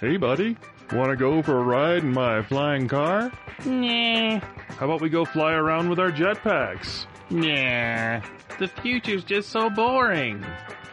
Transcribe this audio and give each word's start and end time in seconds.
Hey, 0.00 0.16
buddy. 0.16 0.56
Want 0.92 1.10
to 1.10 1.16
go 1.16 1.42
for 1.42 1.58
a 1.58 1.62
ride 1.62 2.02
in 2.02 2.12
my 2.12 2.42
flying 2.42 2.88
car? 2.88 3.30
Nah, 3.66 4.38
How 4.78 4.86
about 4.86 5.00
we 5.00 5.08
go 5.08 5.24
fly 5.24 5.52
around 5.52 5.88
with 5.90 5.98
our 5.98 6.10
jetpacks? 6.12 7.06
nah. 7.30 8.20
The 8.58 8.68
future's 8.82 9.22
just 9.22 9.50
so 9.50 9.68
boring. 9.70 10.44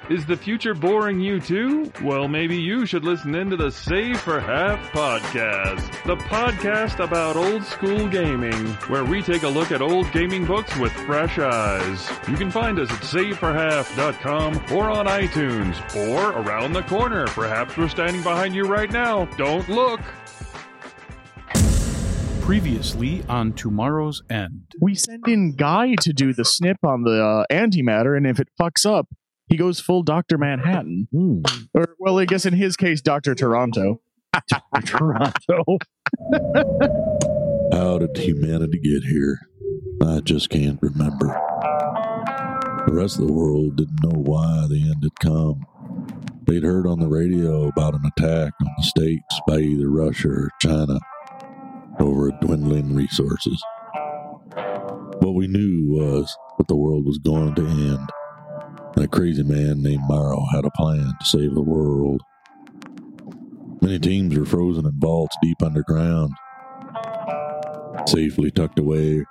Is 0.07 0.23
the 0.23 0.37
future 0.37 0.75
boring 0.75 1.19
you 1.19 1.39
too? 1.39 1.91
Well, 2.03 2.27
maybe 2.27 2.55
you 2.55 2.85
should 2.85 3.03
listen 3.03 3.33
into 3.33 3.57
the 3.57 3.71
Save 3.71 4.19
for 4.19 4.39
Half 4.39 4.91
podcast, 4.91 5.81
the 6.05 6.15
podcast 6.15 7.03
about 7.03 7.35
old 7.35 7.63
school 7.63 8.07
gaming, 8.07 8.67
where 8.87 9.03
we 9.03 9.23
take 9.23 9.41
a 9.41 9.47
look 9.47 9.71
at 9.71 9.81
old 9.81 10.11
gaming 10.11 10.45
books 10.45 10.77
with 10.77 10.91
fresh 10.91 11.39
eyes. 11.39 12.07
You 12.27 12.35
can 12.35 12.51
find 12.51 12.77
us 12.77 12.91
at 12.91 12.99
saveforhalf.com 12.99 14.77
or 14.77 14.91
on 14.91 15.07
iTunes 15.07 15.75
or 16.07 16.33
around 16.39 16.73
the 16.73 16.83
corner. 16.83 17.25
Perhaps 17.25 17.75
we're 17.75 17.89
standing 17.89 18.21
behind 18.21 18.53
you 18.53 18.65
right 18.67 18.91
now. 18.91 19.25
Don't 19.37 19.67
look. 19.69 20.01
Previously 22.41 23.23
on 23.27 23.53
Tomorrow's 23.53 24.21
End. 24.29 24.71
we 24.79 24.93
send 24.93 25.27
in 25.27 25.55
Guy 25.55 25.95
to 26.01 26.13
do 26.13 26.31
the 26.31 26.45
snip 26.45 26.77
on 26.83 27.01
the 27.01 27.23
uh, 27.23 27.45
antimatter, 27.51 28.15
and 28.15 28.27
if 28.27 28.39
it 28.39 28.49
fucks 28.61 28.85
up, 28.85 29.07
he 29.47 29.57
goes 29.57 29.79
full 29.79 30.03
Doctor 30.03 30.37
Manhattan, 30.37 31.07
hmm. 31.11 31.41
or 31.73 31.95
well, 31.99 32.19
I 32.19 32.25
guess 32.25 32.45
in 32.45 32.53
his 32.53 32.75
case, 32.75 33.01
Doctor 33.01 33.35
Toronto. 33.35 34.01
Toronto. 34.85 35.63
How 37.71 37.97
did 37.99 38.17
humanity 38.17 38.79
get 38.79 39.03
here? 39.03 39.39
I 40.03 40.19
just 40.19 40.49
can't 40.49 40.79
remember. 40.81 41.27
The 42.85 42.93
rest 42.93 43.19
of 43.19 43.27
the 43.27 43.33
world 43.33 43.77
didn't 43.77 44.03
know 44.03 44.21
why 44.21 44.67
the 44.69 44.81
end 44.81 45.03
had 45.03 45.19
come. 45.19 45.65
They'd 46.45 46.63
heard 46.63 46.85
on 46.85 46.99
the 46.99 47.07
radio 47.07 47.67
about 47.67 47.95
an 47.95 48.05
attack 48.05 48.53
on 48.61 48.67
the 48.77 48.83
states 48.83 49.41
by 49.47 49.57
either 49.57 49.89
Russia 49.89 50.29
or 50.29 50.51
China 50.61 50.99
over 51.99 52.31
dwindling 52.41 52.93
resources. 52.93 53.63
What 55.19 55.33
we 55.33 55.47
knew 55.47 55.85
was 55.87 56.37
that 56.57 56.67
the 56.67 56.75
world 56.75 57.05
was 57.05 57.17
going 57.17 57.55
to 57.55 57.65
end, 57.65 58.09
a 59.03 59.07
crazy 59.07 59.43
man 59.43 59.83
named 59.83 60.03
Morrow 60.07 60.45
had 60.51 60.65
a 60.65 60.71
plan 60.71 61.13
to 61.19 61.25
save 61.25 61.53
the 61.53 61.61
world. 61.61 62.21
Many 63.81 63.99
teams 63.99 64.37
were 64.37 64.45
frozen 64.45 64.85
in 64.85 64.99
vaults 64.99 65.35
deep 65.41 65.61
underground, 65.61 66.33
safely 68.07 68.51
tucked 68.51 68.79
away 68.79 69.25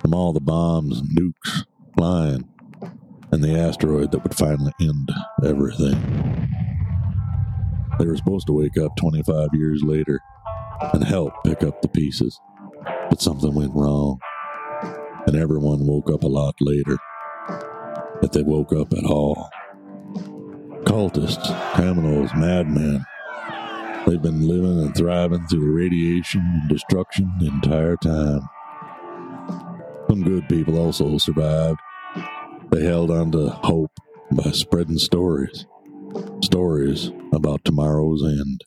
from 0.00 0.14
all 0.14 0.32
the 0.32 0.40
bombs 0.40 1.00
and 1.00 1.08
nukes 1.18 1.64
flying, 1.96 2.48
and 3.32 3.42
the 3.42 3.58
asteroid 3.58 4.12
that 4.12 4.22
would 4.22 4.36
finally 4.36 4.72
end 4.80 5.10
everything. 5.44 5.98
They 7.98 8.06
were 8.06 8.16
supposed 8.16 8.46
to 8.48 8.52
wake 8.52 8.76
up 8.76 8.96
25 8.96 9.48
years 9.54 9.82
later 9.82 10.20
and 10.92 11.02
help 11.02 11.32
pick 11.44 11.62
up 11.62 11.80
the 11.80 11.88
pieces, 11.88 12.38
but 13.08 13.22
something 13.22 13.54
went 13.54 13.74
wrong, 13.74 14.18
and 15.26 15.34
everyone 15.34 15.86
woke 15.86 16.10
up 16.10 16.22
a 16.22 16.28
lot 16.28 16.54
later, 16.60 16.98
if 18.26 18.32
they 18.32 18.42
woke 18.42 18.72
up 18.72 18.92
at 18.92 19.04
all. 19.04 19.50
Cultists, 20.84 21.74
criminals, 21.74 22.30
madmen, 22.34 23.04
They've 24.06 24.22
been 24.22 24.46
living 24.46 24.78
and 24.80 24.94
thriving 24.96 25.44
through 25.48 25.62
the 25.62 25.72
radiation 25.72 26.40
and 26.40 26.68
destruction 26.68 27.28
the 27.40 27.48
entire 27.48 27.96
time. 27.96 28.48
Some 30.08 30.22
good 30.22 30.48
people 30.48 30.78
also 30.78 31.18
survived. 31.18 31.80
They 32.70 32.84
held 32.84 33.10
on 33.10 33.32
to 33.32 33.48
hope 33.48 33.90
by 34.30 34.52
spreading 34.52 34.98
stories. 34.98 35.66
Stories 36.44 37.10
about 37.32 37.64
tomorrow's 37.64 38.22
end. 38.22 38.62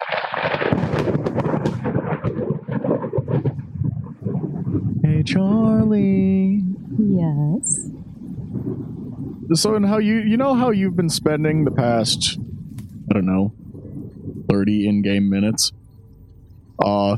Hey, 5.05 5.23
Charlie. 5.23 6.65
Yes. 6.99 7.91
So, 9.54 9.76
and 9.76 9.86
how 9.86 9.98
you 9.98 10.17
you 10.17 10.37
know 10.37 10.54
how 10.54 10.70
you've 10.70 10.95
been 10.95 11.10
spending 11.10 11.65
the 11.65 11.71
past, 11.71 12.37
I 13.10 13.14
don't 13.14 13.26
know, 13.26 13.54
thirty 14.49 14.87
in-game 14.87 15.30
minutes, 15.30 15.71
uh, 16.83 17.17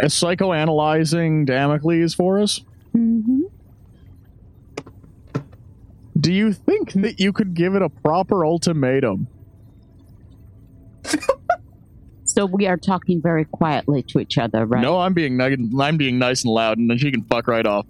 as 0.00 0.12
psychoanalyzing 0.14 1.46
Damocles 1.46 2.14
for 2.14 2.40
us. 2.40 2.60
hmm 2.92 3.42
Do 6.18 6.32
you 6.32 6.52
think 6.52 6.92
that 6.94 7.20
you 7.20 7.32
could 7.32 7.54
give 7.54 7.74
it 7.74 7.82
a 7.82 7.88
proper 7.88 8.44
ultimatum? 8.44 9.28
So 12.30 12.46
we 12.46 12.68
are 12.68 12.76
talking 12.76 13.20
very 13.20 13.44
quietly 13.44 14.04
to 14.04 14.20
each 14.20 14.38
other, 14.38 14.64
right? 14.64 14.80
No, 14.80 15.00
I'm 15.00 15.12
being 15.14 15.40
I'm 15.40 15.96
being 15.96 16.18
nice 16.18 16.44
and 16.44 16.52
loud, 16.54 16.78
and 16.78 16.88
then 16.88 16.96
she 16.96 17.10
can 17.10 17.24
fuck 17.24 17.48
right 17.48 17.66
off. 17.66 17.86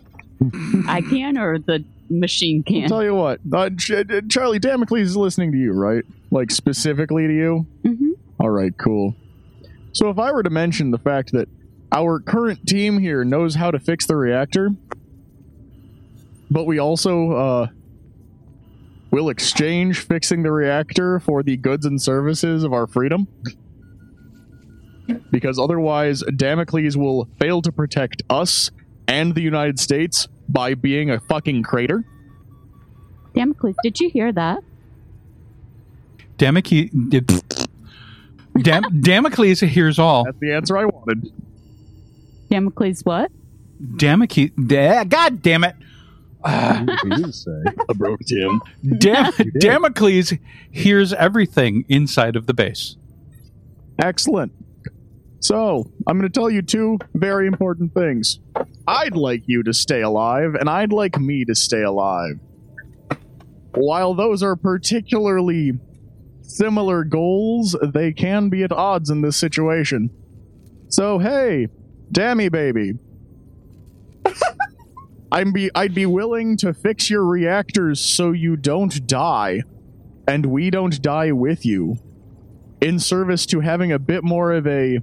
I 0.88 1.02
can, 1.02 1.36
or 1.36 1.58
the 1.58 1.84
machine 2.10 2.64
I'll 2.66 2.72
can. 2.74 2.88
tell 2.88 3.04
you 3.04 3.14
what, 3.14 3.40
uh, 3.52 3.70
Ch- 3.70 3.92
uh, 3.92 4.20
Charlie 4.28 4.58
Damocles 4.58 5.00
is 5.00 5.16
listening 5.16 5.52
to 5.52 5.58
you, 5.58 5.72
right? 5.72 6.04
Like 6.30 6.50
specifically 6.50 7.26
to 7.26 7.32
you. 7.32 7.66
Mhm. 7.84 8.10
All 8.38 8.50
right, 8.50 8.76
cool. 8.76 9.14
So 9.92 10.10
if 10.10 10.18
I 10.18 10.32
were 10.32 10.42
to 10.42 10.50
mention 10.50 10.90
the 10.90 10.98
fact 10.98 11.32
that 11.32 11.48
our 11.92 12.20
current 12.20 12.66
team 12.66 12.98
here 12.98 13.24
knows 13.24 13.54
how 13.54 13.70
to 13.70 13.78
fix 13.78 14.06
the 14.06 14.16
reactor, 14.16 14.70
but 16.50 16.64
we 16.64 16.78
also 16.78 17.32
uh, 17.32 17.66
will 19.10 19.28
exchange 19.28 19.98
fixing 20.00 20.42
the 20.42 20.52
reactor 20.52 21.20
for 21.20 21.42
the 21.42 21.56
goods 21.56 21.86
and 21.86 22.00
services 22.00 22.62
of 22.64 22.72
our 22.72 22.86
freedom. 22.86 23.26
Because 25.32 25.58
otherwise, 25.58 26.22
Damocles 26.36 26.96
will 26.96 27.28
fail 27.40 27.60
to 27.62 27.72
protect 27.72 28.22
us 28.30 28.70
and 29.08 29.34
the 29.34 29.40
United 29.42 29.80
States 29.80 30.28
by 30.52 30.74
being 30.74 31.10
a 31.10 31.20
fucking 31.20 31.62
crater. 31.62 32.04
Damocles, 33.34 33.76
did 33.82 34.00
you 34.00 34.10
hear 34.10 34.32
that? 34.32 34.58
Damocles, 36.36 36.90
Dam- 38.62 39.00
Damocles 39.00 39.60
hears 39.60 39.98
all. 39.98 40.24
That's 40.24 40.38
the 40.40 40.52
answer 40.52 40.76
I 40.76 40.84
wanted. 40.86 41.30
Damocles, 42.50 43.00
what? 43.04 43.30
Damocles, 43.96 44.50
da- 44.66 45.04
God 45.04 45.42
damn 45.42 45.64
it. 45.64 45.76
you 46.46 47.10
didn't 47.10 47.32
say. 47.34 47.50
I 47.88 47.92
broke 47.94 48.20
Tim. 48.26 48.60
Dam- 48.98 49.32
Damocles 49.58 50.32
hears 50.70 51.12
everything 51.12 51.84
inside 51.88 52.34
of 52.36 52.46
the 52.46 52.54
base. 52.54 52.96
Excellent. 53.98 54.52
So, 55.40 55.90
I'm 56.06 56.18
going 56.18 56.30
to 56.30 56.40
tell 56.40 56.50
you 56.50 56.62
two 56.62 56.98
very 57.14 57.46
important 57.46 57.94
things. 57.94 58.40
I'd 58.86 59.16
like 59.16 59.42
you 59.46 59.62
to 59.62 59.72
stay 59.72 60.02
alive, 60.02 60.54
and 60.54 60.68
I'd 60.68 60.92
like 60.92 61.18
me 61.18 61.44
to 61.46 61.54
stay 61.54 61.82
alive. 61.82 62.38
While 63.72 64.14
those 64.14 64.42
are 64.42 64.56
particularly 64.56 65.72
similar 66.42 67.04
goals, 67.04 67.76
they 67.82 68.12
can 68.12 68.48
be 68.50 68.64
at 68.64 68.72
odds 68.72 69.08
in 69.10 69.22
this 69.22 69.36
situation. 69.36 70.10
So, 70.88 71.18
hey, 71.18 71.68
Dammy 72.12 72.48
baby. 72.48 72.94
I'm 75.32 75.52
be 75.52 75.70
I'd 75.74 75.94
be 75.94 76.06
willing 76.06 76.56
to 76.58 76.74
fix 76.74 77.08
your 77.08 77.24
reactors 77.24 78.00
so 78.00 78.32
you 78.32 78.56
don't 78.56 79.06
die, 79.06 79.62
and 80.26 80.46
we 80.46 80.70
don't 80.70 81.00
die 81.00 81.30
with 81.30 81.64
you 81.64 81.98
in 82.80 82.98
service 82.98 83.46
to 83.46 83.60
having 83.60 83.92
a 83.92 83.98
bit 83.98 84.24
more 84.24 84.52
of 84.52 84.66
a 84.66 84.98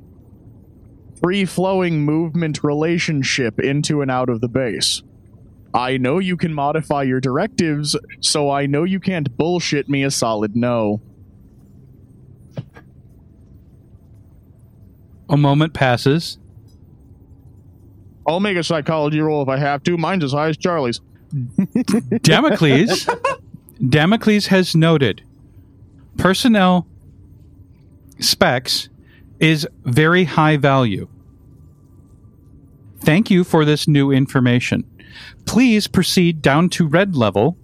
free 1.21 1.45
flowing 1.45 2.03
movement 2.03 2.63
relationship 2.63 3.59
into 3.59 4.01
and 4.01 4.11
out 4.11 4.29
of 4.29 4.41
the 4.41 4.47
base. 4.47 5.01
I 5.73 5.97
know 5.97 6.19
you 6.19 6.37
can 6.37 6.53
modify 6.53 7.03
your 7.03 7.19
directives, 7.19 7.95
so 8.19 8.49
I 8.49 8.65
know 8.65 8.83
you 8.83 8.99
can't 8.99 9.35
bullshit 9.37 9.89
me 9.89 10.03
a 10.03 10.11
solid 10.11 10.55
no. 10.55 11.01
A 15.29 15.37
moment 15.37 15.73
passes. 15.73 16.37
I'll 18.25 18.39
make 18.39 18.57
a 18.57 18.63
psychology 18.63 19.19
roll 19.19 19.41
if 19.41 19.49
I 19.49 19.57
have 19.57 19.83
to. 19.83 19.97
Mine's 19.97 20.23
as 20.23 20.31
high 20.31 20.49
as 20.49 20.57
Charlie's. 20.57 21.01
Damocles, 22.21 23.09
Damocles 23.89 24.47
has 24.47 24.75
noted 24.75 25.23
personnel 26.17 26.87
specs 28.19 28.89
is 29.39 29.67
very 29.83 30.23
high 30.25 30.57
value. 30.57 31.07
Thank 32.99 33.29
you 33.29 33.43
for 33.43 33.65
this 33.65 33.87
new 33.87 34.11
information. 34.11 34.83
Please 35.45 35.87
proceed 35.87 36.41
down 36.41 36.69
to 36.69 36.87
red 36.87 37.15
level 37.15 37.57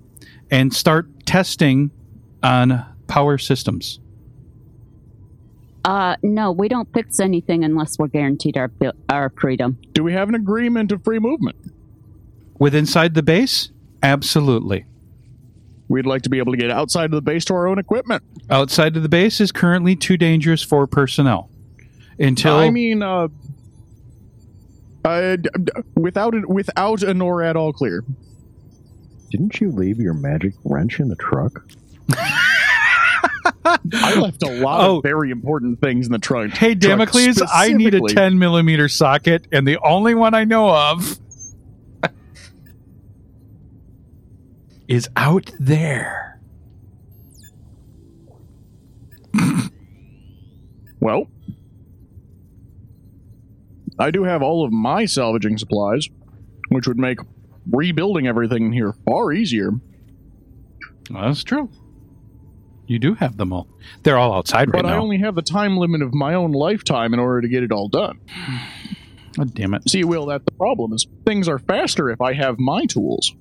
and 0.51 0.73
start 0.73 1.25
testing 1.25 1.91
on 2.41 2.85
power 3.07 3.37
systems. 3.37 3.99
Uh, 5.85 6.15
no, 6.23 6.51
we 6.51 6.69
don't 6.69 6.91
fix 6.93 7.19
anything 7.19 7.63
unless 7.63 7.97
we're 7.97 8.07
guaranteed 8.07 8.57
our 8.57 8.71
our 9.09 9.29
freedom. 9.31 9.77
Do 9.91 10.03
we 10.03 10.13
have 10.13 10.29
an 10.29 10.35
agreement 10.35 10.91
of 10.91 11.03
free 11.03 11.19
movement? 11.19 11.57
With 12.57 12.73
inside 12.73 13.15
the 13.15 13.23
base? 13.23 13.69
Absolutely. 14.01 14.85
We'd 15.89 16.05
like 16.05 16.21
to 16.21 16.29
be 16.29 16.37
able 16.37 16.53
to 16.53 16.57
get 16.57 16.71
outside 16.71 17.05
of 17.05 17.11
the 17.11 17.21
base 17.21 17.43
to 17.45 17.53
our 17.53 17.67
own 17.67 17.79
equipment. 17.79 18.23
Outside 18.49 18.95
of 18.95 19.03
the 19.03 19.09
base 19.09 19.41
is 19.41 19.51
currently 19.51 19.95
too 19.95 20.15
dangerous 20.15 20.63
for 20.63 20.87
personnel. 20.87 21.49
Until 22.19 22.55
I 22.55 22.69
mean, 22.69 23.01
uh, 23.01 23.27
uh, 25.05 25.35
d- 25.35 25.49
d- 25.63 25.71
without 25.95 26.33
it, 26.35 26.47
without 26.47 27.03
a 27.03 27.13
NOR 27.13 27.41
at 27.43 27.55
all 27.55 27.73
clear. 27.73 28.03
Didn't 29.31 29.59
you 29.59 29.71
leave 29.71 29.99
your 29.99 30.13
magic 30.13 30.53
wrench 30.63 30.99
in 30.99 31.07
the 31.09 31.15
truck? 31.15 31.65
I 33.65 34.19
left 34.19 34.43
a 34.43 34.49
lot 34.61 34.81
Oh. 34.87 34.97
of 34.97 35.03
very 35.03 35.31
important 35.31 35.81
things 35.81 36.05
in 36.05 36.11
the 36.11 36.19
trunk. 36.19 36.53
Hey, 36.53 36.75
truck 36.75 36.81
Damocles, 36.81 37.41
I 37.51 37.73
need 37.73 37.93
a 37.95 38.01
10 38.01 38.37
millimeter 38.37 38.87
socket, 38.87 39.47
and 39.51 39.67
the 39.67 39.77
only 39.83 40.13
one 40.15 40.33
I 40.33 40.43
know 40.43 40.69
of 40.69 41.17
is 44.87 45.09
out 45.15 45.51
there. 45.59 46.39
Well, 50.99 51.27
I 53.99 54.11
do 54.11 54.23
have 54.23 54.41
all 54.41 54.65
of 54.65 54.71
my 54.71 55.05
salvaging 55.05 55.57
supplies, 55.57 56.07
which 56.69 56.87
would 56.87 56.97
make 56.97 57.19
rebuilding 57.71 58.27
everything 58.27 58.65
in 58.65 58.73
here 58.73 58.93
far 59.05 59.31
easier. 59.31 59.71
Well, 61.09 61.23
that's 61.23 61.43
true. 61.43 61.69
You 62.85 62.99
do 62.99 63.13
have 63.15 63.37
them 63.37 63.53
all. 63.53 63.67
They're 64.03 64.17
all 64.17 64.33
outside 64.33 64.73
right 64.73 64.83
now. 64.83 64.89
But 64.89 64.93
I 64.93 64.97
only 64.97 65.19
have 65.19 65.35
the 65.35 65.41
time 65.41 65.77
limit 65.77 66.01
of 66.01 66.13
my 66.13 66.33
own 66.33 66.51
lifetime 66.51 67.13
in 67.13 67.19
order 67.19 67.41
to 67.41 67.47
get 67.47 67.63
it 67.63 67.71
all 67.71 67.87
done. 67.87 68.19
God 69.37 69.53
damn 69.53 69.73
it. 69.73 69.89
See, 69.89 70.03
Will, 70.03 70.25
that's 70.25 70.45
the 70.45 70.51
problem 70.51 70.93
is 70.93 71.07
things 71.25 71.47
are 71.47 71.59
faster 71.59 72.09
if 72.09 72.21
I 72.21 72.33
have 72.33 72.59
my 72.59 72.85
tools. 72.85 73.33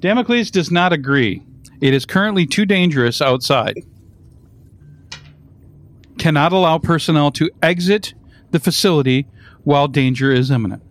Damocles 0.00 0.50
does 0.50 0.70
not 0.70 0.92
agree. 0.92 1.42
It 1.80 1.94
is 1.94 2.04
currently 2.04 2.46
too 2.46 2.66
dangerous 2.66 3.20
outside. 3.20 3.78
Cannot 6.26 6.50
allow 6.52 6.78
personnel 6.78 7.30
to 7.30 7.48
exit 7.62 8.12
the 8.50 8.58
facility 8.58 9.28
while 9.62 9.86
danger 9.86 10.32
is 10.32 10.50
imminent. 10.50 10.82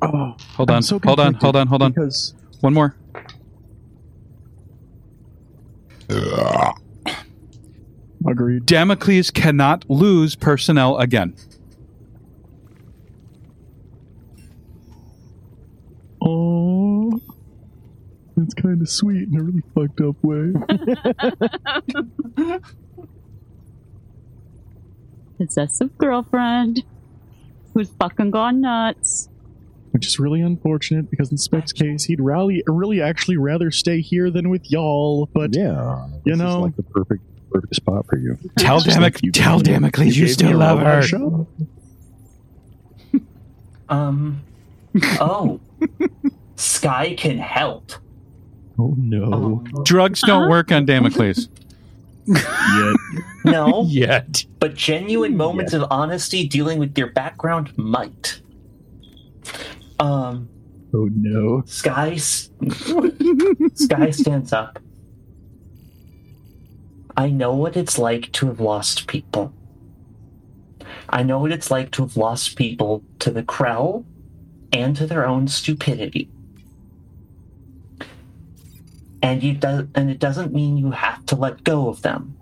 Oh, 0.00 0.36
Hold 0.54 0.70
on, 0.70 0.84
so 0.84 1.00
hold 1.02 1.18
on, 1.18 1.34
hold 1.34 1.56
on, 1.56 1.66
hold 1.66 1.82
on. 1.82 1.90
Because 1.90 2.32
One 2.60 2.74
more. 2.74 2.94
agreed. 8.24 8.64
Damocles 8.66 9.32
cannot 9.32 9.84
lose 9.90 10.36
personnel 10.36 10.96
again. 10.98 11.34
Oh, 16.24 16.61
it's 18.36 18.54
kind 18.54 18.80
of 18.80 18.88
sweet 18.88 19.28
in 19.28 19.36
a 19.38 19.42
really 19.42 19.62
fucked 19.74 20.00
up 20.00 20.16
way. 20.22 20.52
Possessive 25.38 25.96
girlfriend 25.98 26.84
who's 27.74 27.90
fucking 27.98 28.30
gone 28.30 28.60
nuts. 28.60 29.28
Which 29.90 30.06
is 30.06 30.18
really 30.18 30.40
unfortunate 30.40 31.10
because 31.10 31.30
in 31.30 31.36
Spec's 31.38 31.72
case, 31.72 32.04
he'd 32.04 32.20
rally, 32.20 32.62
really 32.66 33.02
actually 33.02 33.36
rather 33.36 33.70
stay 33.70 34.00
here 34.00 34.30
than 34.30 34.48
with 34.48 34.70
y'all. 34.70 35.28
But 35.34 35.54
yeah, 35.54 36.06
you 36.24 36.36
know- 36.36 36.48
is 36.58 36.62
like 36.62 36.76
the 36.76 36.82
perfect 36.84 37.22
perfect 37.50 37.74
spot 37.74 38.06
for 38.06 38.16
you. 38.16 38.38
Tell, 38.58 38.80
Just 38.80 38.96
Damoc- 38.98 39.22
you 39.22 39.30
tell 39.30 39.58
Damocles 39.58 40.06
you, 40.06 40.12
gave 40.12 40.22
me 40.22 40.28
still 40.32 40.56
love 40.58 40.78
her. 40.80 41.02
shop. 41.02 41.46
Um. 43.88 44.42
Oh. 45.20 45.60
Sky 46.56 47.14
can 47.14 47.36
help. 47.36 47.92
Oh 48.78 48.94
no! 48.98 49.32
Um, 49.32 49.64
Drugs 49.84 50.22
don't 50.22 50.48
work 50.48 50.72
on 50.72 50.84
Damocles. 50.86 51.48
Yet. 52.26 52.96
no, 53.44 53.84
Yet. 53.88 54.44
but 54.60 54.74
genuine 54.74 55.36
moments 55.36 55.72
of 55.72 55.84
honesty 55.90 56.46
dealing 56.46 56.78
with 56.78 56.96
your 56.96 57.10
background 57.10 57.76
might. 57.76 58.40
Um. 60.00 60.48
Oh 60.94 61.08
no! 61.14 61.62
Sky. 61.66 62.12
s- 62.12 62.50
Sky 63.74 64.10
stands 64.10 64.52
up. 64.52 64.78
I 67.16 67.28
know 67.28 67.54
what 67.54 67.76
it's 67.76 67.98
like 67.98 68.32
to 68.32 68.46
have 68.46 68.60
lost 68.60 69.06
people. 69.06 69.52
I 71.10 71.22
know 71.22 71.40
what 71.40 71.52
it's 71.52 71.70
like 71.70 71.90
to 71.92 72.02
have 72.02 72.16
lost 72.16 72.56
people 72.56 73.02
to 73.18 73.30
the 73.30 73.42
Krell 73.42 74.04
and 74.72 74.96
to 74.96 75.06
their 75.06 75.26
own 75.26 75.46
stupidity. 75.48 76.30
And 79.22 79.42
you 79.42 79.54
do, 79.54 79.88
and 79.94 80.10
it 80.10 80.18
doesn't 80.18 80.52
mean 80.52 80.76
you 80.76 80.90
have 80.90 81.24
to 81.26 81.36
let 81.36 81.62
go 81.64 81.88
of 81.88 82.02
them. 82.02 82.36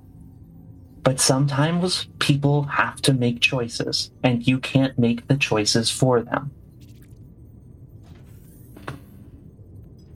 But 1.03 1.21
sometimes 1.21 2.09
people 2.19 2.62
have 2.65 3.00
to 3.03 3.12
make 3.12 3.41
choices, 3.41 4.11
and 4.23 4.47
you 4.47 4.59
can't 4.59 4.99
make 4.99 5.27
the 5.29 5.37
choices 5.37 5.91
for 5.91 6.21
them. 6.23 6.50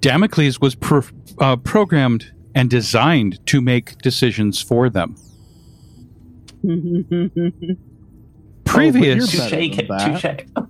Damocles 0.01 0.61
was 0.61 0.75
pro- 0.75 1.03
uh, 1.39 1.57
programmed 1.57 2.33
and 2.55 2.69
designed 2.71 3.45
to 3.47 3.61
make 3.61 3.99
decisions 3.99 4.61
for 4.61 4.91
them. 4.91 5.17
Previous 8.65 9.35
you're 9.35 9.49
Touche, 9.49 9.77
touche. 9.87 10.67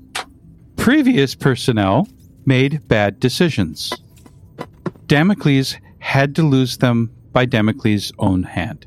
previous 0.77 1.35
personnel 1.35 2.07
made 2.47 2.87
bad 2.89 3.19
decisions. 3.21 3.93
Damocles 5.07 5.77
had 6.05 6.37
to 6.37 6.43
lose 6.43 6.77
them 6.77 7.11
by 7.33 7.47
Damocles' 7.47 8.13
own 8.19 8.43
hand. 8.43 8.87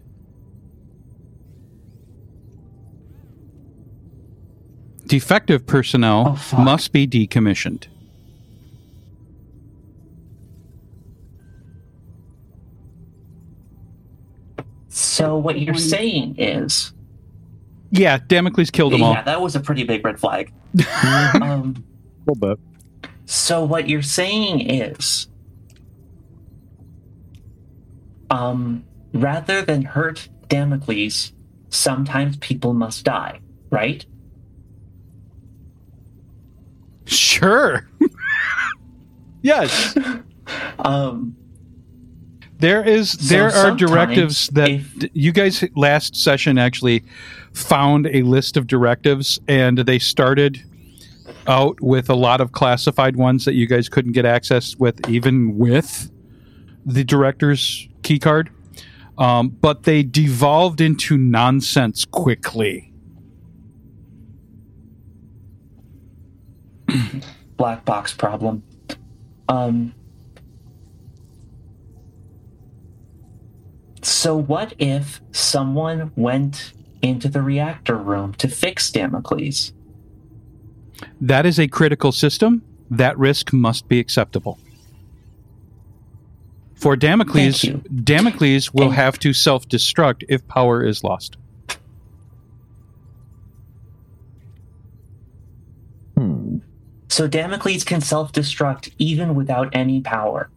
Defective 5.07 5.65
personnel 5.65 6.37
Oh, 6.53 6.61
must 6.61 6.91
be 6.91 7.07
decommissioned. 7.07 7.87
So 14.89 15.37
what 15.37 15.59
you're 15.59 15.75
saying 15.75 16.35
is, 16.37 16.93
Yeah, 17.91 18.19
Damocles 18.27 18.69
killed 18.71 18.93
them 18.93 19.03
all. 19.03 19.13
yeah, 19.13 19.21
that 19.23 19.41
was 19.41 19.55
a 19.55 19.59
pretty 19.59 19.83
big 19.83 20.03
red 20.05 20.19
flag. 20.19 20.51
um, 21.41 21.83
A 22.27 22.31
little 22.31 22.55
bit. 22.55 22.59
so 23.25 23.63
what 23.63 23.87
you're 23.89 24.01
saying 24.01 24.61
is, 24.69 25.27
um, 28.29 28.83
rather 29.13 29.61
than 29.61 29.81
hurt 29.83 30.27
Damocles, 30.47 31.33
sometimes 31.69 32.37
people 32.37 32.73
must 32.73 33.03
die, 33.03 33.39
right? 33.69 34.05
Sure. 37.05 37.87
yes. 39.41 39.97
Um, 40.79 41.35
There 42.59 42.83
is 42.83 43.11
So 43.11 43.33
there 43.35 43.49
are 43.55 43.71
directives 43.75 44.47
that 44.49 44.69
if- 44.69 44.99
d- 44.99 45.09
you 45.13 45.31
guys 45.31 45.63
last 45.75 46.15
session 46.15 46.57
actually 46.57 47.03
found 47.53 48.07
a 48.07 48.23
list 48.23 48.57
of 48.57 48.67
directives 48.67 49.39
and 49.47 49.77
they 49.79 49.99
started 49.99 50.63
out 51.47 51.79
with 51.81 52.09
a 52.09 52.15
lot 52.15 52.41
of 52.41 52.51
classified 52.51 53.15
ones 53.15 53.45
that 53.45 53.53
you 53.53 53.67
guys 53.67 53.87
couldn't 53.89 54.11
get 54.11 54.25
access 54.25 54.75
with 54.75 55.07
even 55.09 55.57
with 55.57 56.11
the 56.85 57.03
director's 57.03 57.87
key 58.07 58.19
card. 58.19 58.49
Um, 59.17 59.49
but 59.49 59.83
they 59.83 60.03
devolved 60.03 60.79
into 60.79 61.17
nonsense 61.17 62.05
quickly. 62.05 62.93
black 67.57 67.83
box 67.83 68.13
problem. 68.13 68.63
Um, 69.49 69.93
so 74.01 74.37
what 74.37 74.73
if 74.79 75.19
someone 75.31 76.11
went 76.15 76.71
into 77.01 77.27
the 77.27 77.41
reactor 77.41 77.97
room 77.97 78.33
to 78.35 78.47
fix 78.47 78.89
Damocles? 78.89 79.73
That 81.19 81.45
is 81.45 81.59
a 81.59 81.67
critical 81.67 82.11
system. 82.11 82.63
That 82.89 83.17
risk 83.17 83.51
must 83.51 83.89
be 83.89 83.99
acceptable. 83.99 84.59
For 86.77 86.95
Damocles, 86.95 87.61
Damocles 88.03 88.71
will 88.73 88.85
And- 88.87 88.93
have 88.93 89.17
to 89.19 89.33
self 89.33 89.67
destruct 89.67 90.23
if 90.29 90.47
power 90.47 90.85
is 90.85 91.03
lost. 91.03 91.37
Hmm. 96.15 96.57
So 97.09 97.27
Damocles 97.27 97.83
can 97.83 98.01
self-destruct 98.01 98.91
even 98.99 99.33
without 99.35 99.69
any 99.75 100.01
power. 100.01 100.49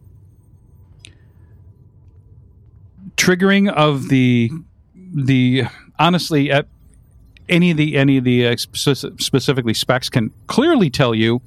Triggering 3.17 3.71
of 3.71 4.09
the 4.09 4.51
the 4.95 5.63
honestly 5.99 6.51
at 6.51 6.67
any 7.49 7.71
of 7.71 7.77
the 7.77 7.97
any 7.97 8.17
of 8.17 8.23
the 8.23 8.47
uh, 8.47 8.55
specifically 8.55 9.73
specs 9.73 10.09
can 10.09 10.31
clearly 10.47 10.89
tell 10.89 11.13
you 11.13 11.41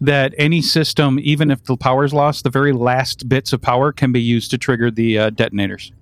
that 0.00 0.34
any 0.38 0.62
system, 0.62 1.18
even 1.22 1.50
if 1.50 1.62
the 1.64 1.76
power's 1.76 2.12
lost, 2.14 2.44
the 2.44 2.50
very 2.50 2.72
last 2.72 3.28
bits 3.28 3.52
of 3.52 3.60
power 3.60 3.92
can 3.92 4.12
be 4.12 4.20
used 4.20 4.50
to 4.50 4.58
trigger 4.58 4.90
the 4.90 5.18
uh, 5.18 5.30
detonators. 5.30 5.92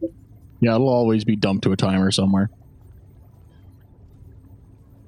Yeah, 0.60 0.74
it'll 0.74 0.88
always 0.88 1.24
be 1.24 1.36
dumped 1.36 1.64
to 1.64 1.72
a 1.72 1.76
timer 1.76 2.10
somewhere. 2.10 2.50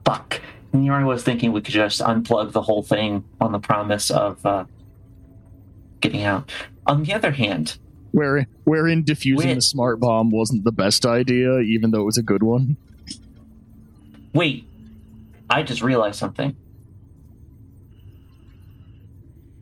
Fuck. 0.04 0.40
Nira 0.72 1.06
was 1.06 1.22
thinking 1.22 1.52
we 1.52 1.60
could 1.60 1.74
just 1.74 2.00
unplug 2.00 2.52
the 2.52 2.62
whole 2.62 2.82
thing 2.82 3.24
on 3.40 3.52
the 3.52 3.58
promise 3.58 4.10
of 4.10 4.44
uh, 4.44 4.64
getting 6.00 6.22
out. 6.24 6.50
On 6.86 7.02
the 7.02 7.12
other 7.14 7.30
hand, 7.30 7.78
Where 8.12 8.46
wherein 8.64 9.02
diffusing 9.02 9.48
Wait. 9.48 9.58
a 9.58 9.62
smart 9.62 10.00
bomb 10.00 10.30
wasn't 10.30 10.64
the 10.64 10.72
best 10.72 11.04
idea, 11.06 11.58
even 11.60 11.90
though 11.90 12.00
it 12.00 12.04
was 12.04 12.18
a 12.18 12.22
good 12.22 12.42
one. 12.42 12.76
wait, 14.34 14.64
I 15.50 15.62
just 15.62 15.82
realized 15.82 16.18
something. 16.18 16.54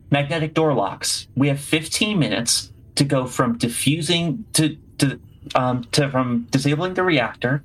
Magnetic 0.09 0.53
door 0.53 0.73
locks. 0.73 1.27
We 1.35 1.47
have 1.49 1.59
15 1.59 2.17
minutes 2.17 2.71
to 2.95 3.03
go 3.03 3.25
from 3.25 3.57
diffusing 3.57 4.45
to 4.53 4.77
to 4.97 5.19
um 5.55 5.83
to 5.91 6.09
from 6.09 6.47
disabling 6.49 6.93
the 6.95 7.03
reactor 7.03 7.63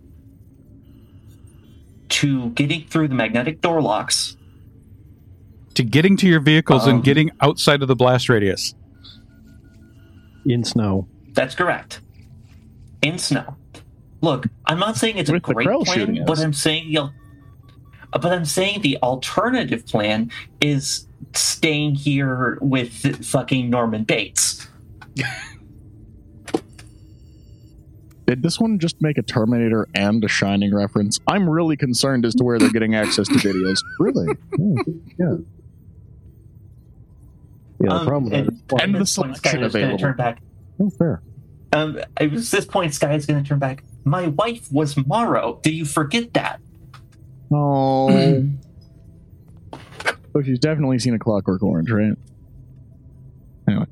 to 2.08 2.50
getting 2.50 2.84
through 2.86 3.08
the 3.08 3.14
magnetic 3.14 3.60
door 3.60 3.80
locks. 3.80 4.36
To 5.74 5.82
getting 5.82 6.16
to 6.18 6.28
your 6.28 6.40
vehicles 6.40 6.86
Um, 6.86 6.96
and 6.96 7.04
getting 7.04 7.30
outside 7.40 7.80
of 7.80 7.88
the 7.88 7.96
blast 7.96 8.28
radius. 8.28 8.74
In 10.44 10.64
snow. 10.64 11.08
That's 11.32 11.54
correct. 11.54 12.00
In 13.00 13.18
snow. 13.18 13.56
Look, 14.20 14.46
I'm 14.66 14.78
not 14.78 14.96
saying 14.96 15.16
it's 15.16 15.30
a 15.30 15.32
With 15.32 15.44
the 15.44 15.54
great 15.54 15.68
plan, 15.86 16.24
but. 16.26 16.38
I'm 16.38 16.52
saying 16.52 16.88
the 16.88 16.98
al- 16.98 17.14
uh, 18.12 18.18
but 18.18 18.32
I'm 18.32 18.44
saying 18.44 18.82
the 18.82 18.98
alternative 19.02 19.86
plan 19.86 20.30
is 20.60 21.06
staying 21.36 21.94
here 21.96 22.58
with 22.60 23.24
fucking 23.26 23.70
Norman 23.70 24.04
Bates. 24.04 24.66
Did 28.26 28.42
this 28.42 28.58
one 28.58 28.78
just 28.78 29.02
make 29.02 29.18
a 29.18 29.22
Terminator 29.22 29.88
and 29.94 30.22
a 30.24 30.28
Shining 30.28 30.74
reference? 30.74 31.18
I'm 31.26 31.48
really 31.48 31.76
concerned 31.76 32.24
as 32.24 32.34
to 32.36 32.44
where 32.44 32.58
they're 32.58 32.70
getting 32.70 32.94
access 32.94 33.26
to 33.28 33.34
videos. 33.34 33.78
Really? 33.98 34.26
Yeah. 35.18 35.34
Yeah, 37.80 37.88
the 37.88 37.94
Um, 37.94 38.06
problem 38.06 38.24
with 38.24 38.34
and, 38.34 38.62
that. 38.68 38.82
And 38.82 38.82
at 38.82 38.92
the 38.92 38.98
this 39.00 39.16
point, 39.16 39.36
selection 39.36 39.36
Sky 39.36 39.48
is 39.66 39.72
gonna 39.72 39.84
available. 39.84 39.98
Turn 39.98 40.16
back. 40.16 40.40
Oh, 40.80 40.90
fair. 40.90 41.22
Um, 41.72 41.98
at 42.16 42.30
this 42.30 42.64
point, 42.64 42.94
Sky 42.94 43.14
is 43.14 43.26
going 43.26 43.42
to 43.42 43.48
turn 43.48 43.58
back. 43.58 43.82
My 44.04 44.28
wife 44.28 44.70
was 44.70 44.96
Morrow. 45.06 45.58
Do 45.62 45.72
you 45.72 45.84
forget 45.84 46.32
that? 46.34 46.60
Oh. 47.50 48.44
so 50.32 50.42
she's 50.42 50.58
definitely 50.58 50.98
seen 50.98 51.14
a 51.14 51.18
Clockwork 51.18 51.62
Orange, 51.62 51.90
right? 51.90 52.12
Anyway. 53.68 53.86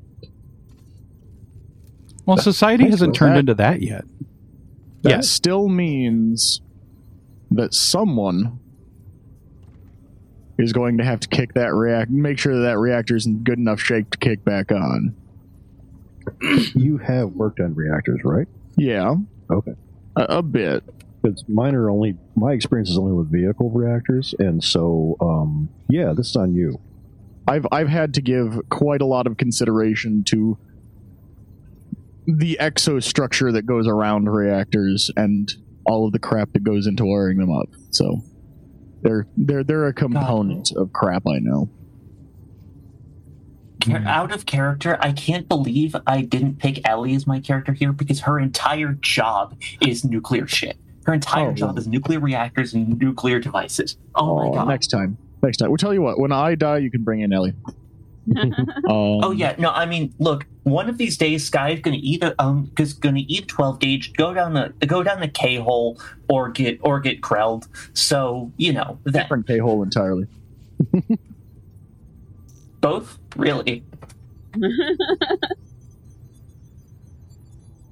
Well, 2.25 2.37
society 2.37 2.89
hasn't 2.89 3.15
turned 3.15 3.35
that. 3.35 3.39
into 3.39 3.53
that 3.55 3.81
yet. 3.81 4.03
That 5.03 5.09
Yes. 5.09 5.29
still 5.29 5.67
means 5.69 6.61
that 7.49 7.73
someone 7.73 8.59
is 10.57 10.71
going 10.73 10.97
to 10.99 11.03
have 11.03 11.19
to 11.21 11.27
kick 11.27 11.53
that 11.55 11.73
react, 11.73 12.11
make 12.11 12.37
sure 12.37 12.55
that 12.55 12.61
that 12.61 12.77
reactor 12.77 13.15
is 13.15 13.25
in 13.25 13.43
good 13.43 13.57
enough 13.57 13.79
shape 13.81 14.11
to 14.11 14.17
kick 14.19 14.43
back 14.43 14.71
on. 14.71 15.15
You 16.75 16.97
have 16.99 17.31
worked 17.31 17.59
on 17.59 17.73
reactors, 17.73 18.21
right? 18.23 18.47
Yeah, 18.77 19.15
Okay. 19.51 19.73
a, 20.15 20.23
a 20.37 20.41
bit. 20.43 20.83
Because 21.21 21.43
mine 21.47 21.75
are 21.75 21.89
only 21.89 22.17
my 22.35 22.53
experience 22.53 22.89
is 22.89 22.97
only 22.97 23.13
with 23.13 23.31
vehicle 23.31 23.69
reactors, 23.69 24.33
and 24.39 24.63
so 24.63 25.15
um, 25.21 25.69
yeah, 25.89 26.13
this 26.15 26.29
is 26.29 26.35
on 26.35 26.53
you. 26.53 26.79
I've 27.47 27.67
I've 27.71 27.89
had 27.89 28.13
to 28.15 28.21
give 28.21 28.59
quite 28.69 29.01
a 29.01 29.05
lot 29.05 29.27
of 29.27 29.37
consideration 29.37 30.23
to 30.29 30.57
the 32.25 32.57
exostructure 32.61 33.53
that 33.53 33.65
goes 33.65 33.87
around 33.87 34.29
reactors 34.29 35.11
and 35.15 35.51
all 35.85 36.05
of 36.05 36.13
the 36.13 36.19
crap 36.19 36.53
that 36.53 36.63
goes 36.63 36.87
into 36.87 37.05
wiring 37.05 37.37
them 37.37 37.51
up. 37.51 37.69
So 37.91 38.21
they're 39.01 39.27
they're 39.37 39.63
they're 39.63 39.87
a 39.87 39.93
component 39.93 40.71
of 40.75 40.93
crap 40.93 41.23
I 41.27 41.39
know. 41.39 41.69
Char- 43.83 44.03
Out 44.05 44.31
of 44.31 44.45
character, 44.45 44.97
I 44.99 45.11
can't 45.11 45.47
believe 45.47 45.95
I 46.05 46.21
didn't 46.21 46.59
pick 46.59 46.87
Ellie 46.87 47.15
as 47.15 47.25
my 47.25 47.39
character 47.39 47.73
here 47.73 47.91
because 47.91 48.21
her 48.21 48.39
entire 48.39 48.93
job 48.93 49.55
is 49.81 50.05
nuclear 50.05 50.47
shit. 50.47 50.77
Her 51.05 51.13
entire 51.13 51.49
Oh, 51.49 51.53
job 51.53 51.77
is 51.77 51.87
nuclear 51.87 52.19
reactors 52.19 52.73
and 52.73 52.97
nuclear 52.99 53.39
devices. 53.39 53.97
Oh, 54.15 54.35
my 54.35 54.53
god. 54.53 54.67
Next 54.67 54.87
time, 54.87 55.17
next 55.41 55.57
time. 55.57 55.69
We'll 55.69 55.77
tell 55.77 55.93
you 55.93 56.01
what. 56.01 56.19
When 56.19 56.31
I 56.31 56.55
die, 56.55 56.77
you 56.77 56.91
can 56.91 57.03
bring 57.03 57.21
in 57.21 57.33
Ellie. 57.33 57.53
um, 58.37 58.67
Oh 58.87 59.31
yeah, 59.31 59.55
no, 59.57 59.71
I 59.71 59.87
mean, 59.87 60.13
look, 60.19 60.45
one 60.63 60.89
of 60.89 60.99
these 60.99 61.17
days, 61.17 61.43
Sky's 61.45 61.81
gonna 61.81 61.97
either 61.99 62.35
um, 62.37 62.71
is 62.77 62.93
gonna 62.93 63.23
eat 63.27 63.47
twelve 63.47 63.79
gauge, 63.79 64.13
go 64.13 64.31
down 64.31 64.53
the 64.53 64.73
go 64.85 65.01
down 65.01 65.21
the 65.21 65.27
K 65.27 65.55
hole, 65.55 65.99
or 66.29 66.49
get 66.49 66.77
or 66.83 66.99
get 66.99 67.21
krelled. 67.21 67.67
So 67.93 68.51
you 68.57 68.73
know 68.73 68.99
that 69.05 69.23
different 69.23 69.47
K 69.47 69.57
hole 69.57 69.81
entirely. 69.81 70.27
both 72.81 73.17
really. 73.35 73.83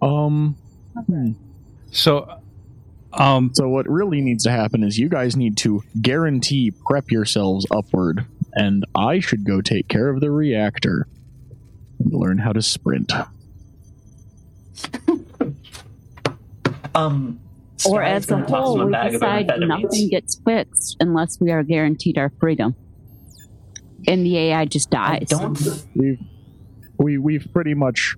Um. 0.01 0.55
So, 1.91 2.38
um, 3.13 3.51
So 3.53 3.67
what 3.69 3.87
really 3.89 4.21
needs 4.21 4.43
to 4.43 4.51
happen 4.51 4.83
is 4.83 4.97
you 4.97 5.09
guys 5.09 5.35
need 5.35 5.57
to 5.57 5.83
guarantee 6.01 6.71
prep 6.71 7.11
yourselves 7.11 7.65
upward, 7.71 8.25
and 8.53 8.85
I 8.95 9.19
should 9.19 9.43
go 9.45 9.61
take 9.61 9.87
care 9.87 10.09
of 10.09 10.19
the 10.21 10.31
reactor 10.31 11.07
and 11.99 12.13
learn 12.13 12.37
how 12.39 12.53
to 12.53 12.61
sprint. 12.61 13.11
Um, 16.95 17.39
Or 17.85 18.01
Sky's 18.01 18.23
as 18.23 18.25
a 18.25 18.29
gonna 18.31 18.45
toss 18.47 18.51
whole, 18.65 18.85
we 18.85 18.91
decide 19.09 19.51
nothing 19.59 20.09
gets 20.09 20.41
fixed 20.43 20.97
unless 20.99 21.39
we 21.39 21.51
are 21.51 21.63
guaranteed 21.63 22.17
our 22.17 22.31
freedom. 22.39 22.75
And 24.07 24.25
the 24.25 24.37
AI 24.37 24.65
just 24.65 24.93
I 24.93 25.19
dies. 25.19 25.29
don't. 25.29 25.59
We've 25.95 26.19
we 26.97 27.17
we've 27.17 27.47
pretty 27.53 27.73
much 27.73 28.15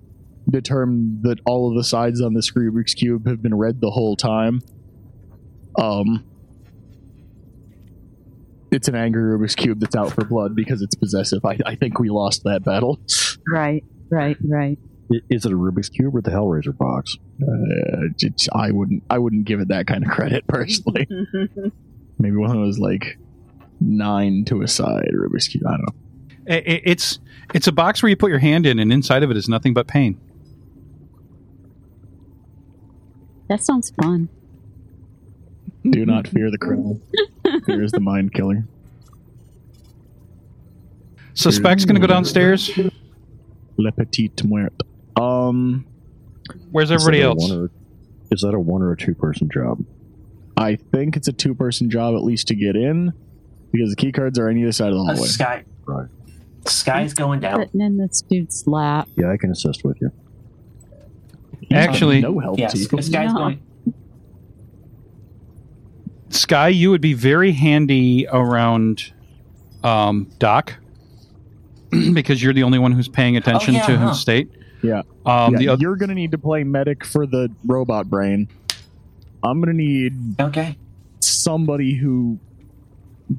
determined 0.48 1.22
that 1.22 1.38
all 1.46 1.68
of 1.68 1.76
the 1.76 1.84
sides 1.84 2.20
on 2.20 2.34
this 2.34 2.50
Rubik's 2.52 2.94
cube 2.94 3.26
have 3.26 3.42
been 3.42 3.54
read 3.54 3.80
the 3.80 3.90
whole 3.90 4.16
time. 4.16 4.62
Um. 5.78 6.24
It's 8.70 8.88
an 8.88 8.94
angry 8.94 9.22
Rubik's 9.38 9.54
cube 9.54 9.80
that's 9.80 9.94
out 9.94 10.12
for 10.14 10.24
blood 10.24 10.54
because 10.56 10.80
it's 10.80 10.94
possessive. 10.94 11.44
I, 11.44 11.58
I 11.66 11.74
think 11.74 11.98
we 11.98 12.08
lost 12.08 12.44
that 12.44 12.64
battle. 12.64 12.98
Right, 13.46 13.84
right, 14.10 14.38
right. 14.48 14.78
Is 15.28 15.44
it 15.44 15.52
a 15.52 15.56
Rubik's 15.56 15.90
cube 15.90 16.16
or 16.16 16.22
the 16.22 16.30
Hellraiser 16.30 16.74
box? 16.74 17.18
Uh, 17.42 18.08
I 18.54 18.70
wouldn't 18.70 19.02
I 19.10 19.18
wouldn't 19.18 19.44
give 19.44 19.60
it 19.60 19.68
that 19.68 19.86
kind 19.86 20.02
of 20.06 20.10
credit 20.10 20.46
personally. 20.48 21.06
Maybe 22.18 22.34
one 22.36 22.48
of 22.50 22.56
those 22.56 22.78
like 22.78 23.18
nine 23.78 24.46
to 24.46 24.62
a 24.62 24.68
side 24.68 25.10
Rubik's 25.14 25.48
cube. 25.48 25.64
I 25.66 25.72
don't 25.72 25.80
know. 25.82 26.54
i- 26.54 26.56
i- 26.56 26.82
it's 26.84 27.18
it's 27.52 27.66
a 27.66 27.72
box 27.72 28.02
where 28.02 28.08
you 28.08 28.16
put 28.16 28.30
your 28.30 28.38
hand 28.38 28.64
in, 28.64 28.78
and 28.78 28.90
inside 28.90 29.22
of 29.22 29.30
it 29.30 29.36
is 29.36 29.50
nothing 29.50 29.74
but 29.74 29.86
pain. 29.86 30.18
that 33.50 33.62
sounds 33.62 33.92
fun. 34.00 34.30
Do 35.88 36.06
not 36.06 36.28
fear 36.28 36.50
the 36.50 36.58
criminal. 36.58 37.00
Fear 37.66 37.82
is 37.82 37.90
the 37.92 38.00
mind 38.00 38.32
killer. 38.32 38.64
So 41.34 41.50
Spec's 41.50 41.84
going 41.84 41.94
to 41.94 42.00
go 42.00 42.06
downstairs. 42.12 42.70
Le 43.78 43.90
petit 43.92 44.30
muerte. 44.44 44.74
Um, 45.16 45.84
Where's 46.70 46.90
Is 46.90 47.02
everybody 47.02 47.18
that 47.20 47.24
a 47.26 47.30
else? 47.30 47.50
One 47.50 47.58
or, 47.58 47.70
is 48.30 48.40
that 48.42 48.54
a 48.54 48.60
one 48.60 48.82
or 48.82 48.92
a 48.92 48.96
two 48.96 49.14
person 49.14 49.48
job? 49.52 49.84
I 50.56 50.76
think 50.76 51.16
it's 51.16 51.28
a 51.28 51.32
two 51.32 51.54
person 51.54 51.90
job 51.90 52.14
at 52.14 52.22
least 52.22 52.48
to 52.48 52.54
get 52.54 52.76
in 52.76 53.12
because 53.72 53.90
the 53.90 53.96
key 53.96 54.12
cards 54.12 54.38
are 54.38 54.48
on 54.48 54.58
either 54.58 54.72
side 54.72 54.88
of 54.92 54.94
the 54.94 55.00
Uh, 55.00 55.14
hallway. 55.14 55.28
Sky. 55.28 55.64
Right. 55.86 56.08
Sky's 56.66 57.14
going 57.14 57.40
down. 57.40 57.60
Sitting 57.64 57.80
in 57.80 57.96
this 57.96 58.22
dude's 58.22 58.66
lap. 58.66 59.08
Yeah, 59.16 59.30
I 59.30 59.36
can 59.36 59.50
assist 59.50 59.84
with 59.84 60.00
you. 60.00 60.12
Actually, 61.72 62.20
no 62.20 62.38
help 62.38 62.58
Yeah, 62.58 62.68
to 62.68 62.78
you. 62.78 62.84
Sky's 62.84 63.32
No. 63.32 63.34
going. 63.38 63.60
Sky, 66.32 66.68
you 66.68 66.90
would 66.90 67.00
be 67.00 67.12
very 67.14 67.52
handy 67.52 68.26
around 68.30 69.12
um, 69.84 70.30
Doc 70.38 70.74
because 72.12 72.42
you're 72.42 72.52
the 72.54 72.62
only 72.62 72.78
one 72.78 72.92
who's 72.92 73.08
paying 73.08 73.36
attention 73.36 73.74
Oh, 73.74 73.78
yeah, 73.78 73.86
to 73.86 73.98
huh. 73.98 74.08
his 74.10 74.20
state. 74.20 74.50
Yeah. 74.82 75.02
Um, 75.26 75.52
Yeah, 75.52 75.58
the 75.58 75.68
other, 75.68 75.80
you're 75.82 75.96
gonna 75.96 76.14
need 76.14 76.30
to 76.32 76.38
play 76.38 76.64
medic 76.64 77.04
for 77.04 77.26
the 77.26 77.50
robot 77.64 78.08
brain. 78.08 78.48
I'm 79.42 79.60
gonna 79.60 79.72
need 79.74 80.14
Okay. 80.40 80.76
somebody 81.20 81.94
who 81.94 82.38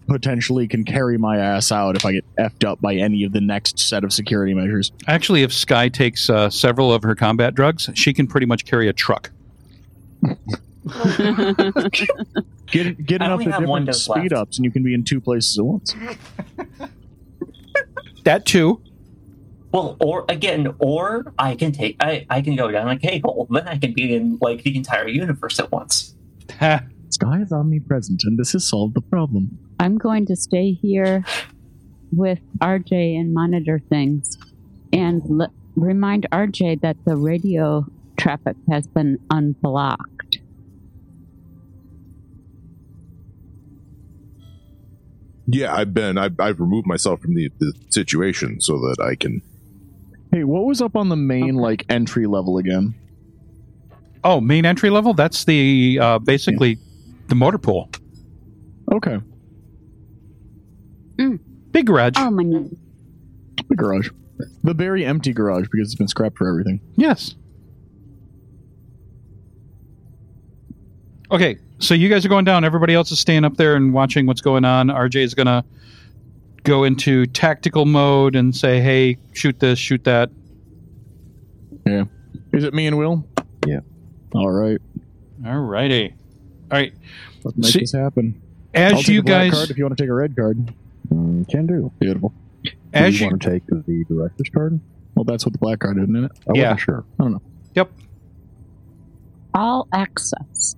potentially 0.07 0.67
can 0.67 0.83
carry 0.83 1.17
my 1.17 1.37
ass 1.37 1.71
out 1.71 1.95
if 1.95 2.05
I 2.05 2.13
get 2.13 2.25
effed 2.39 2.65
up 2.67 2.81
by 2.81 2.95
any 2.95 3.23
of 3.23 3.31
the 3.31 3.41
next 3.41 3.77
set 3.79 4.03
of 4.03 4.11
security 4.13 4.53
measures. 4.53 4.91
actually, 5.07 5.43
if 5.43 5.53
Sky 5.53 5.87
takes 5.89 6.29
uh, 6.29 6.49
several 6.49 6.91
of 6.93 7.03
her 7.03 7.15
combat 7.15 7.53
drugs, 7.55 7.89
she 7.93 8.13
can 8.13 8.25
pretty 8.27 8.45
much 8.47 8.65
carry 8.65 8.87
a 8.87 8.93
truck. 8.93 9.31
Get 12.73 13.05
get 13.05 13.21
I 13.21 13.25
enough 13.25 13.45
of 13.45 13.69
one 13.69 13.85
different 13.85 13.95
speed 13.95 14.31
left. 14.31 14.33
ups, 14.33 14.57
and 14.57 14.65
you 14.65 14.71
can 14.71 14.83
be 14.83 14.95
in 14.95 15.03
two 15.03 15.21
places 15.21 15.59
at 15.59 15.63
once. 15.63 15.95
that 18.23 18.47
too. 18.47 18.81
Well, 19.71 19.95
or 19.99 20.25
again, 20.27 20.73
or 20.79 21.33
I 21.37 21.53
can 21.55 21.71
take 21.71 21.97
I, 21.99 22.25
I 22.31 22.41
can 22.41 22.55
go 22.55 22.71
down 22.71 22.89
a 22.89 22.97
K 22.97 23.11
cable, 23.11 23.47
Then 23.51 23.67
I 23.67 23.77
can 23.77 23.93
be 23.93 24.15
in 24.15 24.39
like 24.41 24.63
the 24.63 24.75
entire 24.75 25.07
universe 25.07 25.59
at 25.59 25.71
once. 25.71 26.15
Sky 26.59 27.41
is 27.41 27.51
omnipresent, 27.51 28.23
and 28.23 28.39
this 28.39 28.53
has 28.53 28.67
solved 28.67 28.95
the 28.95 29.01
problem. 29.01 29.59
I'm 29.79 29.99
going 29.99 30.25
to 30.25 30.35
stay 30.35 30.71
here 30.71 31.23
with 32.11 32.39
RJ 32.59 33.19
and 33.19 33.33
monitor 33.35 33.79
things 33.87 34.37
and 34.91 35.21
l- 35.29 35.53
remind 35.75 36.27
RJ 36.31 36.81
that 36.81 36.97
the 37.05 37.15
radio 37.15 37.85
traffic 38.17 38.55
has 38.69 38.87
been 38.87 39.19
unblocked. 39.29 40.39
Yeah, 45.47 45.73
I've 45.73 45.93
been. 45.93 46.17
I've, 46.17 46.39
I've 46.39 46.59
removed 46.59 46.87
myself 46.87 47.21
from 47.21 47.35
the, 47.35 47.49
the 47.59 47.73
situation 47.89 48.61
so 48.61 48.77
that 48.79 49.03
I 49.03 49.15
can. 49.15 49.41
Hey, 50.31 50.43
what 50.43 50.65
was 50.65 50.81
up 50.81 50.95
on 50.95 51.09
the 51.09 51.15
main 51.15 51.55
like 51.55 51.85
entry 51.89 52.25
level 52.27 52.57
again? 52.57 52.95
Oh, 54.23 54.39
main 54.39 54.65
entry 54.65 54.89
level. 54.89 55.13
That's 55.13 55.43
the 55.43 55.99
uh, 56.01 56.19
basically 56.19 56.79
the 57.27 57.35
motor 57.35 57.57
pool. 57.57 57.89
Okay, 58.91 59.19
Big 61.73 61.87
garage. 61.87 62.13
Oh, 62.17 62.29
my. 62.29 62.43
the 63.67 63.75
garage, 63.75 64.09
the 64.63 64.73
very 64.73 65.03
empty 65.03 65.33
garage 65.33 65.67
because 65.71 65.87
it's 65.87 65.95
been 65.95 66.07
scrapped 66.07 66.37
for 66.37 66.47
everything. 66.47 66.79
Yes. 66.95 67.35
Okay, 71.31 71.57
so 71.83 71.93
you 71.93 72.09
guys 72.09 72.25
are 72.25 72.29
going 72.29 72.45
down. 72.45 72.63
Everybody 72.63 72.93
else 72.93 73.11
is 73.11 73.19
staying 73.19 73.45
up 73.45 73.57
there 73.57 73.75
and 73.75 73.93
watching 73.93 74.25
what's 74.25 74.41
going 74.41 74.65
on. 74.65 74.87
RJ 74.87 75.17
is 75.17 75.33
going 75.33 75.47
to 75.47 75.63
go 76.63 76.83
into 76.83 77.25
tactical 77.27 77.85
mode 77.85 78.35
and 78.35 78.55
say, 78.55 78.79
hey, 78.81 79.17
shoot 79.33 79.59
this, 79.59 79.77
shoot 79.79 80.03
that. 80.05 80.29
Yeah, 81.85 82.05
is 82.53 82.63
it 82.63 82.73
me 82.73 82.87
and 82.87 82.97
Will? 82.97 83.27
Yeah. 83.67 83.79
All 84.33 84.49
right, 84.49 84.79
All 85.45 85.59
righty. 85.59 86.13
All 86.71 86.77
right. 86.79 86.93
let's 87.43 87.57
make 87.57 87.71
See- 87.71 87.79
this 87.81 87.91
happen. 87.91 88.41
As 88.73 88.93
I'll 88.93 88.99
take 88.99 89.07
you 89.09 89.19
a 89.19 89.23
guys, 89.23 89.51
card 89.53 89.69
if 89.69 89.77
you 89.77 89.83
want 89.83 89.95
to 89.97 90.03
take 90.03 90.09
a 90.09 90.13
red 90.15 90.35
card. 90.35 90.73
Mm, 91.09 91.47
can 91.47 91.67
do. 91.67 91.91
Beautiful. 91.99 92.33
as 92.93 93.13
do 93.13 93.19
you 93.19 93.25
you, 93.25 93.29
want 93.31 93.41
to 93.43 93.49
take 93.51 93.67
the 93.67 94.05
director's 94.09 94.49
card? 94.49 94.79
Well, 95.13 95.25
that's 95.25 95.45
what 95.45 95.51
the 95.51 95.59
black 95.59 95.79
card 95.79 95.97
is, 95.97 96.03
isn't 96.05 96.23
it? 96.23 96.31
I 96.49 96.51
Yeah. 96.55 96.75
sure. 96.77 97.05
I 97.19 97.23
don't 97.23 97.33
know. 97.33 97.41
yep, 97.75 97.91
All 99.53 99.87
access. 99.93 100.75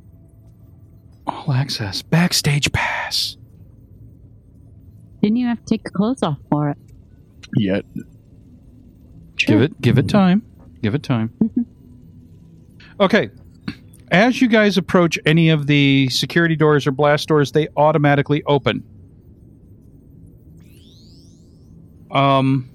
All 1.27 1.51
access, 1.51 2.01
backstage 2.01 2.71
pass. 2.71 3.37
Didn't 5.21 5.37
you 5.37 5.47
have 5.47 5.59
to 5.59 5.65
take 5.65 5.83
your 5.83 5.91
clothes 5.91 6.21
off 6.23 6.37
for 6.51 6.69
it? 6.69 6.77
Yet. 7.57 7.85
Give 9.37 9.61
it, 9.61 9.79
give 9.81 9.97
it 9.97 10.07
time. 10.07 10.43
Give 10.81 10.95
it 10.95 11.03
time. 11.03 11.33
Okay. 12.99 13.29
As 14.11 14.41
you 14.41 14.47
guys 14.47 14.77
approach 14.77 15.19
any 15.25 15.49
of 15.49 15.67
the 15.67 16.07
security 16.09 16.55
doors 16.55 16.87
or 16.87 16.91
blast 16.91 17.27
doors, 17.27 17.51
they 17.51 17.67
automatically 17.75 18.43
open. 18.45 18.83
Um, 22.11 22.69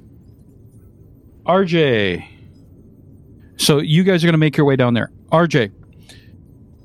RJ. 1.47 2.26
So 3.57 3.78
you 3.78 4.04
guys 4.04 4.23
are 4.23 4.26
going 4.26 4.35
to 4.35 4.38
make 4.38 4.57
your 4.57 4.66
way 4.66 4.76
down 4.76 4.95
there. 4.95 5.11
RJ, 5.33 5.73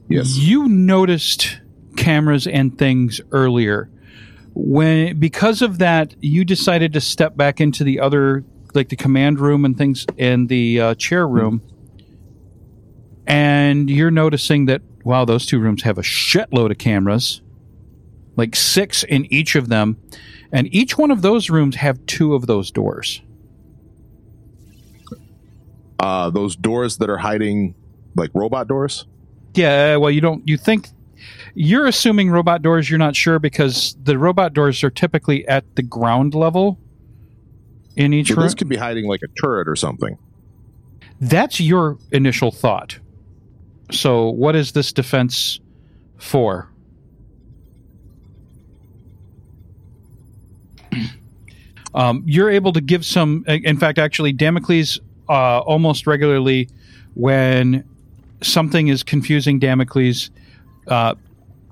Yes. 0.08 0.38
you 0.38 0.68
noticed 0.68 1.60
cameras 1.96 2.48
and 2.48 2.78
things 2.78 3.22
earlier. 3.32 3.90
When 4.54 5.20
because 5.20 5.62
of 5.62 5.80
that, 5.80 6.16
you 6.22 6.46
decided 6.46 6.94
to 6.94 7.02
step 7.02 7.36
back 7.36 7.60
into 7.60 7.84
the 7.84 8.00
other, 8.00 8.44
like 8.74 8.90
the 8.90 8.96
command 8.96 9.40
room 9.40 9.66
and 9.66 9.78
things, 9.78 10.06
and 10.18 10.48
the 10.48 10.80
uh, 10.80 10.96
chair 10.96 11.28
room. 11.28 11.62
And 13.28 13.90
you're 13.90 14.12
noticing 14.12 14.66
that 14.66 14.82
wow, 15.04 15.26
those 15.26 15.46
two 15.46 15.60
rooms 15.60 15.84
have 15.84 15.98
a 15.98 16.02
shitload 16.02 16.72
of 16.72 16.78
cameras, 16.78 17.42
like 18.36 18.56
six 18.56 19.04
in 19.04 19.32
each 19.32 19.56
of 19.56 19.70
them, 19.70 19.98
and 20.52 20.74
each 20.74 20.98
one 20.98 21.12
of 21.12 21.22
those 21.22 21.50
rooms 21.50 21.76
have 21.76 22.06
two 22.06 22.34
of 22.34 22.48
those 22.48 22.72
doors. 22.72 23.22
Uh, 26.00 26.30
those 26.30 26.56
doors 26.56 26.98
that 26.98 27.10
are 27.10 27.18
hiding, 27.18 27.76
like 28.16 28.32
robot 28.34 28.68
doors. 28.68 29.06
Yeah, 29.56 29.96
well, 29.98 30.12
you 30.12 30.22
don't. 30.22 30.48
You 30.48 30.58
think 30.58 30.90
you're 31.54 31.86
assuming 31.88 32.30
robot 32.30 32.62
doors. 32.62 32.90
You're 32.90 33.00
not 33.00 33.16
sure 33.16 33.40
because 33.40 33.96
the 34.04 34.18
robot 34.18 34.54
doors 34.54 34.84
are 34.84 34.90
typically 34.90 35.48
at 35.48 35.64
the 35.76 35.82
ground 35.84 36.34
level 36.36 36.78
in 37.96 38.14
each 38.14 38.28
So 38.28 38.36
room. 38.36 38.44
this 38.44 38.54
could 38.54 38.68
be 38.70 38.76
hiding 38.76 39.06
like 39.08 39.22
a 39.24 39.42
turret 39.42 39.68
or 39.68 39.76
something. 39.76 40.18
That's 41.22 41.60
your 41.62 41.98
initial 42.12 42.52
thought. 42.52 43.00
So, 43.92 44.30
what 44.30 44.56
is 44.56 44.74
this 44.74 44.92
defense 44.92 45.60
for? 46.18 46.70
um, 51.94 52.24
you're 52.26 52.50
able 52.50 52.74
to 52.74 52.82
give 52.82 53.06
some. 53.06 53.46
In 53.48 53.78
fact, 53.78 53.98
actually, 54.00 54.34
Damocles 54.34 55.00
uh, 55.30 55.60
almost 55.60 56.06
regularly, 56.08 56.68
when 57.14 57.84
something 58.46 58.88
is 58.88 59.04
confusing 59.04 59.60
Damocles, 59.60 60.30
uh, 60.88 61.16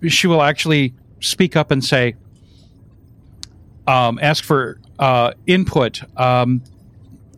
she 0.08 0.28
will 0.28 0.42
actually 0.42 0.94
speak 1.20 1.56
up 1.56 1.72
and 1.72 1.84
say, 1.84 2.16
um, 3.88 4.20
ask 4.22 4.44
for 4.44 4.80
uh, 5.00 5.34
input. 5.48 6.02
Um, 6.20 6.64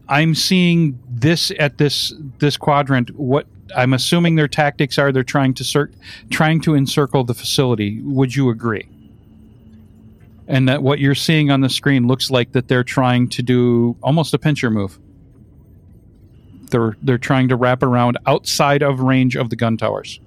I'm 0.07 0.35
seeing 0.35 0.99
this 1.09 1.51
at 1.57 1.77
this 1.77 2.13
this 2.37 2.57
quadrant. 2.57 3.09
What 3.15 3.47
I'm 3.75 3.93
assuming 3.93 4.35
their 4.35 4.47
tactics 4.47 4.99
are, 4.99 5.11
they're 5.11 5.23
trying 5.23 5.53
to 5.55 5.63
cir- 5.63 5.91
trying 6.29 6.61
to 6.61 6.75
encircle 6.75 7.23
the 7.23 7.33
facility. 7.33 8.01
Would 8.01 8.35
you 8.35 8.49
agree? 8.49 8.87
And 10.47 10.69
that 10.69 10.83
what 10.83 10.99
you're 10.99 11.15
seeing 11.15 11.49
on 11.49 11.61
the 11.61 11.69
screen 11.69 12.07
looks 12.07 12.29
like 12.29 12.51
that 12.51 12.67
they're 12.67 12.83
trying 12.83 13.29
to 13.29 13.41
do 13.41 13.97
almost 14.03 14.33
a 14.35 14.37
pincher 14.37 14.69
move. 14.69 14.99
They're 16.75 16.97
they're 17.01 17.17
trying 17.17 17.47
to 17.47 17.55
wrap 17.55 17.83
around 17.83 18.17
outside 18.25 18.83
of 18.83 18.99
range 18.99 19.37
of 19.37 19.49
the 19.49 19.55
gun 19.55 19.77
towers. 19.77 20.19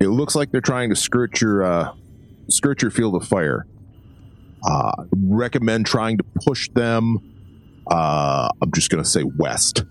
It 0.00 0.08
looks 0.08 0.34
like 0.34 0.52
they're 0.52 0.62
trying 0.62 0.88
to 0.88 0.96
skirt 0.96 1.38
your 1.42 1.62
uh, 1.62 1.92
skirt 2.48 2.80
your 2.80 2.90
field 2.90 3.14
of 3.14 3.28
fire. 3.28 3.66
Uh, 4.66 5.04
recommend 5.22 5.84
trying 5.84 6.16
to 6.16 6.24
push 6.24 6.70
them. 6.70 7.18
Uh, 7.90 8.48
I'm 8.62 8.72
just 8.72 8.88
going 8.88 9.04
to 9.04 9.08
say 9.10 9.22
west. 9.22 9.84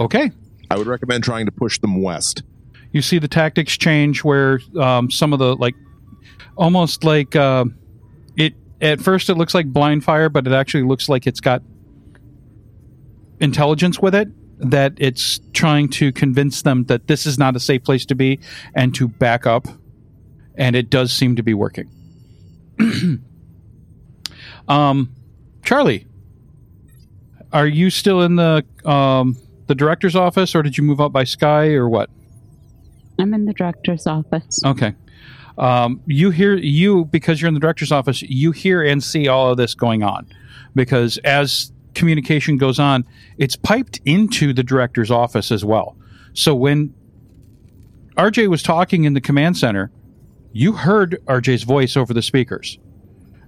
Okay, 0.00 0.32
I 0.68 0.76
would 0.76 0.88
recommend 0.88 1.22
trying 1.22 1.46
to 1.46 1.52
push 1.52 1.78
them 1.78 2.02
west. 2.02 2.42
you 2.90 3.02
see 3.02 3.20
the 3.20 3.28
tactics 3.28 3.76
change 3.76 4.24
where 4.24 4.58
um, 4.80 5.12
some 5.12 5.32
of 5.32 5.38
the 5.38 5.54
like 5.54 5.76
almost 6.56 7.04
like 7.04 7.36
uh, 7.36 7.66
it 8.36 8.54
at 8.80 9.00
first 9.00 9.30
it 9.30 9.36
looks 9.36 9.54
like 9.54 9.66
blind 9.66 10.02
fire 10.02 10.28
but 10.28 10.44
it 10.44 10.52
actually 10.52 10.82
looks 10.82 11.08
like 11.08 11.28
it's 11.28 11.40
got 11.40 11.62
intelligence 13.40 14.00
with 14.00 14.14
it 14.14 14.28
that 14.58 14.94
it's 14.96 15.38
trying 15.52 15.88
to 15.88 16.12
convince 16.12 16.62
them 16.62 16.84
that 16.84 17.08
this 17.08 17.26
is 17.26 17.38
not 17.38 17.54
a 17.54 17.60
safe 17.60 17.84
place 17.84 18.06
to 18.06 18.14
be 18.14 18.40
and 18.74 18.94
to 18.94 19.06
back 19.06 19.46
up 19.46 19.66
and 20.56 20.74
it 20.74 20.88
does 20.88 21.12
seem 21.12 21.36
to 21.36 21.42
be 21.42 21.52
working 21.52 21.90
um 24.68 25.12
charlie 25.62 26.06
are 27.52 27.66
you 27.66 27.90
still 27.90 28.22
in 28.22 28.36
the 28.36 28.64
um 28.84 29.36
the 29.66 29.74
director's 29.74 30.16
office 30.16 30.54
or 30.54 30.62
did 30.62 30.78
you 30.78 30.84
move 30.84 31.00
up 31.00 31.12
by 31.12 31.24
sky 31.24 31.72
or 31.72 31.88
what 31.88 32.08
I'm 33.18 33.34
in 33.34 33.44
the 33.46 33.52
director's 33.52 34.06
office. 34.06 34.60
Okay. 34.64 34.94
Um, 35.58 36.02
you 36.06 36.30
hear 36.30 36.54
you 36.54 37.06
because 37.06 37.40
you're 37.40 37.48
in 37.48 37.54
the 37.54 37.60
director's 37.60 37.92
office. 37.92 38.22
You 38.22 38.52
hear 38.52 38.82
and 38.82 39.02
see 39.02 39.26
all 39.28 39.50
of 39.50 39.56
this 39.56 39.74
going 39.74 40.02
on 40.02 40.26
because 40.74 41.16
as 41.18 41.72
communication 41.96 42.56
goes 42.56 42.78
on, 42.78 43.04
it's 43.38 43.56
piped 43.56 44.00
into 44.04 44.52
the 44.52 44.62
director's 44.62 45.10
office 45.10 45.50
as 45.50 45.64
well. 45.64 45.96
So 46.34 46.54
when 46.54 46.94
RJ 48.16 48.48
was 48.48 48.62
talking 48.62 49.04
in 49.04 49.14
the 49.14 49.20
command 49.20 49.56
center, 49.56 49.90
you 50.52 50.72
heard 50.72 51.20
RJ's 51.26 51.64
voice 51.64 51.96
over 51.96 52.14
the 52.14 52.22
speakers, 52.22 52.78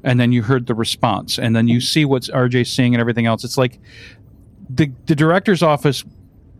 and 0.03 0.19
then 0.19 0.33
you 0.33 0.43
heard 0.43 0.67
the 0.67 0.75
response, 0.75 1.39
and 1.39 1.55
then 1.55 1.69
you 1.69 1.81
see 1.81 2.05
what's 2.05 2.29
RJ 2.31 2.67
seeing 2.67 2.95
and 2.95 3.01
everything 3.01 3.27
else. 3.27 3.45
It's 3.45 3.59
like 3.59 3.79
the 4.69 4.91
the 5.07 5.15
director's 5.15 5.63
office 5.63 6.05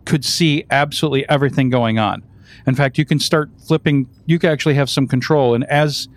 could 0.05 0.23
see 0.23 0.63
absolutely 0.71 1.27
everything 1.29 1.69
going 1.69 1.99
on. 1.99 2.23
In 2.65 2.75
fact, 2.75 2.97
you 2.97 3.05
can 3.05 3.19
start 3.19 3.49
flipping. 3.67 4.07
You 4.25 4.39
can 4.39 4.51
actually 4.51 4.75
have 4.75 4.89
some 4.89 5.07
control. 5.07 5.53
And 5.53 5.63
as 5.65 6.07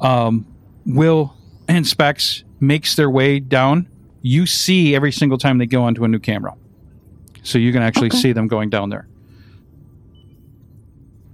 um, 0.00 0.46
Will 0.84 1.36
and 1.68 1.86
Specs 1.86 2.44
makes 2.60 2.96
their 2.96 3.10
way 3.10 3.38
down, 3.40 3.88
you 4.26 4.44
see 4.44 4.92
every 4.96 5.12
single 5.12 5.38
time 5.38 5.58
they 5.58 5.66
go 5.66 5.84
onto 5.84 6.02
a 6.02 6.08
new 6.08 6.18
camera. 6.18 6.52
So 7.44 7.58
you 7.58 7.72
can 7.72 7.80
actually 7.82 8.08
Okay. 8.08 8.18
see 8.18 8.32
them 8.32 8.48
going 8.48 8.70
down 8.70 8.90
there. 8.90 9.06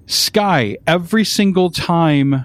Sky, 0.06 0.76
every 0.86 1.24
single 1.24 1.70
time 1.70 2.44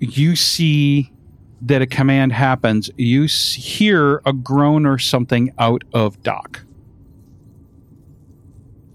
you 0.00 0.34
see 0.34 1.12
that 1.60 1.80
a 1.80 1.86
command 1.86 2.32
happens, 2.32 2.90
you 2.96 3.26
hear 3.26 4.20
a 4.26 4.32
groan 4.32 4.86
or 4.86 4.98
something 4.98 5.52
out 5.56 5.84
of 5.92 6.20
Doc. 6.24 6.64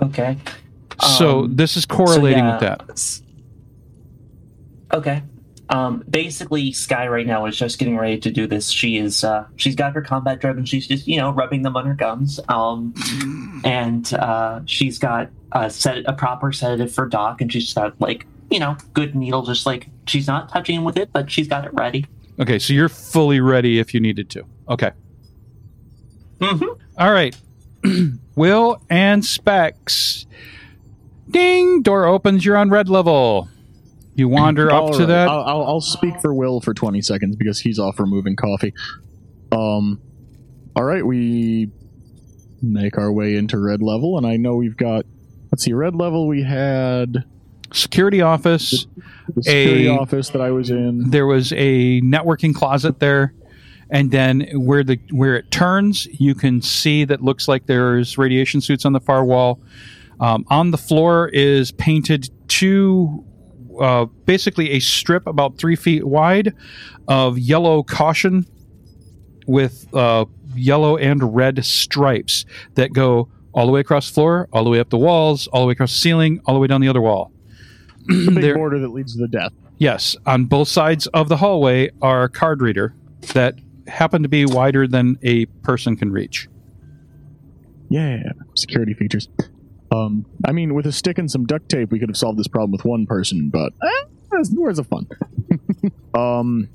Okay. 0.01 0.37
so 1.01 1.43
Um, 1.43 1.55
this 1.55 1.77
is 1.77 1.83
So, 1.83 1.95
correlating 1.95 2.43
yeah, 2.43 2.51
with 2.51 2.59
that. 2.59 3.21
Okay. 4.93 5.23
Um, 5.69 6.03
basically, 6.09 6.71
Sky 6.71 7.07
right 7.07 7.27
now 7.27 7.45
is 7.45 7.57
just 7.57 7.77
getting 7.77 7.97
ready 7.97 8.17
to 8.19 8.31
do 8.31 8.47
this. 8.47 8.69
She 8.69 8.97
is, 8.97 9.23
uh, 9.23 9.45
she's 9.57 9.75
got 9.75 9.93
her 9.93 10.01
combat 10.01 10.39
driven. 10.39 10.63
She's 10.65 10.87
just, 10.87 11.07
you 11.07 11.17
know, 11.17 11.31
rubbing 11.31 11.63
them 11.63 11.75
on 11.75 11.85
her 11.85 11.93
gums. 11.93 12.39
Um, 12.47 12.93
and 13.65 14.11
uh, 14.13 14.61
she's 14.65 14.97
got 14.97 15.29
a 15.51 15.69
set 15.69 16.05
a 16.05 16.13
proper 16.13 16.51
sedative 16.53 16.93
for 16.93 17.05
Doc, 17.05 17.41
and 17.41 17.51
she's 17.51 17.73
got 17.73 17.99
like, 17.99 18.25
you 18.49 18.59
know, 18.59 18.77
good 18.93 19.13
needle. 19.15 19.41
Just 19.43 19.65
like 19.65 19.87
she's 20.05 20.27
not 20.27 20.49
touching 20.49 20.75
him 20.77 20.83
with 20.85 20.97
it, 20.97 21.09
but 21.11 21.29
she's 21.29 21.47
got 21.49 21.65
it 21.65 21.73
ready. 21.73 22.05
Okay, 22.39 22.59
so 22.59 22.71
you're 22.73 22.87
fully 22.89 23.39
ready 23.41 23.79
if 23.79 23.93
you 23.93 23.99
needed 23.99 24.29
to. 24.31 24.43
Okay. 24.69 24.91
Mhm. 26.39 26.77
All 26.97 27.11
right. 27.11 27.35
Will 28.35 28.81
and 28.89 29.25
Specs. 29.25 30.25
Ding! 31.29 31.81
Door 31.81 32.05
opens. 32.05 32.45
You're 32.45 32.55
on 32.57 32.69
red 32.69 32.87
level. 32.89 33.49
You 34.17 34.27
wander 34.27 34.71
up 34.71 34.91
to 34.93 34.99
right. 34.99 35.07
that. 35.07 35.27
I'll, 35.29 35.43
I'll, 35.43 35.63
I'll 35.63 35.81
speak 35.81 36.19
for 36.19 36.33
Will 36.33 36.59
for 36.59 36.73
20 36.73 37.01
seconds 37.01 37.35
because 37.35 37.59
he's 37.59 37.79
off 37.79 37.99
removing 37.99 38.35
coffee. 38.35 38.73
Um, 39.51 40.01
all 40.75 40.83
right, 40.83 41.05
we 41.05 41.69
make 42.61 42.97
our 42.97 43.11
way 43.11 43.35
into 43.35 43.57
red 43.59 43.81
level, 43.81 44.17
and 44.17 44.25
I 44.27 44.37
know 44.37 44.55
we've 44.55 44.75
got. 44.75 45.05
Let's 45.51 45.63
see, 45.63 45.71
red 45.71 45.95
level. 45.95 46.27
We 46.27 46.43
had 46.43 47.23
Security 47.73 48.21
office. 48.21 48.87
the 49.35 49.43
security 49.43 49.87
A- 49.87 49.91
office 49.97 50.29
that 50.29 50.41
I 50.41 50.51
was 50.51 50.69
in. 50.69 51.09
There 51.09 51.25
was 51.25 51.51
a 51.53 52.01
networking 52.01 52.55
closet 52.55 52.99
there, 52.99 53.33
and 53.89 54.09
then 54.09 54.47
where 54.53 54.83
the 54.83 54.99
where 55.11 55.35
it 55.35 55.51
turns, 55.51 56.07
you 56.19 56.33
can 56.33 56.61
see 56.61 57.03
that 57.05 57.21
looks 57.21 57.47
like 57.47 57.65
there's 57.65 58.17
radiation 58.17 58.61
suits 58.61 58.85
on 58.85 58.93
the 58.93 58.99
far 58.99 59.23
wall. 59.25 59.59
Um, 60.19 60.45
on 60.47 60.71
the 60.71 60.77
floor 60.77 61.29
is 61.29 61.71
painted 61.73 62.29
two, 62.47 63.23
uh, 63.79 64.05
basically 64.25 64.71
a 64.71 64.79
strip 64.79 65.27
about 65.27 65.57
three 65.57 65.75
feet 65.75 66.05
wide 66.05 66.53
of 67.07 67.37
yellow 67.37 67.83
caution 67.83 68.45
with 69.47 69.87
uh, 69.93 70.25
yellow 70.55 70.97
and 70.97 71.35
red 71.35 71.63
stripes 71.65 72.45
that 72.75 72.93
go 72.93 73.29
all 73.53 73.65
the 73.65 73.71
way 73.71 73.79
across 73.79 74.09
the 74.09 74.13
floor, 74.13 74.47
all 74.51 74.63
the 74.63 74.69
way 74.69 74.79
up 74.79 74.89
the 74.89 74.97
walls, 74.97 75.47
all 75.47 75.61
the 75.61 75.67
way 75.67 75.71
across 75.71 75.91
the 75.91 75.99
ceiling, 75.99 76.39
all 76.45 76.53
the 76.53 76.59
way 76.59 76.67
down 76.67 76.81
the 76.81 76.87
other 76.87 77.01
wall. 77.01 77.31
The 78.07 78.31
big 78.31 78.55
border 78.55 78.79
that 78.79 78.89
leads 78.89 79.15
to 79.15 79.19
the 79.19 79.27
death. 79.27 79.51
Yes, 79.79 80.15
on 80.25 80.45
both 80.45 80.69
sides 80.69 81.07
of 81.07 81.27
the 81.27 81.37
hallway 81.37 81.91
are 82.01 82.29
card 82.29 82.61
reader 82.61 82.95
that 83.33 83.55
happen 83.87 84.23
to 84.23 84.29
be 84.29 84.45
wider 84.45 84.87
than 84.87 85.17
a 85.23 85.45
person 85.63 85.97
can 85.97 86.11
reach. 86.11 86.47
Yeah, 87.89 88.23
security 88.55 88.93
features. 88.93 89.29
Um, 89.91 90.25
I 90.45 90.51
mean, 90.51 90.73
with 90.73 90.85
a 90.85 90.91
stick 90.91 91.17
and 91.17 91.29
some 91.31 91.45
duct 91.45 91.69
tape, 91.69 91.91
we 91.91 91.99
could 91.99 92.09
have 92.09 92.17
solved 92.17 92.37
this 92.37 92.47
problem 92.47 92.71
with 92.71 92.83
one 92.83 93.05
person, 93.05 93.49
but 93.49 93.71
eh, 93.83 94.05
where's, 94.29 94.49
where's 94.51 94.77
the 94.77 94.83
fun? 94.83 95.07
um, 96.13 96.69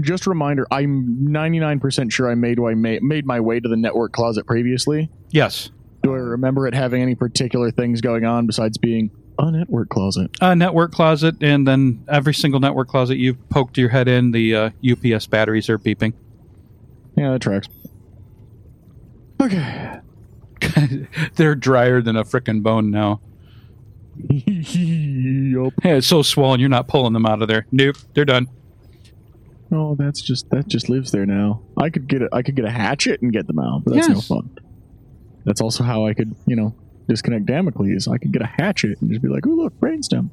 just 0.00 0.26
a 0.26 0.30
reminder: 0.30 0.66
I'm 0.70 1.26
99% 1.28 2.12
sure 2.12 2.30
I 2.30 2.34
made 2.34 2.58
my 2.58 2.74
made 2.74 3.24
my 3.26 3.40
way 3.40 3.60
to 3.60 3.68
the 3.68 3.76
network 3.76 4.12
closet 4.12 4.46
previously. 4.46 5.10
Yes, 5.30 5.70
Do 6.02 6.12
I 6.14 6.18
remember 6.18 6.66
it 6.66 6.74
having 6.74 7.00
any 7.02 7.14
particular 7.14 7.70
things 7.70 8.00
going 8.00 8.24
on 8.24 8.46
besides 8.46 8.76
being 8.76 9.10
a 9.38 9.50
network 9.50 9.88
closet? 9.88 10.30
a 10.42 10.54
network 10.54 10.92
closet, 10.92 11.42
and 11.42 11.66
then 11.66 12.04
every 12.08 12.34
single 12.34 12.60
network 12.60 12.88
closet 12.88 13.16
you've 13.16 13.48
poked 13.48 13.78
your 13.78 13.88
head 13.88 14.06
in, 14.06 14.32
the 14.32 14.54
uh, 14.54 14.70
UPS 14.86 15.26
batteries 15.28 15.70
are 15.70 15.78
beeping. 15.78 16.12
Yeah, 17.16 17.32
that 17.32 17.40
tracks. 17.40 17.68
Okay. 19.40 20.00
They're 21.36 21.54
drier 21.54 22.00
than 22.02 22.16
a 22.16 22.24
frickin' 22.24 22.62
bone 22.62 22.90
now. 22.90 23.20
yup. 24.30 25.72
Yeah, 25.84 25.96
it's 25.96 26.06
so 26.06 26.22
swollen 26.22 26.58
you're 26.60 26.68
not 26.68 26.88
pulling 26.88 27.12
them 27.12 27.26
out 27.26 27.42
of 27.42 27.48
there. 27.48 27.66
Nope, 27.70 27.96
they're 28.14 28.24
done. 28.24 28.48
Oh, 29.70 29.94
that's 29.94 30.22
just 30.22 30.48
that 30.50 30.68
just 30.68 30.88
lives 30.88 31.10
there 31.12 31.26
now. 31.26 31.62
I 31.76 31.90
could 31.90 32.08
get 32.08 32.22
a 32.22 32.28
I 32.32 32.42
could 32.42 32.54
get 32.56 32.64
a 32.64 32.70
hatchet 32.70 33.20
and 33.20 33.32
get 33.32 33.46
them 33.46 33.58
out, 33.58 33.84
but 33.84 33.94
that's 33.94 34.08
no 34.08 34.20
fun. 34.20 34.56
That's 35.44 35.60
also 35.60 35.84
how 35.84 36.06
I 36.06 36.14
could, 36.14 36.34
you 36.46 36.56
know, 36.56 36.74
disconnect 37.08 37.46
Damocles. 37.46 38.08
I 38.08 38.18
could 38.18 38.32
get 38.32 38.42
a 38.42 38.46
hatchet 38.46 39.00
and 39.00 39.10
just 39.10 39.22
be 39.22 39.28
like, 39.28 39.46
"Oh, 39.46 39.50
look, 39.50 39.78
brainstem." 39.78 40.30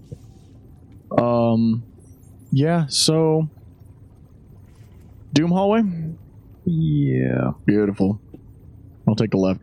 Um, 1.18 1.84
yeah. 2.52 2.86
So, 2.88 3.50
Doom 5.34 5.52
hallway, 5.52 5.82
Yeah. 6.66 7.52
beautiful. 7.66 8.20
I'll 9.08 9.16
take 9.16 9.32
the 9.32 9.38
left. 9.38 9.62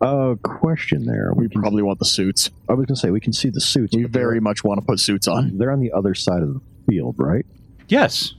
Uh, 0.00 0.34
question 0.42 1.06
there. 1.06 1.32
We 1.34 1.44
We 1.44 1.48
can, 1.48 1.60
probably 1.60 1.82
want 1.82 1.98
the 1.98 2.04
suits. 2.04 2.50
I 2.68 2.74
was 2.74 2.86
gonna 2.86 2.96
say 2.96 3.10
we 3.10 3.20
can 3.20 3.32
see 3.32 3.50
the 3.50 3.60
suits. 3.60 3.94
We 3.96 4.04
very 4.04 4.40
much 4.40 4.62
want 4.64 4.80
to 4.80 4.86
put 4.86 5.00
suits 5.00 5.26
on. 5.28 5.56
They're 5.58 5.70
on 5.72 5.80
the 5.80 5.92
other 5.92 6.14
side 6.14 6.42
of 6.42 6.52
the 6.54 6.60
field, 6.88 7.16
right? 7.18 7.46
Yes. 7.88 8.34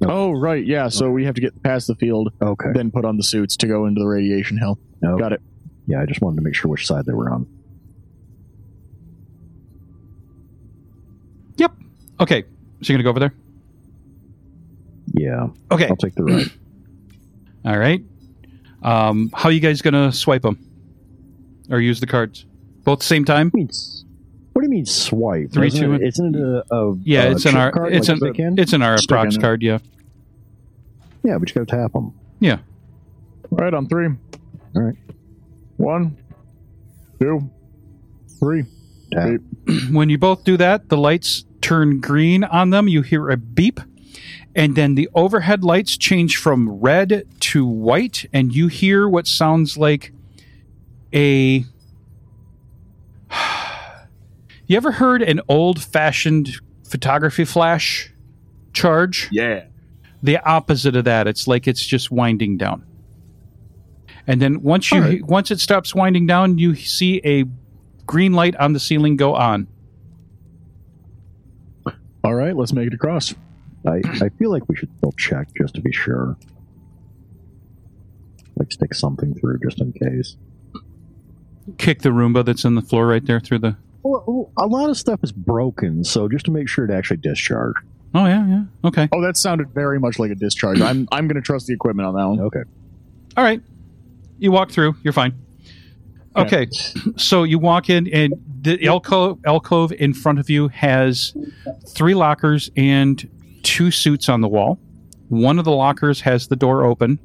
Nope. 0.00 0.10
Oh, 0.12 0.32
right, 0.32 0.64
yeah. 0.64 0.88
So 0.88 1.10
we 1.10 1.24
have 1.24 1.34
to 1.36 1.40
get 1.40 1.62
past 1.62 1.86
the 1.86 1.94
field, 1.94 2.32
Okay. 2.42 2.70
then 2.74 2.90
put 2.90 3.04
on 3.06 3.16
the 3.16 3.22
suits 3.22 3.56
to 3.58 3.66
go 3.66 3.86
into 3.86 4.00
the 4.00 4.06
radiation 4.06 4.58
hell. 4.58 4.78
No. 5.00 5.16
Got 5.18 5.32
it. 5.32 5.40
Yeah, 5.86 6.02
I 6.02 6.06
just 6.06 6.20
wanted 6.20 6.36
to 6.36 6.42
make 6.42 6.54
sure 6.54 6.70
which 6.70 6.86
side 6.86 7.06
they 7.06 7.12
were 7.14 7.30
on. 7.32 7.46
Yep. 11.56 11.72
Okay, 12.20 12.42
so 12.82 12.92
you're 12.92 12.96
gonna 12.98 13.04
go 13.04 13.10
over 13.10 13.20
there. 13.20 13.34
Yeah, 15.14 15.48
Okay. 15.70 15.86
I'll 15.88 15.96
take 15.96 16.14
the 16.14 16.24
right. 16.24 16.46
All 17.64 17.78
right. 17.78 18.02
Um, 18.86 19.30
how 19.34 19.48
you 19.50 19.60
guys 19.60 19.82
gonna 19.82 20.12
swipe 20.12 20.42
them 20.42 20.58
or 21.70 21.80
use 21.80 22.00
the 22.00 22.06
cards? 22.06 22.46
Both 22.84 23.00
the 23.00 23.04
same 23.04 23.24
time? 23.24 23.48
What 23.48 23.52
do 23.52 23.58
you 23.58 23.64
mean 23.64 23.68
s- 23.68 24.04
What 24.52 24.62
do 24.62 24.66
you 24.66 24.70
mean 24.70 24.86
swipe? 24.86 25.50
Three, 25.52 25.66
Isn't 25.66 25.80
two, 25.82 25.92
it, 25.92 25.94
and- 25.96 26.04
isn't 26.06 26.36
it 26.36 26.40
a, 26.70 26.74
a 26.74 26.94
Yeah, 27.02 27.24
a 27.24 27.30
it's 27.32 27.44
an 27.44 27.52
chip 27.52 27.60
our 27.60 27.72
card, 27.72 27.92
it's 27.92 28.08
like 28.08 28.14
an 28.14 28.18
stick 28.34 28.38
in? 28.38 28.58
it's 28.58 28.72
an 28.72 28.82
our 28.82 28.96
Stick 28.98 29.10
in 29.10 29.16
prox 29.22 29.36
card. 29.36 29.62
Yeah. 29.62 29.78
yeah, 31.24 31.36
but 31.38 31.48
you 31.48 31.54
gotta 31.54 31.66
tap 31.66 31.92
them. 31.92 32.12
Yeah. 32.40 32.58
All 33.50 33.58
right, 33.58 33.74
on 33.74 33.86
three. 33.88 34.06
All 34.76 34.82
right. 34.82 34.96
One, 35.78 36.16
two, 37.20 37.50
three. 38.40 38.64
Tap. 39.12 39.40
when 39.90 40.08
you 40.10 40.18
both 40.18 40.44
do 40.44 40.56
that, 40.56 40.88
the 40.88 40.96
lights 40.96 41.44
turn 41.60 42.00
green 42.00 42.44
on 42.44 42.70
them. 42.70 42.86
You 42.88 43.02
hear 43.02 43.30
a 43.30 43.36
beep, 43.36 43.80
and 44.56 44.74
then 44.74 44.94
the 44.94 45.08
overhead 45.14 45.62
lights 45.62 45.98
change 45.98 46.38
from 46.38 46.80
red 46.80 47.24
to 47.40 47.66
white, 47.66 48.24
and 48.32 48.54
you 48.54 48.68
hear 48.68 49.06
what 49.06 49.28
sounds 49.28 49.76
like 49.76 50.12
a. 51.12 51.64
You 54.68 54.76
ever 54.76 54.90
heard 54.90 55.22
an 55.22 55.40
old 55.46 55.80
fashioned 55.80 56.56
photography 56.82 57.44
flash 57.44 58.12
charge? 58.72 59.28
Yeah. 59.30 59.66
The 60.24 60.38
opposite 60.38 60.96
of 60.96 61.04
that. 61.04 61.28
It's 61.28 61.46
like 61.46 61.68
it's 61.68 61.86
just 61.86 62.10
winding 62.10 62.56
down. 62.56 62.84
And 64.26 64.42
then 64.42 64.62
once 64.62 64.90
you 64.90 65.00
right. 65.00 65.22
once 65.22 65.52
it 65.52 65.60
stops 65.60 65.94
winding 65.94 66.26
down, 66.26 66.58
you 66.58 66.74
see 66.74 67.20
a 67.24 67.44
green 68.06 68.32
light 68.32 68.56
on 68.56 68.72
the 68.72 68.80
ceiling 68.80 69.14
go 69.14 69.36
on. 69.36 69.68
All 72.24 72.34
right, 72.34 72.56
let's 72.56 72.72
make 72.72 72.88
it 72.88 72.94
across. 72.94 73.36
I, 73.86 74.02
I 74.24 74.28
feel 74.30 74.50
like 74.50 74.68
we 74.68 74.76
should 74.76 74.90
still 74.98 75.12
check 75.12 75.48
just 75.56 75.74
to 75.74 75.80
be 75.80 75.92
sure. 75.92 76.36
Like 78.58 78.72
stick 78.72 78.94
something 78.94 79.34
through 79.34 79.60
just 79.60 79.80
in 79.80 79.92
case. 79.92 80.36
kick 81.78 82.02
the 82.02 82.10
Roomba 82.10 82.44
that's 82.44 82.64
in 82.64 82.74
the 82.74 82.82
floor 82.82 83.06
right 83.06 83.24
there 83.24 83.40
through 83.40 83.58
the. 83.60 83.76
Well, 84.02 84.52
a 84.56 84.66
lot 84.66 84.88
of 84.88 84.96
stuff 84.96 85.20
is 85.22 85.32
broken, 85.32 86.04
so 86.04 86.28
just 86.28 86.44
to 86.46 86.50
make 86.50 86.68
sure 86.68 86.84
it 86.84 86.90
actually 86.90 87.18
discharge. 87.18 87.74
Oh 88.14 88.24
yeah, 88.26 88.46
yeah. 88.46 88.62
Okay. 88.84 89.08
Oh, 89.12 89.20
that 89.20 89.36
sounded 89.36 89.70
very 89.70 89.98
much 89.98 90.18
like 90.18 90.30
a 90.30 90.34
discharge. 90.34 90.80
I'm 90.80 91.08
I'm 91.12 91.26
going 91.26 91.36
to 91.36 91.42
trust 91.42 91.66
the 91.66 91.74
equipment 91.74 92.06
on 92.08 92.14
that 92.14 92.26
one. 92.26 92.40
Okay. 92.40 92.62
All 93.36 93.44
right. 93.44 93.60
You 94.38 94.52
walk 94.52 94.70
through. 94.70 94.96
You're 95.02 95.12
fine. 95.12 95.34
Okay. 96.36 96.68
So 97.16 97.44
you 97.44 97.58
walk 97.58 97.88
in, 97.90 98.06
and 98.08 98.34
the 98.60 98.86
alcove, 98.86 99.38
alcove 99.46 99.92
in 99.92 100.12
front 100.12 100.38
of 100.38 100.50
you 100.50 100.68
has 100.68 101.34
three 101.88 102.14
lockers 102.14 102.70
and 102.76 103.28
two 103.66 103.90
suits 103.90 104.28
on 104.28 104.40
the 104.40 104.48
wall. 104.48 104.78
One 105.28 105.58
of 105.58 105.64
the 105.64 105.72
lockers 105.72 106.20
has 106.20 106.46
the 106.46 106.54
door 106.56 106.84
open. 106.84 107.18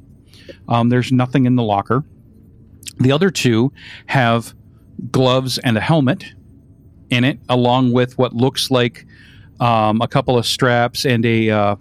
Um, 0.68 0.88
there's 0.88 1.12
nothing 1.12 1.46
in 1.46 1.54
the 1.54 1.62
locker. 1.62 2.04
The 2.98 3.12
other 3.12 3.30
two 3.30 3.72
have 4.06 4.54
gloves 5.12 5.58
and 5.58 5.78
a 5.78 5.80
helmet 5.80 6.24
in 7.10 7.22
it, 7.24 7.38
along 7.48 7.92
with 7.92 8.18
what 8.18 8.34
looks 8.34 8.70
like 8.70 9.06
um, 9.60 10.00
a 10.02 10.08
couple 10.08 10.36
of 10.36 10.44
straps 10.44 11.04
and 11.06 11.24
a 11.24 11.50
uh, 11.50 11.76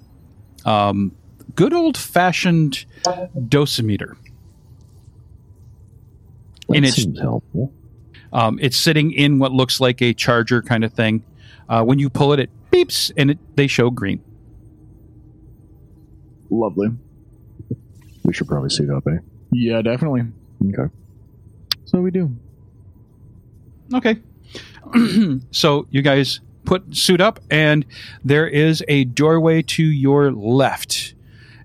um, 0.65 1.11
good 1.55 1.73
old 1.73 1.97
fashioned 1.97 2.85
dosimeter. 3.03 4.15
That 6.67 6.75
And 6.77 6.85
it's- 6.85 7.05
helpful. 7.19 7.73
Um, 8.33 8.59
it's 8.61 8.77
sitting 8.77 9.11
in 9.11 9.39
what 9.39 9.51
looks 9.51 9.81
like 9.81 10.01
a 10.01 10.13
charger 10.13 10.61
kind 10.61 10.85
of 10.85 10.93
thing. 10.93 11.23
Uh, 11.67 11.83
when 11.83 11.99
you 11.99 12.09
pull 12.09 12.31
it, 12.31 12.39
it 12.39 12.49
beeps 12.71 13.11
and 13.17 13.31
it, 13.31 13.39
they 13.57 13.67
show 13.67 13.89
green. 13.89 14.21
Lovely. 16.51 16.89
We 18.23 18.33
should 18.33 18.47
probably 18.47 18.69
suit 18.69 18.89
up, 18.89 19.07
eh? 19.07 19.17
Yeah, 19.51 19.81
definitely. 19.81 20.23
Okay. 20.63 20.93
So 21.85 22.01
we 22.01 22.11
do. 22.11 22.35
Okay. 23.93 24.17
so 25.51 25.87
you 25.89 26.01
guys 26.01 26.41
put 26.65 26.95
suit 26.95 27.21
up, 27.21 27.39
and 27.49 27.85
there 28.23 28.47
is 28.47 28.83
a 28.87 29.05
doorway 29.05 29.61
to 29.63 29.83
your 29.83 30.31
left, 30.31 31.15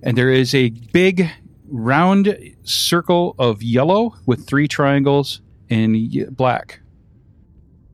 and 0.02 0.16
there 0.16 0.30
is 0.30 0.54
a 0.54 0.70
big 0.70 1.28
round 1.68 2.36
circle 2.62 3.34
of 3.38 3.62
yellow 3.62 4.14
with 4.24 4.46
three 4.46 4.68
triangles 4.68 5.40
in 5.68 5.92
y- 5.92 6.26
black. 6.30 6.80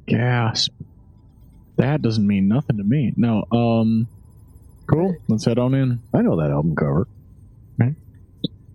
Gasp. 0.07 0.73
That 1.77 2.03
doesn't 2.03 2.27
mean 2.27 2.49
nothing 2.49 2.77
to 2.77 2.85
me. 2.85 3.13
No. 3.17 3.45
Um. 3.51 4.09
Cool. 4.93 5.17
Let's 5.29 5.45
head 5.47 5.59
on 5.59 5.75
in. 5.75 6.01
I 6.15 6.23
know 6.23 6.37
that 6.41 6.51
album 6.51 6.77
cover. 6.77 7.07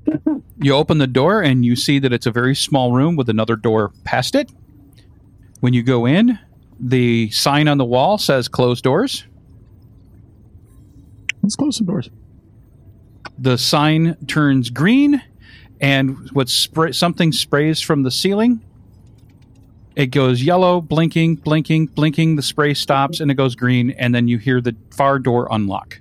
You 0.59 0.73
open 0.73 0.97
the 0.97 1.07
door, 1.07 1.41
and 1.43 1.63
you 1.65 1.75
see 1.75 1.99
that 1.99 2.11
it's 2.13 2.25
a 2.25 2.31
very 2.31 2.55
small 2.55 2.91
room 2.93 3.15
with 3.15 3.29
another 3.29 3.55
door 3.55 3.91
past 4.05 4.33
it. 4.35 4.51
When 5.59 5.73
you 5.73 5.83
go 5.83 6.07
in, 6.07 6.39
the 6.79 7.29
sign 7.29 7.67
on 7.67 7.77
the 7.77 7.85
wall 7.85 8.17
says 8.17 8.47
"closed 8.47 8.83
doors." 8.83 9.25
Let's 11.43 11.55
close 11.55 11.77
some 11.77 11.85
doors. 11.87 12.09
the 13.37 13.57
sign 13.57 14.15
turns 14.27 14.69
green 14.71 15.21
and 15.79 16.29
what 16.31 16.49
spray 16.49 16.91
something 16.91 17.31
sprays 17.31 17.79
from 17.81 18.03
the 18.03 18.11
ceiling 18.11 18.61
it 19.95 20.07
goes 20.07 20.41
yellow 20.43 20.81
blinking 20.81 21.35
blinking 21.35 21.85
blinking 21.87 22.35
the 22.35 22.41
spray 22.41 22.73
stops 22.73 23.19
and 23.19 23.29
it 23.31 23.35
goes 23.35 23.55
green 23.55 23.91
and 23.91 24.15
then 24.15 24.27
you 24.27 24.37
hear 24.39 24.59
the 24.61 24.75
far 24.91 25.19
door 25.19 25.47
unlock 25.51 25.99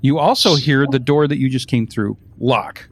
you 0.00 0.18
also 0.18 0.54
hear 0.54 0.86
the 0.90 0.98
door 0.98 1.28
that 1.28 1.38
you 1.38 1.48
just 1.48 1.68
came 1.68 1.86
through 1.86 2.16
lock 2.38 2.88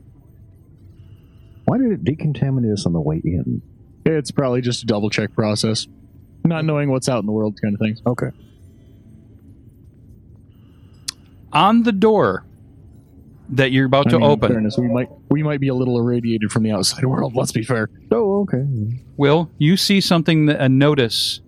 Why 1.65 1.79
did 1.79 1.93
it 1.93 2.05
decontaminate 2.05 2.73
us 2.73 2.87
on 2.87 2.93
the 2.93 3.01
way 3.01 3.21
in? 3.25 3.63
It's 4.05 4.31
probably 4.31 4.61
just 4.63 4.83
a 4.83 4.87
double 4.87 5.11
check 5.11 5.35
process. 5.35 5.87
Not 6.45 6.65
knowing 6.65 6.91
what's 6.91 7.09
out 7.09 7.21
in 7.21 7.27
the 7.27 7.33
world, 7.33 7.59
kind 7.61 7.75
of 7.75 7.81
thing. 7.81 7.99
Okay. 8.07 8.31
on 11.53 11.83
the 11.83 11.93
door 11.93 12.45
that 13.51 13.73
you're 13.73 13.87
about 13.87 14.07
I 14.09 14.11
to 14.11 14.19
mean, 14.19 14.25
in 14.27 14.31
open 14.31 14.53
Fairness, 14.53 14.79
we 14.79 14.89
might 14.89 15.09
we 15.31 15.43
might 15.43 15.61
be 15.61 15.69
a 15.69 15.75
little 15.75 15.99
irradiated 15.99 16.53
from 16.53 16.63
the 16.63 16.71
outside 16.71 17.05
world. 17.07 17.35
Let's 17.35 17.53
be 17.53 17.63
fair. 17.63 17.89
Oh, 18.11 18.43
okay. 18.43 18.65
Will, 19.17 19.51
you 19.59 19.77
see 19.77 20.01
something, 20.01 20.47
that, 20.47 20.61
a 20.61 20.69
notice 20.69 21.41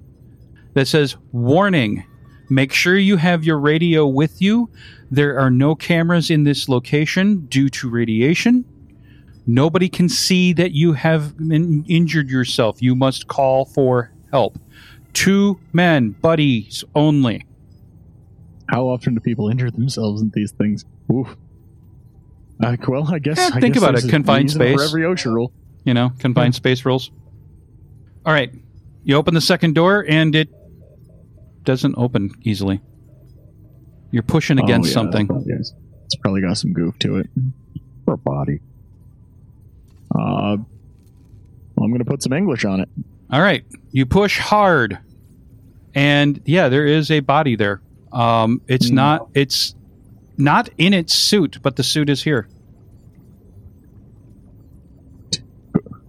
that 0.74 0.86
says, 0.86 1.16
Warning, 1.32 2.04
make 2.50 2.72
sure 2.72 2.96
you 2.96 3.16
have 3.16 3.44
your 3.44 3.58
radio 3.58 4.06
with 4.06 4.42
you. 4.42 4.68
There 5.10 5.38
are 5.38 5.50
no 5.50 5.74
cameras 5.74 6.30
in 6.30 6.44
this 6.44 6.68
location 6.68 7.46
due 7.46 7.68
to 7.70 7.88
radiation. 7.88 8.64
Nobody 9.46 9.88
can 9.88 10.08
see 10.08 10.52
that 10.52 10.72
you 10.72 10.92
have 10.92 11.34
in- 11.40 11.84
injured 11.88 12.28
yourself. 12.28 12.82
You 12.82 12.94
must 12.94 13.26
call 13.26 13.64
for 13.64 14.12
help. 14.30 14.58
Two 15.12 15.58
men, 15.72 16.10
buddies 16.10 16.84
only. 16.94 17.44
How 18.68 18.84
often 18.84 19.14
do 19.14 19.20
people 19.20 19.48
injure 19.48 19.70
themselves 19.70 20.22
in 20.22 20.30
these 20.34 20.52
things? 20.52 20.84
Oof. 21.12 21.36
Uh, 22.62 22.76
well, 22.86 23.12
I 23.12 23.18
guess. 23.18 23.38
Eh, 23.38 23.50
I 23.54 23.60
think 23.60 23.74
guess 23.74 23.82
about 23.82 23.98
it, 23.98 24.08
confined 24.08 24.50
space. 24.50 24.76
for 24.76 24.82
every 24.82 25.02
OSHA 25.02 25.32
rule. 25.32 25.52
You 25.84 25.94
know, 25.94 26.12
confined 26.18 26.54
space 26.54 26.84
rules. 26.84 27.10
All 28.24 28.32
right. 28.32 28.52
You 29.02 29.16
open 29.16 29.34
the 29.34 29.40
second 29.40 29.74
door 29.74 30.04
and 30.06 30.34
it 30.34 30.50
doesn't 31.70 31.94
open 31.96 32.32
easily. 32.42 32.80
You're 34.10 34.24
pushing 34.24 34.58
against 34.58 34.88
Oh, 34.88 34.90
yeah, 34.90 34.94
something. 34.94 35.44
It's 36.04 36.16
probably 36.16 36.40
got 36.40 36.58
some 36.58 36.72
goof 36.72 36.98
to 36.98 37.18
it. 37.18 37.28
Or 38.06 38.16
body. 38.16 38.58
Uh, 40.12 40.56
well, 40.58 41.84
I'm 41.84 41.90
going 41.90 42.00
to 42.00 42.04
put 42.04 42.24
some 42.24 42.32
English 42.32 42.64
on 42.64 42.80
it. 42.80 42.88
All 43.30 43.40
right. 43.40 43.64
You 43.92 44.04
push 44.06 44.40
hard. 44.40 44.98
And 45.94 46.40
yeah, 46.44 46.68
there 46.68 46.86
is 46.86 47.08
a 47.12 47.20
body 47.20 47.54
there. 47.54 47.80
Um, 48.12 48.60
it's 48.66 48.88
Hmm. 48.88 48.96
not 48.96 49.28
it's 49.34 49.76
not 50.36 50.68
in 50.76 50.92
its 50.92 51.14
suit, 51.14 51.58
but 51.62 51.76
the 51.76 51.84
suit 51.84 52.08
is 52.10 52.20
here. 52.24 52.48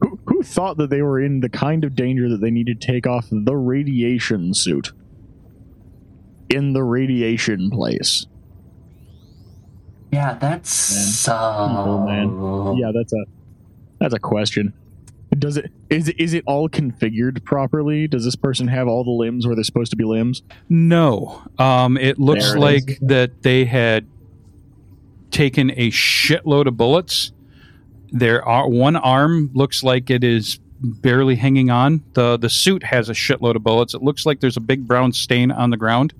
Who, 0.01 0.19
who 0.25 0.41
thought 0.41 0.77
that 0.77 0.89
they 0.89 1.03
were 1.03 1.19
in 1.19 1.41
the 1.41 1.49
kind 1.49 1.83
of 1.83 1.95
danger 1.95 2.27
that 2.29 2.41
they 2.41 2.49
needed 2.49 2.81
to 2.81 2.87
take 2.87 3.05
off 3.05 3.27
the 3.31 3.55
radiation 3.55 4.55
suit 4.55 4.91
in 6.51 6.73
the 6.73 6.83
radiation 6.83 7.69
place? 7.69 8.25
Yeah, 10.11 10.33
that's 10.33 11.27
Oh, 11.29 12.05
man. 12.05 12.27
uh, 12.37 12.73
Yeah, 12.73 12.91
that's 12.93 13.13
a 13.13 13.23
that's 13.99 14.13
a 14.13 14.19
question. 14.19 14.73
Does 15.37 15.55
it 15.55 15.71
is 15.89 16.09
it 16.09 16.19
is 16.19 16.33
it 16.33 16.43
all 16.45 16.67
configured 16.67 17.43
properly? 17.45 18.07
Does 18.07 18.25
this 18.25 18.35
person 18.35 18.67
have 18.67 18.87
all 18.89 19.05
the 19.05 19.11
limbs 19.11 19.45
where 19.47 19.55
they're 19.55 19.63
supposed 19.63 19.91
to 19.91 19.95
be 19.95 20.03
limbs? 20.03 20.43
No. 20.67 21.41
Um, 21.57 21.95
it 21.97 22.19
looks 22.19 22.51
it 22.53 22.59
like 22.59 22.97
that 23.01 23.41
they 23.41 23.63
had 23.63 24.05
taken 25.31 25.71
a 25.71 25.89
shitload 25.91 26.67
of 26.67 26.75
bullets. 26.75 27.31
There 28.11 28.43
are 28.45 28.67
one 28.67 28.97
arm 28.97 29.49
looks 29.53 29.83
like 29.83 30.09
it 30.09 30.25
is 30.25 30.59
barely 30.81 31.35
hanging 31.37 31.69
on. 31.69 32.03
The 32.13 32.35
the 32.37 32.49
suit 32.49 32.83
has 32.83 33.07
a 33.07 33.13
shitload 33.13 33.55
of 33.55 33.63
bullets. 33.63 33.93
It 33.93 34.03
looks 34.03 34.25
like 34.25 34.41
there's 34.41 34.57
a 34.57 34.61
big 34.61 34.85
brown 34.85 35.13
stain 35.13 35.49
on 35.51 35.69
the 35.69 35.77
ground. 35.77 36.13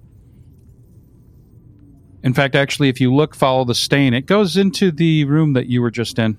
In 2.24 2.34
fact, 2.34 2.56
actually, 2.56 2.90
if 2.90 3.02
you 3.02 3.14
look, 3.14 3.36
follow 3.36 3.66
the 3.66 3.74
stain, 3.76 4.14
it 4.14 4.26
goes 4.28 4.56
into 4.58 4.92
the 4.92 5.26
room 5.26 5.54
that 5.54 5.68
you 5.68 5.82
were 5.82 5.92
just 5.92 6.20
in. 6.20 6.38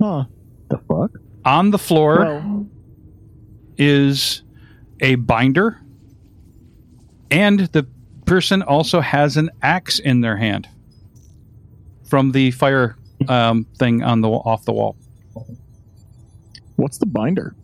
Huh. 0.00 0.24
The 0.68 0.78
fuck? 0.78 1.10
On 1.44 1.70
the 1.70 1.78
floor 1.78 2.18
Well, 2.18 2.66
is 3.76 4.42
a 5.00 5.16
binder, 5.16 5.80
and 7.30 7.60
the 7.60 7.86
person 8.26 8.62
also 8.62 9.00
has 9.00 9.36
an 9.36 9.50
axe 9.62 9.98
in 9.98 10.20
their 10.20 10.36
hand 10.36 10.68
from 12.04 12.32
the 12.32 12.50
fire 12.52 12.96
um, 13.28 13.66
thing 13.78 14.02
on 14.02 14.20
the 14.20 14.28
off 14.28 14.64
the 14.64 14.72
wall. 14.72 14.96
what's 16.76 16.98
the 16.98 17.06
binder? 17.06 17.54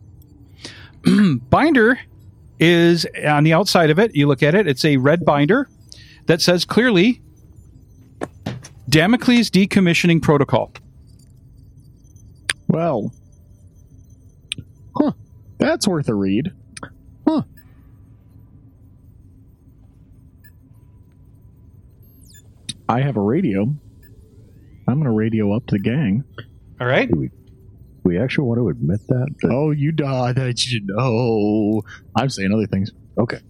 binder 1.50 2.00
is 2.58 3.06
on 3.26 3.44
the 3.44 3.52
outside 3.52 3.90
of 3.90 3.98
it. 3.98 4.16
You 4.16 4.26
look 4.26 4.42
at 4.42 4.54
it; 4.54 4.66
it's 4.66 4.84
a 4.84 4.96
red 4.96 5.24
binder 5.24 5.68
that 6.26 6.40
says 6.40 6.64
clearly 6.64 7.20
Damocles 8.88 9.50
decommissioning 9.50 10.20
protocol. 10.22 10.72
Well, 12.68 13.12
huh? 14.96 15.12
That's 15.58 15.86
worth 15.88 16.08
a 16.08 16.14
read. 16.14 16.52
Huh? 17.26 17.42
I 22.88 23.00
have 23.00 23.16
a 23.16 23.20
radio. 23.20 23.62
I'm 24.86 24.94
going 24.94 25.04
to 25.04 25.10
radio 25.10 25.54
up 25.54 25.66
to 25.66 25.72
the 25.76 25.78
gang. 25.78 26.24
All 26.80 26.86
right. 26.86 27.10
We 28.02 28.18
actually 28.18 28.46
want 28.46 28.58
to 28.58 28.68
admit 28.68 29.00
that? 29.08 29.34
That- 29.40 29.50
Oh, 29.50 29.70
you 29.70 29.92
died. 29.92 30.36
That 30.36 30.66
you 30.66 30.80
know. 30.84 31.82
I'm 32.14 32.28
saying 32.28 32.52
other 32.52 32.66
things 32.66 32.90
Okay. 33.16 33.40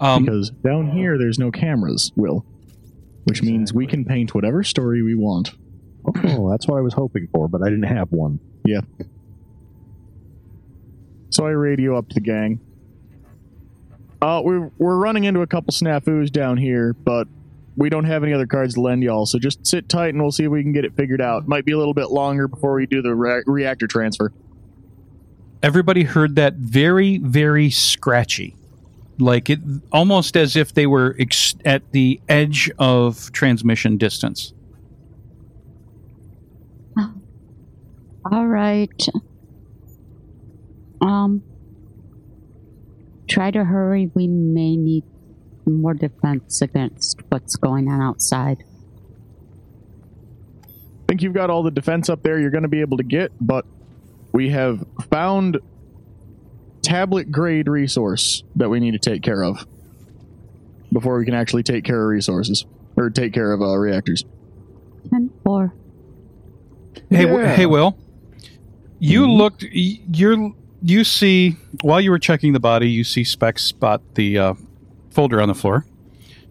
Um, 0.00 0.24
because 0.24 0.50
down 0.50 0.90
here 0.90 1.16
there's 1.18 1.38
no 1.38 1.50
cameras. 1.50 2.12
Will, 2.16 2.44
which 3.24 3.42
means 3.42 3.72
we 3.72 3.86
can 3.86 4.04
paint 4.04 4.34
whatever 4.34 4.62
story 4.62 5.02
we 5.02 5.14
want. 5.14 5.52
Oh, 6.06 6.50
that's 6.50 6.66
what 6.68 6.76
I 6.76 6.80
was 6.80 6.92
hoping 6.94 7.28
for, 7.32 7.48
but 7.48 7.62
I 7.62 7.66
didn't 7.70 7.84
have 7.84 8.12
one. 8.12 8.38
Yeah. 8.64 8.80
So 11.30 11.46
I 11.46 11.50
radio 11.50 11.96
up 11.96 12.08
to 12.10 12.14
the 12.14 12.20
gang. 12.20 12.60
Uh, 14.22 14.40
we're 14.44 14.70
we're 14.78 14.96
running 14.96 15.24
into 15.24 15.40
a 15.40 15.46
couple 15.46 15.72
snafus 15.72 16.30
down 16.30 16.56
here, 16.56 16.92
but 16.92 17.26
we 17.76 17.88
don't 17.90 18.04
have 18.04 18.22
any 18.22 18.32
other 18.32 18.46
cards 18.46 18.74
to 18.74 18.80
lend 18.80 19.02
y'all. 19.02 19.26
So 19.26 19.38
just 19.38 19.66
sit 19.66 19.88
tight, 19.88 20.10
and 20.14 20.22
we'll 20.22 20.30
see 20.32 20.44
if 20.44 20.50
we 20.50 20.62
can 20.62 20.72
get 20.72 20.84
it 20.84 20.94
figured 20.94 21.20
out. 21.20 21.48
Might 21.48 21.64
be 21.64 21.72
a 21.72 21.78
little 21.78 21.94
bit 21.94 22.10
longer 22.10 22.46
before 22.48 22.74
we 22.74 22.86
do 22.86 23.02
the 23.02 23.14
re- 23.14 23.42
reactor 23.46 23.86
transfer. 23.86 24.32
everybody 25.62 26.04
heard 26.04 26.36
that 26.36 26.54
very, 26.54 27.18
very 27.18 27.70
scratchy. 27.70 28.56
Like 29.18 29.48
it 29.50 29.60
almost 29.92 30.36
as 30.36 30.56
if 30.56 30.74
they 30.74 30.86
were 30.86 31.14
ex- 31.18 31.54
at 31.64 31.92
the 31.92 32.20
edge 32.28 32.70
of 32.78 33.30
transmission 33.32 33.96
distance. 33.96 34.52
All 38.32 38.46
right. 38.46 39.06
Um, 41.00 41.42
try 43.28 43.50
to 43.50 43.64
hurry. 43.64 44.10
We 44.14 44.26
may 44.26 44.76
need 44.76 45.04
more 45.66 45.94
defense 45.94 46.60
against 46.62 47.20
what's 47.28 47.56
going 47.56 47.88
on 47.88 48.00
outside. 48.00 48.64
I 50.64 51.06
think 51.08 51.22
you've 51.22 51.34
got 51.34 51.50
all 51.50 51.62
the 51.62 51.70
defense 51.70 52.08
up 52.08 52.22
there 52.22 52.38
you're 52.38 52.50
going 52.50 52.62
to 52.62 52.68
be 52.68 52.80
able 52.80 52.96
to 52.96 53.02
get, 53.02 53.32
but 53.40 53.66
we 54.32 54.50
have 54.50 54.84
found 55.10 55.58
tablet 56.84 57.30
grade 57.32 57.68
resource 57.68 58.42
that 58.56 58.68
we 58.68 58.80
need 58.80 58.92
to 58.92 58.98
take 58.98 59.22
care 59.22 59.42
of 59.42 59.66
before 60.92 61.18
we 61.18 61.24
can 61.24 61.34
actually 61.34 61.62
take 61.62 61.84
care 61.84 62.02
of 62.02 62.08
resources. 62.08 62.66
or 62.96 63.10
take 63.10 63.32
care 63.32 63.52
of 63.52 63.60
uh, 63.60 63.76
reactors. 63.76 64.24
Ten 65.10 65.30
four. 65.44 65.74
Hey, 67.10 67.24
w- 67.24 67.40
Yeah. 67.44 67.56
hey, 67.56 67.66
Will. 67.66 67.96
You 69.00 69.30
looked. 69.30 69.62
You're. 69.64 70.52
You 70.86 71.02
see 71.02 71.56
while 71.80 72.00
you 72.00 72.10
were 72.10 72.18
checking 72.18 72.52
the 72.52 72.60
body, 72.60 72.90
you 72.90 73.04
see 73.04 73.24
Specs 73.24 73.64
spot 73.64 74.02
the 74.14 74.38
uh, 74.38 74.54
folder 75.10 75.40
on 75.40 75.48
the 75.48 75.54
floor, 75.54 75.86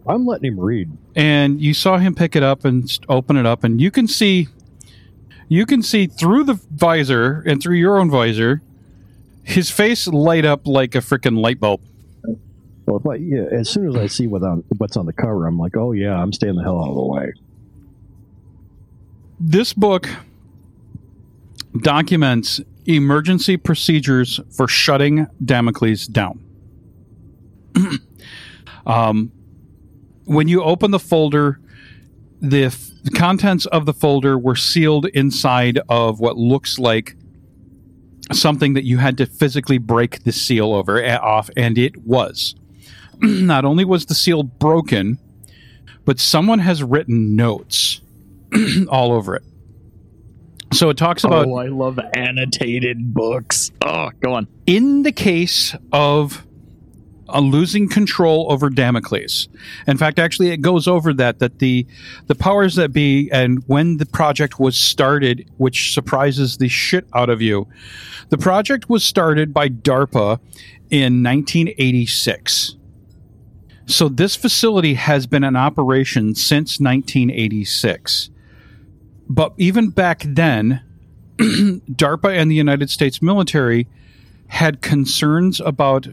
I'm 0.08 0.26
letting 0.26 0.52
him 0.54 0.60
read. 0.60 0.90
and 1.16 1.62
you 1.62 1.74
saw 1.76 1.98
him 1.98 2.16
pick 2.16 2.36
it 2.36 2.42
up 2.44 2.66
and 2.66 2.90
open 3.08 3.38
it 3.38 3.46
up, 3.46 3.64
and 3.64 3.80
you 3.80 3.92
can 3.92 4.08
see. 4.08 4.48
You 5.50 5.66
can 5.68 5.84
see 5.84 6.08
through 6.08 6.46
the 6.46 6.60
visor 6.72 7.44
and 7.46 7.62
through 7.62 7.76
your 7.76 8.00
own 8.00 8.10
visor, 8.10 8.62
his 9.44 9.70
face 9.70 10.08
light 10.08 10.46
up 10.46 10.68
like 10.68 10.96
a 10.96 11.00
freaking 11.00 11.38
light 11.40 11.60
bulb. 11.60 11.82
Well, 12.86 12.98
if 12.98 13.06
I, 13.08 13.16
yeah, 13.16 13.44
as 13.52 13.70
soon 13.70 13.88
as 13.88 13.96
I 13.96 14.08
see 14.08 14.28
what 14.28 14.44
on, 14.44 14.64
what's 14.78 14.98
on 14.98 15.06
the 15.06 15.14
cover, 15.14 15.48
I'm 15.48 15.58
like, 15.58 15.78
oh 15.78 15.94
yeah, 15.94 16.16
I'm 16.16 16.34
staying 16.34 16.56
the 16.56 16.64
hell 16.64 16.80
out 16.84 16.90
of 16.90 16.96
the 16.96 17.04
way. 17.06 17.34
this 19.40 19.74
book 19.74 20.10
documents 21.82 22.62
emergency 22.86 23.58
procedures 23.58 24.40
for 24.52 24.68
shutting 24.68 25.28
Damocles 25.44 26.06
down. 26.08 26.44
um, 28.86 29.32
when 30.26 30.48
you 30.48 30.62
open 30.64 30.92
the 30.92 31.00
folder, 31.00 31.60
the 32.42 32.66
f- 32.66 32.92
contents 33.16 33.66
of 33.68 33.86
the 33.86 33.94
folder 33.94 34.38
were 34.38 34.56
sealed 34.56 35.06
inside 35.08 35.80
of 35.90 36.20
what 36.20 36.38
looks 36.38 36.78
like 36.78 37.16
something 38.34 38.74
that 38.74 38.84
you 38.84 38.98
had 38.98 39.18
to 39.18 39.26
physically 39.26 39.78
break 39.78 40.24
the 40.24 40.32
seal 40.32 40.74
over 40.74 41.02
eh, 41.02 41.18
off, 41.18 41.50
and 41.56 41.78
it 41.78 41.98
was. 42.06 42.56
Not 43.22 43.66
only 43.66 43.86
was 43.86 44.06
the 44.06 44.16
seal 44.16 44.44
broken, 44.44 45.20
but 46.06 46.20
someone 46.20 46.60
has 46.60 46.84
written 46.84 47.36
notes 47.36 48.02
all 48.90 49.12
over 49.12 49.36
it. 49.36 49.44
So 50.74 50.90
it 50.90 50.98
talks 50.98 51.24
about 51.24 51.48
oh, 51.48 51.56
I 51.56 51.68
love 51.68 52.00
annotated 52.16 53.14
books. 53.14 53.72
Oh, 53.82 54.10
go 54.22 54.34
on. 54.34 54.48
in 54.66 55.04
the 55.04 55.12
case 55.12 55.76
of 55.92 56.46
uh, 57.34 57.40
losing 57.40 57.90
control 57.90 58.52
over 58.52 58.70
Damocles. 58.70 59.48
In 59.88 59.98
fact, 59.98 60.20
actually, 60.20 60.50
it 60.50 60.62
goes 60.62 60.88
over 60.88 61.14
that 61.14 61.40
that 61.40 61.60
the 61.60 61.86
the 62.28 62.36
powers 62.36 62.76
that 62.76 62.94
be 62.94 63.30
and 63.32 63.64
when 63.68 63.98
the 63.98 64.06
project 64.06 64.60
was 64.60 64.78
started, 64.78 65.50
which 65.58 65.94
surprises 65.94 66.58
the 66.58 66.68
shit 66.70 67.06
out 67.14 67.30
of 67.30 67.42
you, 67.42 67.68
the 68.30 68.38
project 68.38 68.90
was 68.90 69.04
started 69.04 69.54
by 69.54 69.70
DARPA 69.70 70.40
in 70.90 71.24
1986. 71.24 72.76
So 73.86 74.08
this 74.08 74.36
facility 74.36 74.94
has 74.94 75.28
been 75.28 75.44
in 75.44 75.56
operation 75.56 76.36
since 76.36 76.80
1986. 76.80 78.30
But 79.28 79.54
even 79.58 79.90
back 79.90 80.24
then, 80.26 80.82
DARPA 81.38 82.38
and 82.38 82.50
the 82.50 82.56
United 82.56 82.90
States 82.90 83.22
military 83.22 83.88
had 84.48 84.82
concerns 84.82 85.60
about 85.60 86.08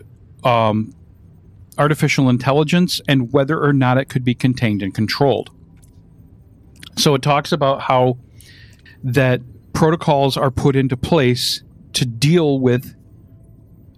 um, 0.45 0.95
artificial 1.81 2.29
intelligence 2.29 3.01
and 3.09 3.33
whether 3.33 3.59
or 3.59 3.73
not 3.73 3.97
it 3.97 4.11
could 4.11 4.23
be 4.23 4.35
contained 4.35 4.83
and 4.83 4.95
controlled. 4.95 5.51
So 6.99 7.15
it 7.15 7.23
talks 7.23 7.53
about 7.53 7.81
how 7.81 8.19
that 9.03 9.41
protocols 9.73 10.37
are 10.37 10.51
put 10.51 10.77
into 10.77 10.97
place 10.97 11.63
to 11.95 12.05
deal 12.05 12.61
with 12.61 12.95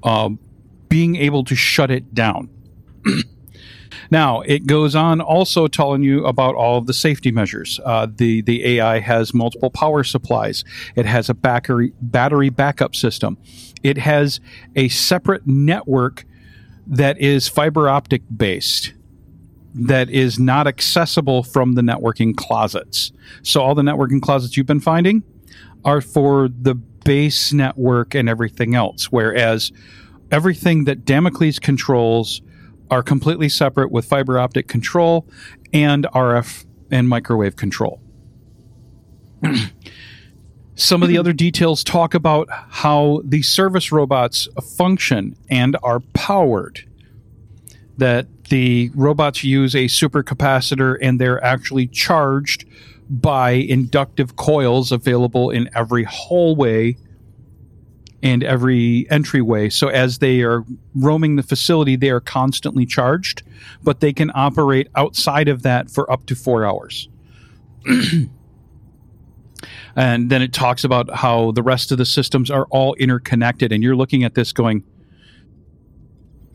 um, 0.04 0.38
being 0.88 1.16
able 1.16 1.42
to 1.44 1.56
shut 1.56 1.90
it 1.90 2.14
down. 2.14 2.48
Now 4.10 4.42
it 4.42 4.66
goes 4.66 4.94
on 4.94 5.22
also 5.22 5.68
telling 5.68 6.02
you 6.02 6.26
about 6.26 6.54
all 6.54 6.76
of 6.76 6.86
the 6.86 6.92
safety 6.92 7.30
measures. 7.30 7.80
Uh, 7.82 8.06
the 8.14 8.42
the 8.42 8.64
AI 8.66 9.00
has 9.00 9.32
multiple 9.32 9.70
power 9.70 10.04
supplies. 10.04 10.64
It 10.96 11.06
has 11.06 11.30
a 11.30 11.34
battery 11.34 11.94
battery 12.00 12.50
backup 12.50 12.94
system. 12.94 13.38
It 13.82 13.96
has 13.98 14.38
a 14.76 14.88
separate 14.88 15.46
network 15.46 16.26
that 16.86 17.20
is 17.20 17.48
fiber 17.48 17.88
optic 17.88 18.22
based 18.34 18.92
that 19.74 20.10
is 20.10 20.38
not 20.38 20.66
accessible 20.66 21.42
from 21.42 21.74
the 21.74 21.82
networking 21.82 22.36
closets. 22.36 23.12
So 23.42 23.62
all 23.62 23.74
the 23.74 23.82
networking 23.82 24.20
closets 24.20 24.56
you've 24.56 24.66
been 24.66 24.80
finding 24.80 25.22
are 25.84 26.00
for 26.00 26.48
the 26.48 26.74
base 26.74 27.52
network 27.52 28.14
and 28.14 28.28
everything 28.28 28.74
else, 28.74 29.06
whereas 29.06 29.72
everything 30.30 30.84
that 30.84 31.04
Damocles 31.04 31.58
controls 31.58 32.42
are 32.90 33.02
completely 33.02 33.48
separate 33.48 33.90
with 33.90 34.04
fiber 34.04 34.38
optic 34.38 34.68
control 34.68 35.26
and 35.72 36.06
RF 36.14 36.66
and 36.90 37.08
microwave 37.08 37.56
control. 37.56 38.00
Some 40.74 41.02
of 41.02 41.08
the 41.08 41.18
other 41.18 41.32
details 41.32 41.84
talk 41.84 42.14
about 42.14 42.48
how 42.50 43.20
the 43.24 43.42
service 43.42 43.92
robots 43.92 44.48
function 44.76 45.36
and 45.50 45.76
are 45.82 46.00
powered. 46.14 46.88
That 47.98 48.26
the 48.48 48.90
robots 48.94 49.44
use 49.44 49.74
a 49.74 49.84
supercapacitor 49.84 50.96
and 51.00 51.20
they're 51.20 51.42
actually 51.44 51.86
charged 51.88 52.64
by 53.10 53.50
inductive 53.50 54.36
coils 54.36 54.92
available 54.92 55.50
in 55.50 55.68
every 55.74 56.04
hallway 56.04 56.96
and 58.22 58.42
every 58.42 59.06
entryway. 59.10 59.68
So 59.68 59.88
as 59.88 60.18
they 60.18 60.40
are 60.40 60.64
roaming 60.94 61.36
the 61.36 61.42
facility, 61.42 61.96
they 61.96 62.10
are 62.10 62.20
constantly 62.20 62.86
charged, 62.86 63.42
but 63.82 64.00
they 64.00 64.12
can 64.12 64.30
operate 64.34 64.88
outside 64.94 65.48
of 65.48 65.62
that 65.62 65.90
for 65.90 66.10
up 66.10 66.24
to 66.26 66.34
four 66.34 66.64
hours. 66.64 67.08
and 69.96 70.30
then 70.30 70.42
it 70.42 70.52
talks 70.52 70.84
about 70.84 71.10
how 71.14 71.52
the 71.52 71.62
rest 71.62 71.92
of 71.92 71.98
the 71.98 72.06
systems 72.06 72.50
are 72.50 72.66
all 72.70 72.94
interconnected. 72.94 73.72
And 73.72 73.82
you're 73.82 73.96
looking 73.96 74.24
at 74.24 74.34
this 74.34 74.52
going, 74.52 74.84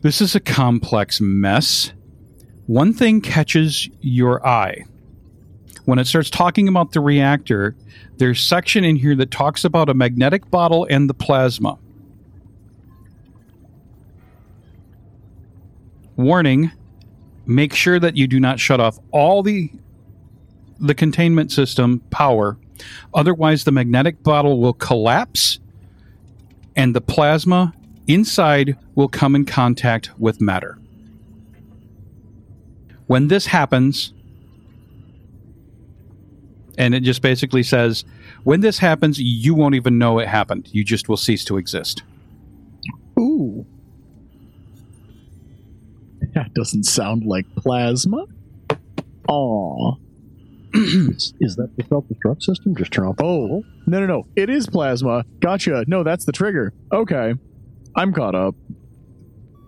this 0.00 0.20
is 0.20 0.34
a 0.34 0.40
complex 0.40 1.20
mess. 1.20 1.92
One 2.66 2.92
thing 2.92 3.20
catches 3.20 3.88
your 4.00 4.46
eye. 4.46 4.84
When 5.84 5.98
it 5.98 6.06
starts 6.06 6.30
talking 6.30 6.68
about 6.68 6.92
the 6.92 7.00
reactor, 7.00 7.74
there's 8.18 8.40
section 8.40 8.84
in 8.84 8.96
here 8.96 9.16
that 9.16 9.30
talks 9.30 9.64
about 9.64 9.88
a 9.88 9.94
magnetic 9.94 10.50
bottle 10.50 10.86
and 10.90 11.08
the 11.08 11.14
plasma. 11.14 11.78
Warning, 16.16 16.72
make 17.46 17.74
sure 17.74 17.98
that 17.98 18.16
you 18.16 18.26
do 18.26 18.38
not 18.38 18.60
shut 18.60 18.80
off 18.80 18.98
all 19.12 19.42
the 19.42 19.70
the 20.80 20.94
containment 20.94 21.50
system 21.50 22.00
power. 22.10 22.58
Otherwise 23.14 23.64
the 23.64 23.72
magnetic 23.72 24.22
bottle 24.22 24.60
will 24.60 24.72
collapse 24.72 25.58
and 26.76 26.94
the 26.94 27.00
plasma 27.00 27.74
inside 28.06 28.76
will 28.94 29.08
come 29.08 29.34
in 29.34 29.44
contact 29.44 30.10
with 30.18 30.40
matter. 30.40 30.78
When 33.06 33.28
this 33.28 33.46
happens, 33.46 34.12
and 36.76 36.94
it 36.94 37.00
just 37.00 37.22
basically 37.22 37.62
says, 37.62 38.04
when 38.44 38.60
this 38.60 38.78
happens, 38.78 39.18
you 39.18 39.54
won't 39.54 39.74
even 39.74 39.98
know 39.98 40.18
it 40.20 40.28
happened. 40.28 40.68
You 40.72 40.84
just 40.84 41.08
will 41.08 41.16
cease 41.16 41.44
to 41.46 41.56
exist. 41.56 42.02
Ooh. 43.18 43.66
That 46.34 46.52
doesn't 46.54 46.84
sound 46.84 47.24
like 47.24 47.46
plasma. 47.56 48.26
Aw. 49.28 49.94
Is, 50.74 51.34
is 51.40 51.56
that 51.56 51.70
the 51.76 51.84
self 51.88 52.04
destruct 52.06 52.42
system? 52.42 52.74
Just 52.76 52.92
turn 52.92 53.06
off. 53.06 53.16
Oh, 53.22 53.62
no, 53.86 54.00
no, 54.00 54.06
no. 54.06 54.26
It 54.36 54.50
is 54.50 54.66
plasma. 54.66 55.24
Gotcha. 55.40 55.84
No, 55.86 56.02
that's 56.02 56.24
the 56.24 56.32
trigger. 56.32 56.72
Okay. 56.92 57.34
I'm 57.96 58.12
caught 58.12 58.34
up. 58.34 58.54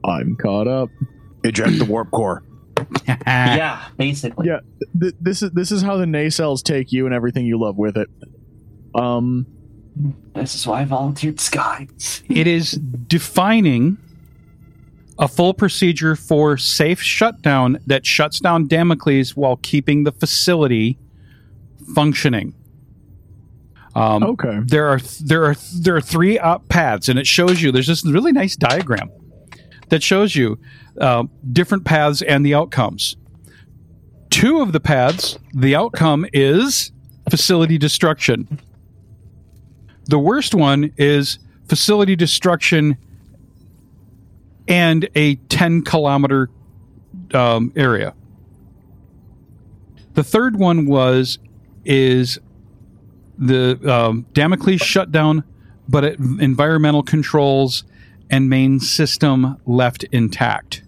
I'm 0.05 0.37
caught 0.37 0.69
up. 0.69 0.89
Eject 1.45 1.79
the 1.79 1.85
warp 1.85 2.11
core. 2.11 2.43
yeah, 3.07 3.89
basically. 3.97 4.47
Yeah. 4.47 4.61
Th- 5.01 5.15
this 5.21 5.43
is 5.43 5.51
this 5.53 5.71
is 5.73 5.83
how 5.83 5.97
the 5.97 6.05
nacelles 6.07 6.63
take 6.63 6.93
you 6.93 7.07
and 7.07 7.15
everything 7.15 7.45
you 7.47 7.59
love 7.61 7.77
with 7.77 7.97
it. 7.97 8.09
Um, 8.95 9.47
This 10.35 10.55
is 10.55 10.67
why 10.67 10.81
I 10.83 10.85
volunteered 10.85 11.41
Sky. 11.41 11.89
it 12.29 12.47
is 12.47 12.73
defining 12.73 13.99
a 15.21 15.29
full 15.29 15.53
procedure 15.53 16.17
for 16.17 16.57
safe 16.57 17.01
shutdown 17.01 17.79
that 17.87 18.07
shuts 18.07 18.41
down 18.41 18.67
Damocles 18.67 19.37
while 19.37 19.57
keeping 19.57 20.05
the 20.05 20.13
facility 20.13 20.99
functioning. 21.95 22.55
Um, 23.95 24.23
okay. 24.23 24.61
there 24.65 24.87
are 24.87 25.01
there 25.21 25.45
are 25.45 25.57
there 25.75 25.97
are 25.97 26.01
three 26.01 26.39
up 26.39 26.69
paths, 26.69 27.09
and 27.09 27.19
it 27.19 27.27
shows 27.27 27.61
you. 27.61 27.71
There's 27.71 27.89
this 27.89 28.05
really 28.07 28.33
nice 28.33 28.57
diagram 28.57 29.11
that 29.91 30.03
shows 30.03 30.35
you 30.35 30.59
uh, 31.01 31.25
different 31.53 31.85
paths 31.85 32.23
and 32.23 32.47
the 32.47 32.55
outcomes. 32.55 33.17
Two 34.31 34.61
of 34.61 34.73
the 34.73 34.81
paths, 34.81 35.39
the 35.53 35.75
outcome 35.75 36.25
is 36.33 36.93
facility 37.29 37.77
destruction. 37.77 38.61
The 40.05 40.19
worst 40.19 40.55
one 40.55 40.93
is 40.97 41.41
facility 41.69 42.17
destruction 42.17 42.97
and 44.71 45.09
a 45.17 45.35
10 45.35 45.83
kilometer 45.83 46.49
um, 47.35 47.73
area. 47.75 48.15
The 50.15 50.25
third 50.25 50.57
one 50.57 50.87
was 50.87 51.39
is 51.85 52.39
the 53.37 53.79
um, 53.91 54.27
Damocles 54.33 54.81
shutdown, 54.81 55.45
but 55.89 56.05
it, 56.05 56.19
environmental 56.19 57.03
controls 57.03 57.85
and 58.31 58.49
main 58.49 58.79
system 58.79 59.61
left 59.67 60.05
intact. 60.05 60.83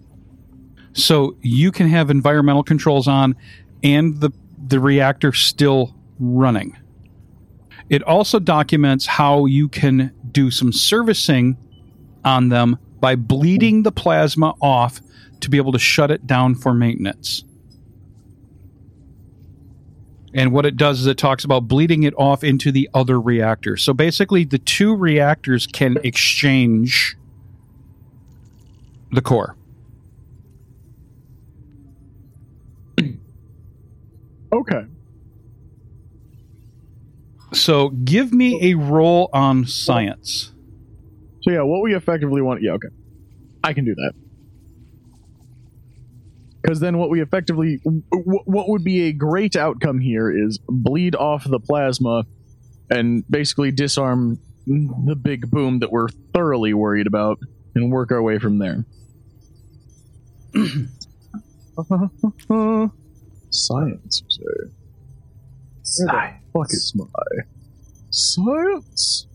So 0.93 1.35
you 1.41 1.71
can 1.71 1.89
have 1.89 2.09
environmental 2.09 2.63
controls 2.63 3.07
on 3.07 3.35
and 3.83 4.19
the 4.21 4.31
the 4.65 4.79
reactor 4.79 5.33
still 5.33 5.93
running. 6.19 6.77
It 7.89 8.01
also 8.03 8.39
documents 8.39 9.05
how 9.05 9.45
you 9.45 9.67
can 9.67 10.13
do 10.31 10.51
some 10.51 10.71
servicing 10.71 11.57
on 12.23 12.47
them 12.47 12.79
by 13.03 13.17
bleeding 13.17 13.83
the 13.83 13.91
plasma 13.91 14.55
off 14.61 15.01
to 15.41 15.49
be 15.49 15.57
able 15.57 15.73
to 15.73 15.77
shut 15.77 16.09
it 16.09 16.25
down 16.25 16.55
for 16.55 16.73
maintenance. 16.73 17.43
And 20.33 20.53
what 20.53 20.65
it 20.65 20.77
does 20.77 21.01
is 21.01 21.07
it 21.07 21.17
talks 21.17 21.43
about 21.43 21.67
bleeding 21.67 22.03
it 22.03 22.13
off 22.17 22.45
into 22.45 22.71
the 22.71 22.89
other 22.93 23.19
reactor. 23.19 23.75
So 23.75 23.93
basically, 23.93 24.45
the 24.45 24.57
two 24.57 24.95
reactors 24.95 25.67
can 25.67 25.97
exchange 26.01 27.17
the 29.11 29.21
core. 29.21 29.57
Okay. 34.53 34.85
So 37.51 37.89
give 37.89 38.31
me 38.31 38.71
a 38.71 38.75
roll 38.75 39.29
on 39.33 39.65
science. 39.65 40.52
So 41.43 41.51
yeah, 41.51 41.61
what 41.61 41.81
we 41.81 41.95
effectively 41.95 42.41
want. 42.41 42.61
Yeah, 42.61 42.71
okay. 42.73 42.87
I 43.63 43.73
can 43.73 43.85
do 43.85 43.95
that. 43.95 44.13
Because 46.61 46.79
then 46.79 46.97
what 46.97 47.09
we 47.09 47.21
effectively. 47.21 47.79
w- 47.83 48.03
What 48.45 48.69
would 48.69 48.83
be 48.83 49.07
a 49.07 49.13
great 49.13 49.55
outcome 49.55 49.99
here 49.99 50.31
is 50.31 50.59
bleed 50.69 51.15
off 51.15 51.43
the 51.43 51.59
plasma 51.59 52.23
and 52.89 53.23
basically 53.29 53.71
disarm 53.71 54.39
the 54.65 55.17
big 55.21 55.49
boom 55.51 55.79
that 55.79 55.91
we're 55.91 56.07
thoroughly 56.33 56.73
worried 56.73 57.07
about 57.07 57.37
and 57.75 57.91
work 57.91 58.11
our 58.11 58.21
way 58.21 58.39
from 58.39 58.59
there. 58.59 58.85
Science, 63.49 64.23
say? 64.29 64.43
Science. 65.83 66.35
Fuck 66.53 66.67
is 66.69 66.93
my 66.95 67.05
science? 68.09 69.27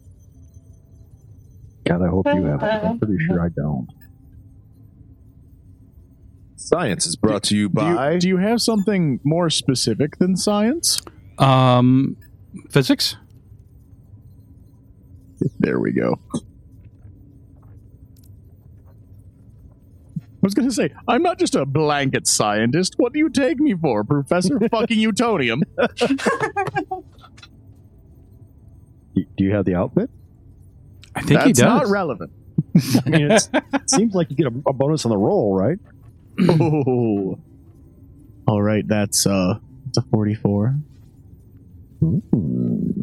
God, 1.88 2.02
I 2.02 2.08
hope 2.08 2.26
you 2.26 2.44
have 2.44 2.62
it. 2.62 2.66
I'm 2.66 2.98
pretty 2.98 3.16
sure 3.26 3.40
I 3.40 3.48
don't. 3.48 3.88
Science 6.56 7.06
is 7.06 7.16
brought 7.16 7.42
to 7.44 7.56
you 7.56 7.70
Do 7.70 7.82
you, 7.86 7.94
by. 7.94 8.18
do 8.18 8.28
you 8.28 8.36
have 8.36 8.60
something 8.60 9.20
more 9.24 9.48
specific 9.48 10.18
than 10.18 10.36
science? 10.36 11.00
Um, 11.38 12.16
physics? 12.70 13.16
There 15.60 15.80
we 15.80 15.92
go. 15.92 16.20
I 16.34 16.40
was 20.42 20.54
going 20.54 20.68
to 20.68 20.74
say, 20.74 20.90
I'm 21.08 21.22
not 21.22 21.38
just 21.38 21.54
a 21.54 21.64
blanket 21.64 22.26
scientist. 22.26 22.94
What 22.98 23.12
do 23.12 23.18
you 23.18 23.30
take 23.30 23.58
me 23.58 23.74
for, 23.74 24.04
Professor 24.04 24.58
fucking 24.70 24.98
Utonium? 24.98 25.62
Do 29.14 29.44
you 29.44 29.52
have 29.52 29.64
the 29.64 29.74
outfit? 29.74 30.10
I 31.18 31.22
think 31.22 31.40
That's 31.40 31.58
he 31.58 31.64
not 31.64 31.86
relevant. 31.88 32.30
I 33.06 33.10
mean, 33.10 33.30
it's, 33.30 33.48
it 33.52 33.90
seems 33.90 34.14
like 34.14 34.30
you 34.30 34.36
get 34.36 34.46
a, 34.46 34.52
a 34.68 34.72
bonus 34.72 35.04
on 35.04 35.10
the 35.10 35.16
roll, 35.18 35.54
right? 35.54 35.78
Oh. 36.50 37.38
All 38.46 38.62
right, 38.62 38.86
that's 38.86 39.26
uh, 39.26 39.58
it's 39.88 39.98
a 39.98 40.02
44. 40.02 40.76
Hmm. 42.00 43.00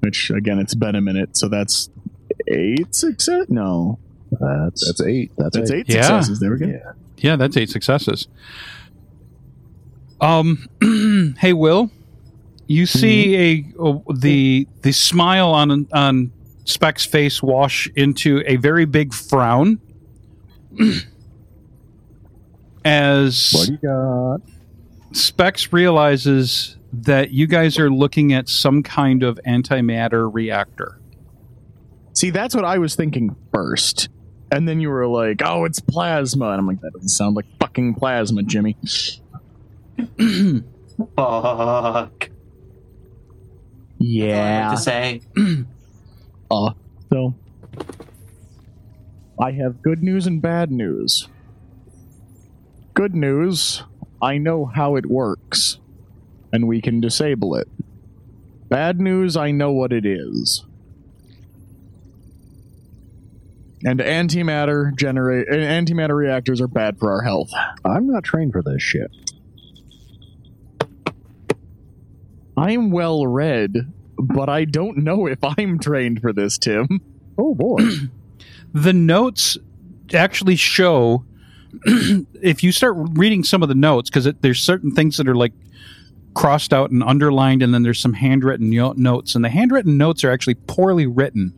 Which 0.00 0.30
again, 0.30 0.58
it's 0.58 0.74
been 0.74 0.94
a 0.94 1.00
minute, 1.00 1.36
so 1.36 1.48
that's 1.48 1.90
eight 2.48 2.94
success. 2.94 3.46
No, 3.48 3.98
That's 4.32 4.86
That's 4.86 5.02
eight. 5.02 5.32
that's, 5.36 5.56
that's 5.56 5.70
it. 5.70 5.76
eight 5.78 5.88
Yeah. 5.88 6.02
successes. 6.02 6.40
There 6.40 6.50
we 6.52 6.58
go. 6.58 6.66
Yeah. 6.66 6.92
Yeah, 7.18 7.36
that's 7.36 7.56
eight 7.56 7.70
successes. 7.70 8.26
Um, 10.20 10.68
hey, 11.38 11.52
Will, 11.52 11.90
you 12.72 12.86
see 12.86 13.64
mm-hmm. 13.74 13.84
a, 13.84 14.12
a 14.12 14.14
the 14.18 14.68
the 14.82 14.92
smile 14.92 15.50
on 15.50 15.86
on 15.92 16.32
Specs' 16.64 17.04
face 17.04 17.42
wash 17.42 17.88
into 17.96 18.42
a 18.46 18.56
very 18.56 18.84
big 18.84 19.12
frown 19.12 19.80
as 22.84 23.52
What 23.52 23.66
do 23.66 23.72
you 23.72 23.78
got? 23.78 24.40
Specs 25.12 25.72
realizes 25.72 26.76
that 26.92 27.30
you 27.30 27.46
guys 27.46 27.78
are 27.78 27.90
looking 27.90 28.32
at 28.32 28.48
some 28.48 28.82
kind 28.82 29.22
of 29.22 29.38
antimatter 29.46 30.32
reactor. 30.32 30.98
See, 32.14 32.30
that's 32.30 32.54
what 32.54 32.64
I 32.64 32.78
was 32.78 32.94
thinking 32.94 33.36
first. 33.52 34.08
And 34.50 34.68
then 34.68 34.80
you 34.80 34.90
were 34.90 35.06
like, 35.06 35.40
oh, 35.44 35.64
it's 35.64 35.80
plasma. 35.80 36.50
And 36.50 36.60
I'm 36.60 36.66
like, 36.66 36.80
that 36.82 36.92
doesn't 36.92 37.08
sound 37.08 37.36
like 37.36 37.46
fucking 37.58 37.94
plasma, 37.94 38.42
Jimmy. 38.42 38.76
Fuck. 41.16 42.21
Yeah. 44.02 44.70
To 44.70 44.76
say. 44.76 45.20
So, 47.10 47.34
I 49.40 49.52
have 49.52 49.80
good 49.80 50.02
news 50.02 50.26
and 50.26 50.42
bad 50.42 50.70
news. 50.70 51.28
Good 52.92 53.14
news, 53.14 53.84
I 54.20 54.36
know 54.36 54.66
how 54.66 54.96
it 54.96 55.06
works, 55.06 55.78
and 56.52 56.68
we 56.68 56.82
can 56.82 57.00
disable 57.00 57.54
it. 57.56 57.68
Bad 58.68 59.00
news, 59.00 59.34
I 59.36 59.50
know 59.50 59.72
what 59.72 59.92
it 59.92 60.04
is. 60.04 60.64
And 63.84 63.98
antimatter 63.98 64.94
generate 64.96 65.48
uh, 65.48 65.54
antimatter 65.54 66.14
reactors 66.14 66.60
are 66.60 66.68
bad 66.68 66.98
for 66.98 67.10
our 67.10 67.22
health. 67.22 67.50
I'm 67.84 68.06
not 68.06 68.24
trained 68.24 68.52
for 68.52 68.62
this 68.62 68.82
shit. 68.82 69.10
I'm 72.56 72.90
well 72.90 73.26
read, 73.26 73.92
but 74.18 74.48
I 74.48 74.64
don't 74.64 74.98
know 74.98 75.26
if 75.26 75.38
I'm 75.42 75.78
trained 75.78 76.20
for 76.20 76.32
this, 76.32 76.58
Tim. 76.58 77.00
Oh 77.38 77.54
boy. 77.54 77.78
The 78.74 78.94
notes 78.94 79.58
actually 80.14 80.56
show 80.56 81.26
if 81.84 82.62
you 82.62 82.72
start 82.72 82.96
reading 83.12 83.44
some 83.44 83.62
of 83.62 83.68
the 83.68 83.74
notes 83.74 84.08
because 84.08 84.24
there's 84.40 84.62
certain 84.62 84.92
things 84.92 85.18
that 85.18 85.28
are 85.28 85.34
like 85.34 85.52
crossed 86.34 86.72
out 86.72 86.90
and 86.90 87.02
underlined 87.02 87.62
and 87.62 87.74
then 87.74 87.82
there's 87.82 88.00
some 88.00 88.14
handwritten 88.14 88.70
no- 88.70 88.92
notes 88.92 89.34
and 89.34 89.44
the 89.44 89.50
handwritten 89.50 89.98
notes 89.98 90.24
are 90.24 90.30
actually 90.30 90.54
poorly 90.54 91.06
written 91.06 91.52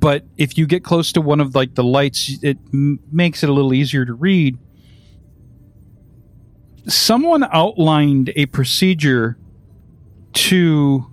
but 0.00 0.24
if 0.38 0.56
you 0.56 0.66
get 0.66 0.82
close 0.82 1.12
to 1.12 1.20
one 1.20 1.40
of 1.40 1.54
like 1.54 1.74
the 1.74 1.84
lights 1.84 2.38
it 2.42 2.56
m- 2.72 2.98
makes 3.12 3.42
it 3.42 3.50
a 3.50 3.52
little 3.52 3.74
easier 3.74 4.06
to 4.06 4.14
read 4.14 4.56
someone 6.88 7.44
outlined 7.52 8.32
a 8.36 8.46
procedure 8.46 9.36
to 10.36 11.06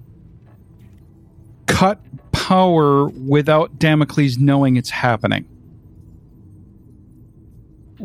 cut 1.65 1.99
power 2.31 3.07
without 3.07 3.79
Damocles 3.79 4.37
knowing 4.37 4.75
it's 4.75 4.89
happening. 4.89 5.45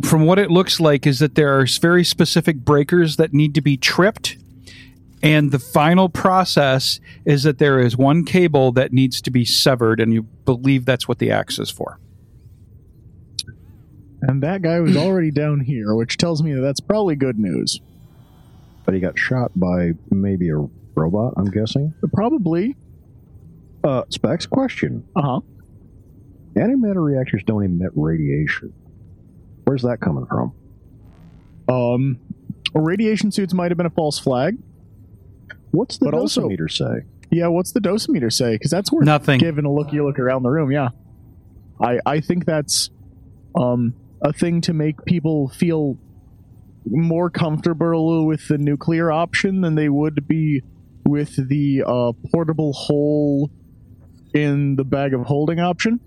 From 0.02 0.24
what 0.24 0.38
it 0.38 0.50
looks 0.50 0.78
like, 0.78 1.06
is 1.06 1.18
that 1.18 1.34
there 1.34 1.58
are 1.58 1.66
very 1.80 2.04
specific 2.04 2.58
breakers 2.58 3.16
that 3.16 3.32
need 3.34 3.54
to 3.56 3.60
be 3.60 3.76
tripped, 3.76 4.36
and 5.22 5.50
the 5.50 5.58
final 5.58 6.08
process 6.08 7.00
is 7.24 7.42
that 7.42 7.58
there 7.58 7.80
is 7.80 7.96
one 7.96 8.24
cable 8.24 8.70
that 8.72 8.92
needs 8.92 9.20
to 9.22 9.30
be 9.32 9.44
severed, 9.44 9.98
and 9.98 10.14
you 10.14 10.22
believe 10.22 10.84
that's 10.84 11.08
what 11.08 11.18
the 11.18 11.32
axe 11.32 11.58
is 11.58 11.68
for. 11.68 11.98
And 14.22 14.42
that 14.42 14.62
guy 14.62 14.78
was 14.78 14.96
already 14.96 15.32
down 15.32 15.60
here, 15.60 15.94
which 15.96 16.16
tells 16.16 16.42
me 16.42 16.52
that 16.54 16.60
that's 16.60 16.80
probably 16.80 17.16
good 17.16 17.38
news. 17.38 17.80
but 18.84 18.94
he 18.94 19.00
got 19.00 19.18
shot 19.18 19.50
by 19.54 19.92
maybe 20.10 20.48
a 20.48 20.66
robot, 20.99 21.34
I'm 21.36 21.51
guessing. 21.51 21.94
Probably. 22.12 22.76
Uh, 23.84 24.03
Specs, 24.11 24.46
question. 24.46 25.05
Uh 25.16 25.22
huh. 25.22 25.40
Antimatter 26.57 27.03
reactors 27.03 27.42
don't 27.44 27.62
emit 27.64 27.90
radiation. 27.94 28.72
Where's 29.64 29.82
that 29.82 30.01
coming 30.01 30.26
from? 30.26 30.53
Um, 31.68 32.18
radiation 32.74 33.30
suits 33.30 33.55
might 33.55 33.70
have 33.70 33.76
been 33.78 33.86
a 33.86 33.90
false 33.90 34.18
flag. 34.18 34.59
What's 35.70 35.99
the 35.99 36.07
But 36.07 36.14
also- 36.14 36.49
dosimeter 36.49 36.70
say? 36.70 37.05
Yeah, 37.30 37.49
what's 37.49 37.72
the 37.72 37.80
dosimeter 37.80 38.32
say? 38.32 38.55
Because 38.55 38.70
that's 38.70 38.90
worth 38.90 39.05
Nothing. 39.05 39.38
giving 39.38 39.66
a 39.66 39.72
looky 39.72 40.01
look 40.01 40.18
around 40.18 40.42
the 40.42 40.49
room. 40.51 40.72
Yeah, 40.72 40.88
I 41.80 42.01
I 42.07 42.20
think 42.20 42.46
that's 42.46 42.88
um 43.55 43.92
a 44.22 44.32
thing 44.32 44.62
to 44.62 44.72
make 44.72 45.05
people 45.05 45.49
feel 45.49 45.99
more 46.86 47.28
comfortable 47.28 48.26
with 48.26 48.49
the 48.49 48.57
nuclear 48.57 49.12
option 49.12 49.61
than 49.61 49.74
they 49.74 49.90
would 49.90 50.26
be 50.26 50.62
with 51.09 51.48
the 51.48 51.82
uh, 51.86 52.12
portable 52.30 52.72
hole 52.72 53.50
in 54.34 54.76
the 54.76 54.84
bag 54.84 55.14
of 55.14 55.22
holding 55.22 55.59
option. 55.59 55.98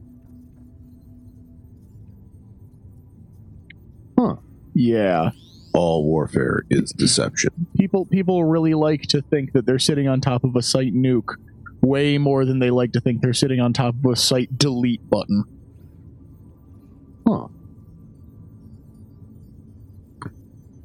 Huh. 4.18 4.36
Yeah. 4.76 5.32
all 5.74 6.04
warfare 6.06 6.64
is 6.70 6.92
deception. 6.92 7.50
People 7.78 8.06
people 8.06 8.44
really 8.46 8.74
like 8.74 9.04
to 9.04 9.22
think 9.22 9.54
that 9.54 9.66
they're 9.66 9.80
sitting 9.80 10.08
on 10.08 10.22
top 10.22 10.44
of 10.44 10.56
a 10.56 10.62
site 10.62 10.94
nuke 10.94 11.36
way 11.82 12.18
more 12.18 12.46
than 12.46 12.60
they 12.60 12.70
like 12.70 12.92
to 12.92 13.02
think 13.02 13.22
they're 13.22 13.34
sitting 13.34 13.60
on 13.60 13.74
top 13.74 13.96
of 14.04 14.12
a 14.12 14.16
site 14.16 14.56
delete 14.58 15.10
button. 15.10 15.44
Huh. 17.28 17.48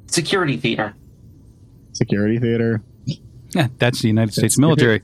Security 0.07 0.57
theater. 0.57 0.95
Security 1.93 2.39
theater. 2.39 2.81
Yeah, 3.51 3.67
that's 3.77 4.01
the 4.01 4.07
United 4.07 4.33
States 4.33 4.55
That's- 4.55 4.59
military. 4.59 5.01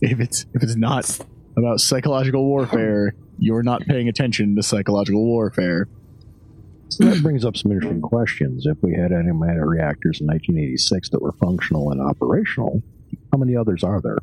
If 0.00 0.20
it's 0.20 0.44
if 0.52 0.62
it's 0.62 0.76
not 0.76 1.18
about 1.56 1.80
psychological 1.80 2.44
warfare, 2.44 3.14
you're 3.38 3.62
not 3.62 3.80
paying 3.86 4.08
attention 4.08 4.54
to 4.56 4.62
psychological 4.62 5.24
warfare. 5.24 5.88
So 6.88 7.04
that 7.04 7.22
brings 7.22 7.44
up 7.44 7.56
some 7.56 7.72
interesting 7.72 8.02
questions. 8.02 8.66
If 8.66 8.76
we 8.82 8.92
had 8.94 9.10
antimatter 9.10 9.66
reactors 9.66 10.20
in 10.20 10.26
1986 10.26 11.08
that 11.10 11.22
were 11.22 11.32
functional 11.32 11.90
and 11.90 12.00
operational, 12.00 12.82
how 13.32 13.38
many 13.38 13.56
others 13.56 13.82
are 13.82 14.00
there? 14.02 14.18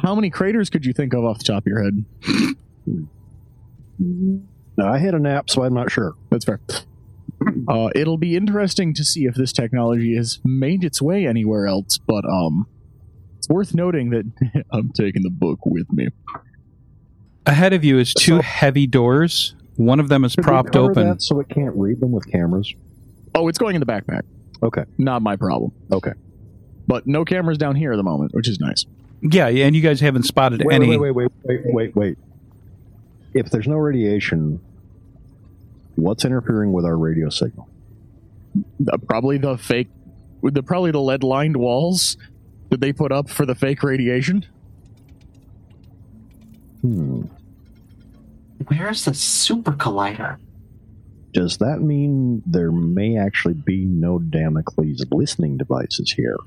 How 0.00 0.14
many 0.14 0.30
craters 0.30 0.70
could 0.70 0.86
you 0.86 0.92
think 0.92 1.12
of 1.12 1.24
off 1.24 1.38
the 1.38 1.44
top 1.44 1.64
of 1.64 1.66
your 1.66 1.82
head? 1.82 2.04
Now, 3.98 4.92
I 4.92 4.98
had 4.98 5.14
a 5.14 5.18
nap, 5.18 5.50
so 5.50 5.64
I'm 5.64 5.74
not 5.74 5.90
sure. 5.90 6.14
That's 6.30 6.44
fair. 6.44 6.60
Uh, 7.68 7.90
it'll 7.96 8.16
be 8.16 8.36
interesting 8.36 8.94
to 8.94 9.04
see 9.04 9.24
if 9.24 9.34
this 9.34 9.52
technology 9.52 10.14
has 10.14 10.38
made 10.44 10.84
its 10.84 11.02
way 11.02 11.26
anywhere 11.26 11.66
else, 11.66 11.98
but 11.98 12.24
um, 12.24 12.66
it's 13.38 13.48
worth 13.48 13.74
noting 13.74 14.10
that 14.10 14.64
I'm 14.72 14.90
taking 14.92 15.22
the 15.22 15.30
book 15.30 15.66
with 15.66 15.90
me. 15.92 16.08
Ahead 17.44 17.72
of 17.72 17.82
you 17.84 17.98
is 17.98 18.14
two 18.14 18.38
heavy 18.38 18.86
doors. 18.86 19.56
One 19.76 19.98
of 20.00 20.08
them 20.08 20.24
is 20.24 20.36
propped 20.36 20.76
open. 20.76 21.08
that 21.08 21.22
so 21.22 21.40
it 21.40 21.48
can't 21.48 21.74
read 21.76 22.00
them 22.00 22.12
with 22.12 22.30
cameras. 22.30 22.72
Oh, 23.34 23.48
it's 23.48 23.58
going 23.58 23.74
in 23.74 23.80
the 23.80 23.86
backpack. 23.86 24.22
Okay. 24.62 24.84
Not 24.96 25.22
my 25.22 25.36
problem. 25.36 25.72
Okay. 25.92 26.12
But 26.86 27.06
no 27.06 27.24
cameras 27.24 27.58
down 27.58 27.76
here 27.76 27.92
at 27.92 27.96
the 27.96 28.02
moment, 28.02 28.32
which 28.32 28.48
is 28.48 28.58
nice. 28.60 28.86
Yeah, 29.22 29.48
and 29.48 29.74
you 29.74 29.82
guys 29.82 30.00
haven't 30.00 30.22
spotted 30.22 30.62
Wait, 30.64 30.74
any. 30.74 30.96
wait, 30.96 30.98
wait, 30.98 31.14
wait, 31.14 31.30
wait, 31.44 31.60
wait, 31.64 31.96
wait. 31.96 32.18
If 33.34 33.50
there's 33.50 33.66
no 33.66 33.76
radiation, 33.76 34.60
what's 35.96 36.24
interfering 36.24 36.72
with 36.72 36.84
our 36.84 36.96
radio 36.96 37.28
signal? 37.28 37.68
Uh, 38.90 38.96
probably 38.98 39.38
the 39.38 39.58
fake, 39.58 39.88
the 40.42 40.62
probably 40.62 40.90
the 40.90 41.00
lead 41.00 41.22
lined 41.22 41.56
walls 41.56 42.16
that 42.70 42.80
they 42.80 42.92
put 42.92 43.12
up 43.12 43.28
for 43.28 43.44
the 43.44 43.54
fake 43.54 43.82
radiation. 43.82 44.46
Hmm. 46.82 47.22
Where's 48.68 49.04
the 49.04 49.14
super 49.14 49.72
collider? 49.72 50.38
Does 51.32 51.58
that 51.58 51.80
mean 51.80 52.42
there 52.46 52.72
may 52.72 53.18
actually 53.18 53.54
be 53.54 53.84
no 53.84 54.18
Damocles 54.18 55.04
listening 55.10 55.58
devices 55.58 56.12
here? 56.12 56.38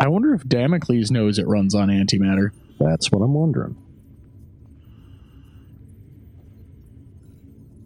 I 0.00 0.06
wonder 0.06 0.32
if 0.34 0.46
Damocles 0.46 1.10
knows 1.10 1.40
it 1.40 1.46
runs 1.48 1.74
on 1.74 1.88
antimatter. 1.88 2.52
That's 2.78 3.10
what 3.10 3.22
I'm 3.22 3.34
wondering. 3.34 3.76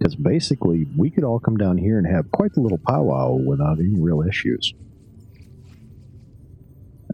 Because 0.03 0.17
basically, 0.17 0.89
we 0.97 1.11
could 1.11 1.23
all 1.23 1.39
come 1.39 1.57
down 1.57 1.79
here 1.79 1.97
and 1.97 2.05
have 2.09 2.29
quite 2.33 2.53
the 2.55 2.61
little 2.61 2.81
powwow 2.89 3.35
without 3.35 3.79
any 3.79 4.01
real 4.01 4.21
issues. 4.23 4.75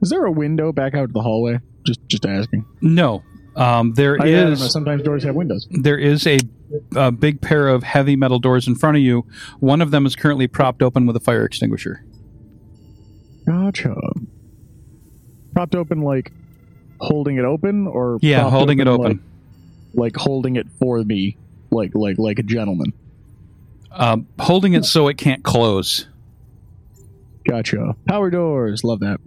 Is 0.00 0.08
there 0.08 0.24
a 0.24 0.30
window 0.32 0.72
back 0.72 0.94
out 0.94 1.08
to 1.08 1.12
the 1.12 1.20
hallway? 1.20 1.60
Just 1.84 2.00
just 2.08 2.24
asking. 2.24 2.64
No, 2.80 3.22
um, 3.56 3.92
there 3.92 4.16
I, 4.18 4.28
I 4.28 4.30
know, 4.30 4.54
sometimes 4.54 5.02
doors 5.02 5.22
have 5.24 5.34
windows. 5.34 5.68
there 5.70 5.98
is 5.98 6.26
a, 6.26 6.38
a 6.96 7.12
big 7.12 7.42
pair 7.42 7.68
of 7.68 7.82
heavy 7.82 8.16
metal 8.16 8.38
doors 8.38 8.66
in 8.66 8.74
front 8.74 8.96
of 8.96 9.02
you. 9.02 9.26
One 9.60 9.82
of 9.82 9.90
them 9.90 10.06
is 10.06 10.16
currently 10.16 10.46
propped 10.46 10.82
open 10.82 11.04
with 11.04 11.14
a 11.14 11.20
fire 11.20 11.44
extinguisher. 11.44 12.02
Gotcha. 13.44 13.96
Propped 15.52 15.74
open 15.74 16.00
like 16.00 16.32
holding 17.00 17.36
it 17.36 17.44
open 17.44 17.86
or 17.86 18.18
Yeah, 18.22 18.40
propped 18.40 18.52
holding 18.52 18.78
it 18.78 18.88
open. 18.88 19.20
Like, 19.92 20.14
like 20.14 20.16
holding 20.16 20.56
it 20.56 20.68
for 20.78 21.04
me 21.04 21.36
like 21.70 21.94
like 21.94 22.18
like 22.18 22.38
a 22.38 22.42
gentleman. 22.42 22.92
Um, 23.90 24.26
holding 24.38 24.74
it 24.74 24.84
so 24.84 25.08
it 25.08 25.18
can't 25.18 25.42
close. 25.42 26.06
Gotcha. 27.48 27.96
Power 28.06 28.30
doors, 28.30 28.84
love 28.84 29.00
that. 29.00 29.20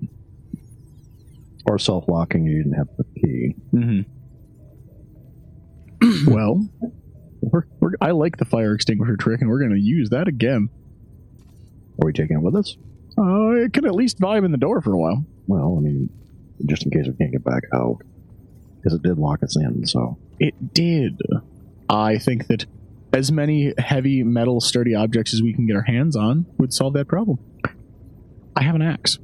Or 1.65 1.79
self 1.79 2.07
locking, 2.07 2.45
you 2.45 2.63
didn't 2.63 2.77
have 2.77 2.87
the 2.97 3.03
key. 3.19 3.55
Mm-hmm. 3.73 4.01
well, 6.31 6.67
we're, 7.41 7.63
we're, 7.79 7.91
I 7.99 8.11
like 8.11 8.37
the 8.37 8.45
fire 8.45 8.73
extinguisher 8.73 9.17
trick, 9.17 9.41
and 9.41 9.49
we're 9.49 9.59
going 9.59 9.73
to 9.73 9.79
use 9.79 10.09
that 10.11 10.27
again. 10.27 10.69
Are 12.01 12.05
we 12.05 12.13
taking 12.13 12.37
it 12.37 12.41
with 12.41 12.55
us? 12.55 12.77
Uh, 13.17 13.51
it 13.51 13.73
can 13.73 13.85
at 13.85 13.95
least 13.95 14.19
vibe 14.19 14.45
in 14.45 14.51
the 14.51 14.57
door 14.57 14.81
for 14.81 14.93
a 14.93 14.97
while. 14.97 15.25
Well, 15.47 15.75
I 15.77 15.81
mean, 15.81 16.09
just 16.65 16.85
in 16.85 16.91
case 16.91 17.07
we 17.07 17.13
can't 17.13 17.31
get 17.31 17.43
back 17.43 17.63
out. 17.73 17.97
Because 18.77 18.93
it 18.95 19.03
did 19.03 19.19
lock 19.19 19.43
us 19.43 19.55
in, 19.57 19.85
so. 19.85 20.17
It 20.39 20.73
did. 20.73 21.19
I 21.91 22.17
think 22.17 22.47
that 22.47 22.65
as 23.13 23.31
many 23.31 23.73
heavy 23.77 24.23
metal 24.23 24.61
sturdy 24.61 24.95
objects 24.95 25.33
as 25.33 25.41
we 25.43 25.53
can 25.53 25.67
get 25.67 25.75
our 25.75 25.83
hands 25.83 26.15
on 26.15 26.45
would 26.57 26.73
solve 26.73 26.93
that 26.93 27.07
problem. 27.09 27.37
I 28.55 28.63
have 28.63 28.75
an 28.75 28.81
axe. 28.81 29.19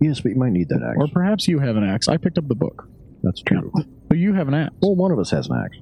Yes, 0.00 0.20
but 0.20 0.30
you 0.30 0.36
might 0.36 0.50
need 0.52 0.68
that 0.70 0.82
axe. 0.82 0.96
Or 0.98 1.06
perhaps 1.08 1.46
you 1.46 1.60
have 1.60 1.76
an 1.76 1.84
axe. 1.84 2.08
I 2.08 2.16
picked 2.16 2.38
up 2.38 2.48
the 2.48 2.54
book. 2.54 2.88
That's 3.22 3.42
true. 3.42 3.72
But 4.08 4.18
you 4.18 4.34
have 4.34 4.48
an 4.48 4.54
axe. 4.54 4.74
Well, 4.82 4.96
one 4.96 5.12
of 5.12 5.18
us 5.18 5.30
has 5.30 5.46
an 5.48 5.62
axe. 5.64 5.76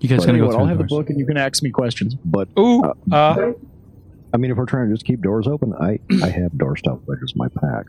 You 0.00 0.08
guys 0.08 0.20
Tell 0.20 0.28
gonna 0.28 0.38
go 0.38 0.46
what, 0.46 0.54
I'll 0.56 0.62
the 0.62 0.68
have 0.68 0.78
the 0.78 0.84
doors? 0.84 1.00
book 1.00 1.10
and 1.10 1.18
you 1.18 1.26
can 1.26 1.36
ask 1.36 1.62
me 1.62 1.70
questions. 1.70 2.14
But, 2.24 2.48
Ooh, 2.58 2.82
uh, 3.12 3.52
I 4.32 4.36
mean, 4.36 4.50
if 4.50 4.56
we're 4.56 4.64
trying 4.66 4.88
to 4.88 4.94
just 4.94 5.04
keep 5.04 5.20
doors 5.20 5.46
open, 5.46 5.74
I, 5.74 5.98
I 6.22 6.30
have 6.30 6.56
door 6.56 6.76
stop 6.76 7.02
wedges 7.06 7.32
in 7.34 7.38
my 7.38 7.48
pack. 7.48 7.86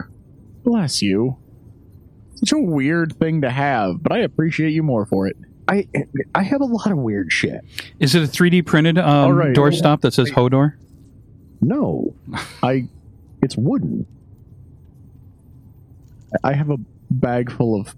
Bless 0.64 1.02
you. 1.02 1.38
Such 2.36 2.52
a 2.54 2.60
weird 2.60 3.16
thing 3.18 3.42
to 3.42 3.50
have, 3.50 4.02
but 4.02 4.12
I 4.12 4.20
appreciate 4.20 4.72
you 4.72 4.82
more 4.84 5.06
for 5.06 5.28
it. 5.28 5.38
I 5.70 5.88
I 6.36 6.44
have 6.44 6.62
a 6.62 6.66
lot 6.66 6.92
of 6.92 6.98
weird 6.98 7.32
shit. 7.32 7.62
is 8.00 8.16
it 8.16 8.24
a 8.24 8.28
3D 8.28 8.66
printed 8.66 8.98
um, 8.98 9.06
All 9.08 9.34
right. 9.34 9.56
doorstop 9.56 10.02
that 10.02 10.14
says 10.14 10.32
Hodor? 10.32 10.74
No, 11.62 12.16
I 12.64 12.88
it's 13.42 13.56
wooden. 13.56 14.06
I 16.44 16.54
have 16.54 16.70
a 16.70 16.78
bag 17.12 17.52
full 17.52 17.80
of 17.80 17.96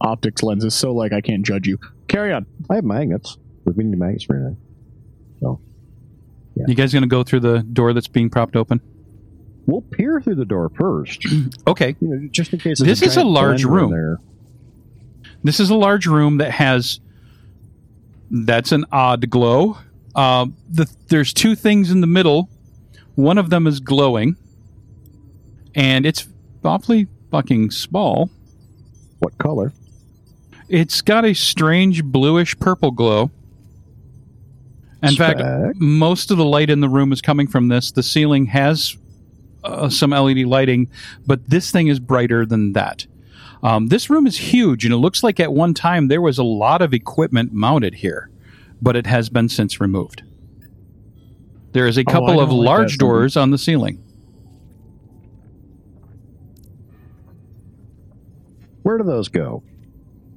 optics 0.00 0.42
lenses, 0.42 0.74
so 0.74 0.92
like 0.92 1.12
I 1.12 1.20
can't 1.20 1.44
judge 1.44 1.66
you. 1.66 1.78
Carry 2.08 2.32
on. 2.32 2.46
I 2.70 2.76
have 2.76 2.84
magnets. 2.84 3.36
We've 3.64 3.76
been 3.76 3.90
to 3.92 3.96
magnets 3.98 4.24
for 4.24 4.36
anything. 4.36 4.58
You 6.66 6.74
guys 6.74 6.92
gonna 6.92 7.06
go 7.06 7.22
through 7.22 7.40
the 7.40 7.60
door 7.60 7.92
that's 7.92 8.08
being 8.08 8.30
propped 8.30 8.56
open? 8.56 8.80
We'll 9.66 9.82
peer 9.92 10.20
through 10.20 10.34
the 10.34 10.44
door 10.44 10.72
first, 10.76 11.24
you 11.24 11.50
Okay. 11.68 11.94
know, 12.00 12.28
just 12.32 12.52
in 12.52 12.58
case. 12.58 12.80
This 12.80 12.98
there's 13.00 13.12
is 13.12 13.16
a 13.16 13.22
large 13.24 13.62
blender 13.64 13.68
in 13.68 13.90
room. 13.90 14.18
This 15.42 15.60
is 15.60 15.70
a 15.70 15.74
large 15.74 16.06
room 16.06 16.38
that 16.38 16.52
has. 16.52 17.00
That's 18.30 18.72
an 18.72 18.84
odd 18.92 19.30
glow. 19.30 19.78
Um, 20.14 20.54
the, 20.68 20.90
there's 21.08 21.32
two 21.32 21.54
things 21.54 21.90
in 21.90 22.00
the 22.00 22.06
middle. 22.06 22.50
One 23.14 23.38
of 23.38 23.50
them 23.50 23.66
is 23.66 23.80
glowing, 23.80 24.36
and 25.74 26.04
it's 26.04 26.28
awfully 26.64 27.08
fucking 27.30 27.70
small. 27.70 28.30
What 29.20 29.38
color? 29.38 29.72
It's 30.68 31.00
got 31.00 31.24
a 31.24 31.34
strange 31.34 32.04
bluish 32.04 32.58
purple 32.58 32.90
glow. 32.90 33.30
In 35.02 35.14
fact, 35.14 35.40
most 35.76 36.30
of 36.30 36.36
the 36.36 36.44
light 36.44 36.70
in 36.70 36.80
the 36.80 36.88
room 36.88 37.12
is 37.12 37.22
coming 37.22 37.46
from 37.46 37.68
this. 37.68 37.92
The 37.92 38.02
ceiling 38.02 38.46
has 38.46 38.96
uh, 39.64 39.88
some 39.88 40.10
LED 40.10 40.38
lighting, 40.38 40.90
but 41.26 41.48
this 41.48 41.70
thing 41.70 41.86
is 41.86 42.00
brighter 42.00 42.44
than 42.44 42.72
that. 42.72 43.06
Um, 43.62 43.88
this 43.88 44.08
room 44.08 44.26
is 44.26 44.36
huge, 44.36 44.84
and 44.84 44.94
it 44.94 44.98
looks 44.98 45.22
like 45.22 45.40
at 45.40 45.52
one 45.52 45.74
time 45.74 46.08
there 46.08 46.20
was 46.20 46.38
a 46.38 46.44
lot 46.44 46.80
of 46.82 46.94
equipment 46.94 47.52
mounted 47.52 47.94
here, 47.94 48.30
but 48.80 48.94
it 48.96 49.06
has 49.06 49.28
been 49.28 49.48
since 49.48 49.80
removed. 49.80 50.22
There 51.72 51.86
is 51.86 51.98
a 51.98 52.02
Oh, 52.02 52.12
couple 52.12 52.40
of 52.40 52.48
don't 52.50 52.58
like 52.58 52.66
large 52.66 52.92
that. 52.92 52.98
doors 52.98 53.36
on 53.36 53.50
the 53.50 53.58
ceiling. 53.58 54.02
Where 58.82 58.98
do 58.98 59.04
those 59.04 59.28
go? 59.28 59.62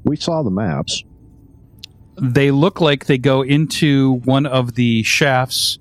We 0.04 0.16
saw 0.18 0.42
the 0.44 0.50
maps. 0.52 1.04
they 2.22 2.52
look 2.52 2.82
like 2.82 3.06
they 3.06 3.18
go 3.18 3.42
into 3.42 4.20
one 4.26 4.46
of 4.46 4.76
the 4.76 5.02
shafts 5.04 5.80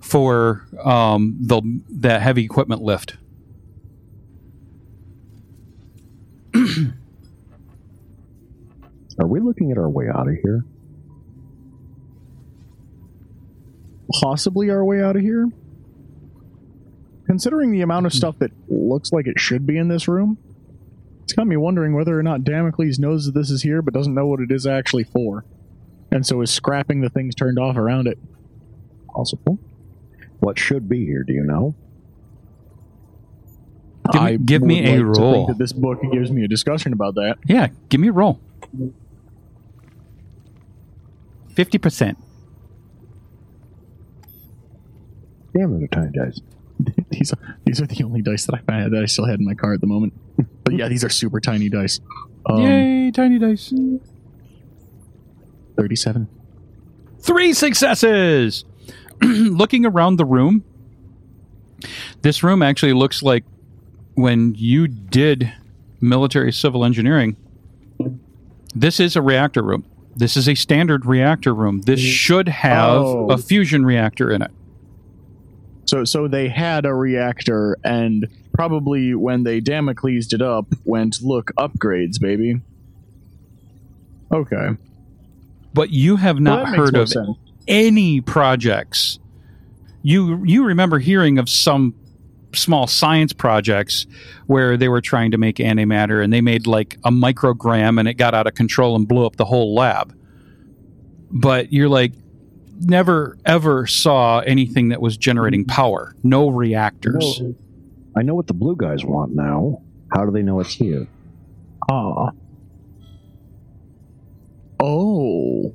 for 0.00 0.66
um, 0.82 1.36
the 1.40 1.60
that 1.90 2.22
heavy 2.22 2.44
equipment 2.44 2.82
lift. 2.82 3.16
Are 9.18 9.26
we 9.26 9.40
looking 9.40 9.70
at 9.70 9.78
our 9.78 9.88
way 9.90 10.06
out 10.08 10.28
of 10.28 10.34
here? 10.42 10.64
Possibly 14.12 14.70
our 14.70 14.84
way 14.84 15.02
out 15.02 15.16
of 15.16 15.22
here. 15.22 15.48
Considering 17.26 17.70
the 17.72 17.80
amount 17.80 18.06
of 18.06 18.12
Hmm. 18.12 18.18
stuff 18.18 18.38
that 18.38 18.52
looks 18.68 19.12
like 19.12 19.26
it 19.26 19.40
should 19.40 19.66
be 19.66 19.76
in 19.78 19.88
this 19.88 20.08
room, 20.08 20.38
It's 21.24 21.32
got 21.32 21.46
me 21.46 21.56
wondering 21.56 21.94
whether 21.94 22.18
or 22.18 22.22
not 22.22 22.44
Damocles 22.44 22.98
knows 22.98 23.24
that 23.24 23.32
this 23.32 23.50
is 23.50 23.62
here, 23.62 23.80
but 23.80 23.94
doesn't 23.94 24.12
know 24.14 24.26
what 24.26 24.40
it 24.40 24.50
is 24.52 24.66
actually 24.66 25.04
for, 25.04 25.46
and 26.12 26.24
so 26.26 26.42
is 26.42 26.50
scrapping 26.50 27.00
the 27.00 27.08
things 27.08 27.34
turned 27.34 27.58
off 27.58 27.78
around 27.78 28.06
it. 28.08 28.18
Possible. 29.08 29.58
What 30.40 30.58
should 30.58 30.86
be 30.86 31.06
here? 31.06 31.22
Do 31.26 31.32
you 31.32 31.42
know? 31.42 31.74
Give 34.12 34.20
me- 34.22 34.28
I 34.28 34.36
give 34.36 34.62
me 34.62 34.80
would 34.82 34.90
a 34.90 35.04
like 35.08 35.18
roll. 35.18 35.46
that 35.46 35.58
this 35.58 35.72
book 35.72 36.00
gives 36.12 36.30
me 36.30 36.44
a 36.44 36.48
discussion 36.48 36.92
about 36.92 37.14
that. 37.14 37.36
Yeah, 37.46 37.68
give 37.88 38.00
me 38.00 38.08
a 38.08 38.12
roll. 38.12 38.38
50%. 41.54 42.16
Damn, 45.56 45.78
they're 45.78 45.88
tiny 45.88 46.10
dice. 46.12 46.40
these 47.10 47.32
are 47.32 47.38
these 47.64 47.80
are 47.80 47.86
the 47.86 48.02
only 48.02 48.20
dice 48.20 48.44
that 48.46 48.60
I 48.68 48.72
had 48.80 48.90
that 48.90 49.02
I 49.02 49.06
still 49.06 49.24
had 49.26 49.38
in 49.38 49.44
my 49.46 49.54
car 49.54 49.72
at 49.72 49.80
the 49.80 49.86
moment. 49.86 50.12
But 50.64 50.74
yeah, 50.74 50.88
these 50.88 51.04
are 51.04 51.08
super 51.08 51.38
tiny 51.40 51.68
dice. 51.68 52.00
Um, 52.46 52.60
Yay, 52.60 53.10
tiny 53.12 53.38
dice. 53.38 53.72
Thirty-seven. 55.76 56.26
Three 57.20 57.52
successes! 57.52 58.64
Looking 59.22 59.86
around 59.86 60.16
the 60.16 60.24
room, 60.24 60.64
this 62.22 62.42
room 62.42 62.60
actually 62.62 62.92
looks 62.92 63.22
like 63.22 63.44
when 64.14 64.54
you 64.56 64.88
did 64.88 65.52
military 66.00 66.52
civil 66.52 66.84
engineering. 66.84 67.36
This 68.74 68.98
is 69.00 69.16
a 69.16 69.22
reactor 69.22 69.62
room. 69.62 69.84
This 70.16 70.36
is 70.36 70.48
a 70.48 70.54
standard 70.54 71.06
reactor 71.06 71.54
room. 71.54 71.80
This 71.82 72.00
mm-hmm. 72.00 72.08
should 72.08 72.48
have 72.48 73.02
Oh. 73.02 73.28
a 73.30 73.38
fusion 73.38 73.84
reactor 73.84 74.30
in 74.30 74.42
it. 74.42 74.50
So 75.86 76.04
so 76.04 76.28
they 76.28 76.48
had 76.48 76.86
a 76.86 76.94
reactor, 76.94 77.76
and 77.84 78.26
probably 78.52 79.14
when 79.14 79.42
they 79.44 79.60
Damocles 79.60 80.32
it 80.32 80.40
up, 80.40 80.66
went 80.84 81.20
look 81.22 81.50
upgrades, 81.58 82.18
baby. 82.20 82.60
Okay, 84.32 84.70
But 85.74 85.90
you 85.90 86.16
have 86.16 86.40
not 86.40 86.64
makes 86.70 86.76
heard 86.76 86.96
of 86.96 87.08
sense. 87.08 87.36
any 87.68 88.20
projects. 88.20 89.18
You 90.02 90.42
you 90.44 90.64
remember 90.64 90.98
hearing 90.98 91.38
of 91.38 91.48
some 91.48 91.94
small 92.54 92.86
science 92.86 93.32
projects 93.32 94.06
where 94.46 94.76
they 94.76 94.88
were 94.88 95.00
trying 95.00 95.30
to 95.32 95.38
make 95.38 95.56
antimatter 95.56 96.22
and 96.22 96.32
they 96.32 96.40
made 96.40 96.66
like 96.66 96.98
a 97.04 97.10
microgram 97.10 97.98
and 97.98 98.08
it 98.08 98.14
got 98.14 98.34
out 98.34 98.46
of 98.46 98.54
control 98.54 98.96
and 98.96 99.06
blew 99.08 99.26
up 99.26 99.36
the 99.36 99.44
whole 99.44 99.74
lab. 99.74 100.14
But 101.30 101.72
you're 101.72 101.88
like 101.88 102.12
never 102.80 103.36
ever 103.44 103.86
saw 103.86 104.40
anything 104.40 104.88
that 104.88 105.00
was 105.00 105.16
generating 105.16 105.64
power. 105.64 106.14
No 106.22 106.48
reactors. 106.48 107.42
I 108.16 108.22
know 108.22 108.34
what 108.34 108.46
the 108.46 108.54
blue 108.54 108.76
guys 108.76 109.04
want 109.04 109.34
now. 109.34 109.82
How 110.12 110.24
do 110.24 110.30
they 110.30 110.42
know 110.42 110.60
it's 110.60 110.74
here? 110.74 111.06
Ah. 111.90 112.30
Oh. 114.80 115.74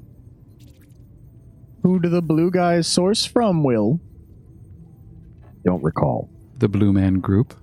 Who 1.83 1.99
do 1.99 2.09
the 2.09 2.21
blue 2.21 2.51
guys 2.51 2.87
source 2.87 3.25
from, 3.25 3.63
Will? 3.63 3.99
Don't 5.65 5.83
recall. 5.83 6.29
The 6.59 6.67
Blue 6.67 6.91
Man 6.93 7.19
Group. 7.19 7.53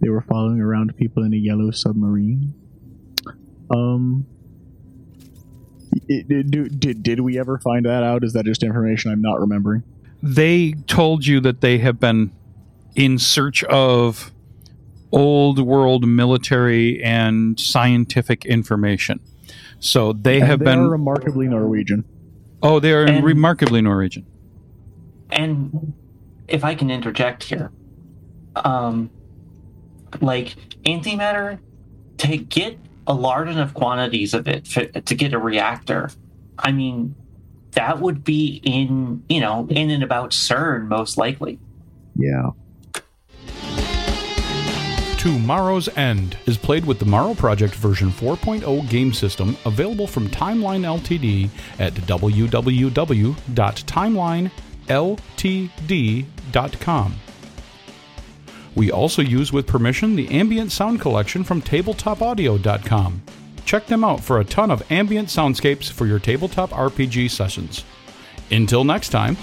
They 0.00 0.08
were 0.08 0.22
following 0.22 0.60
around 0.60 0.96
people 0.96 1.22
in 1.24 1.34
a 1.34 1.36
yellow 1.36 1.70
submarine. 1.70 2.54
Um. 3.74 4.26
Do- 6.08 6.68
did, 6.68 7.02
did 7.02 7.20
we 7.20 7.38
ever 7.38 7.58
find 7.58 7.84
that 7.84 8.02
out? 8.02 8.22
Is 8.24 8.32
that 8.32 8.44
just 8.44 8.62
information 8.62 9.10
I'm 9.12 9.20
not 9.22 9.40
remembering? 9.40 9.82
they 10.22 10.72
told 10.86 11.26
you 11.26 11.40
that 11.40 11.62
they 11.62 11.78
have 11.78 11.98
been 11.98 12.30
in 12.94 13.18
search 13.18 13.64
of 13.64 14.30
old 15.12 15.58
world 15.58 16.06
military 16.06 17.02
and 17.02 17.58
scientific 17.58 18.44
information. 18.44 19.18
So 19.80 20.12
they 20.12 20.36
And 20.40 20.44
have 20.46 20.58
they 20.58 20.66
been. 20.66 20.88
remarkably 20.88 21.48
Norwegian. 21.48 22.04
oh, 22.62 22.78
they 22.80 22.92
are 22.92 23.04
And- 23.04 23.24
remarkably 23.24 23.80
Norwegian. 23.80 24.26
And 25.32 25.92
if 26.48 26.64
I 26.64 26.74
can 26.74 26.90
interject 26.90 27.44
here, 27.44 27.70
um, 28.56 29.10
like 30.20 30.56
antimatter, 30.84 31.58
to 32.18 32.36
get 32.36 32.78
a 33.06 33.14
large 33.14 33.48
enough 33.48 33.72
quantities 33.74 34.34
of 34.34 34.46
it 34.48 34.66
fi- 34.66 34.86
to 34.86 35.14
get 35.14 35.32
a 35.32 35.38
reactor, 35.38 36.10
I 36.58 36.72
mean, 36.72 37.14
that 37.72 38.00
would 38.00 38.24
be 38.24 38.60
in 38.64 39.22
you 39.28 39.40
know 39.40 39.66
in 39.70 39.90
and 39.90 40.02
about 40.02 40.30
CERN 40.30 40.88
most 40.88 41.16
likely. 41.16 41.58
Yeah. 42.16 42.50
To 45.18 45.38
Morrows 45.38 45.88
End 45.98 46.38
is 46.46 46.56
played 46.56 46.86
with 46.86 46.98
the 46.98 47.04
Morrow 47.04 47.34
Project 47.34 47.74
version 47.74 48.10
4.0 48.10 48.88
game 48.88 49.12
system 49.12 49.54
available 49.66 50.06
from 50.06 50.28
Timeline 50.28 50.80
Ltd 50.80 51.50
at 51.78 51.94
www.timelineltd.com. 54.90 57.14
We 58.76 58.90
also 58.90 59.22
use 59.22 59.52
with 59.52 59.66
permission 59.66 60.16
the 60.16 60.30
ambient 60.30 60.72
sound 60.72 61.00
collection 61.00 61.44
from 61.44 61.62
tabletopaudio.com. 61.62 63.22
Check 63.64 63.86
them 63.86 64.04
out 64.04 64.20
for 64.20 64.40
a 64.40 64.44
ton 64.44 64.70
of 64.70 64.90
ambient 64.90 65.28
soundscapes 65.28 65.90
for 65.90 66.06
your 66.06 66.18
tabletop 66.18 66.70
RPG 66.70 67.30
sessions. 67.30 67.84
Until 68.50 68.84
next 68.84 69.10
time, 69.10 69.36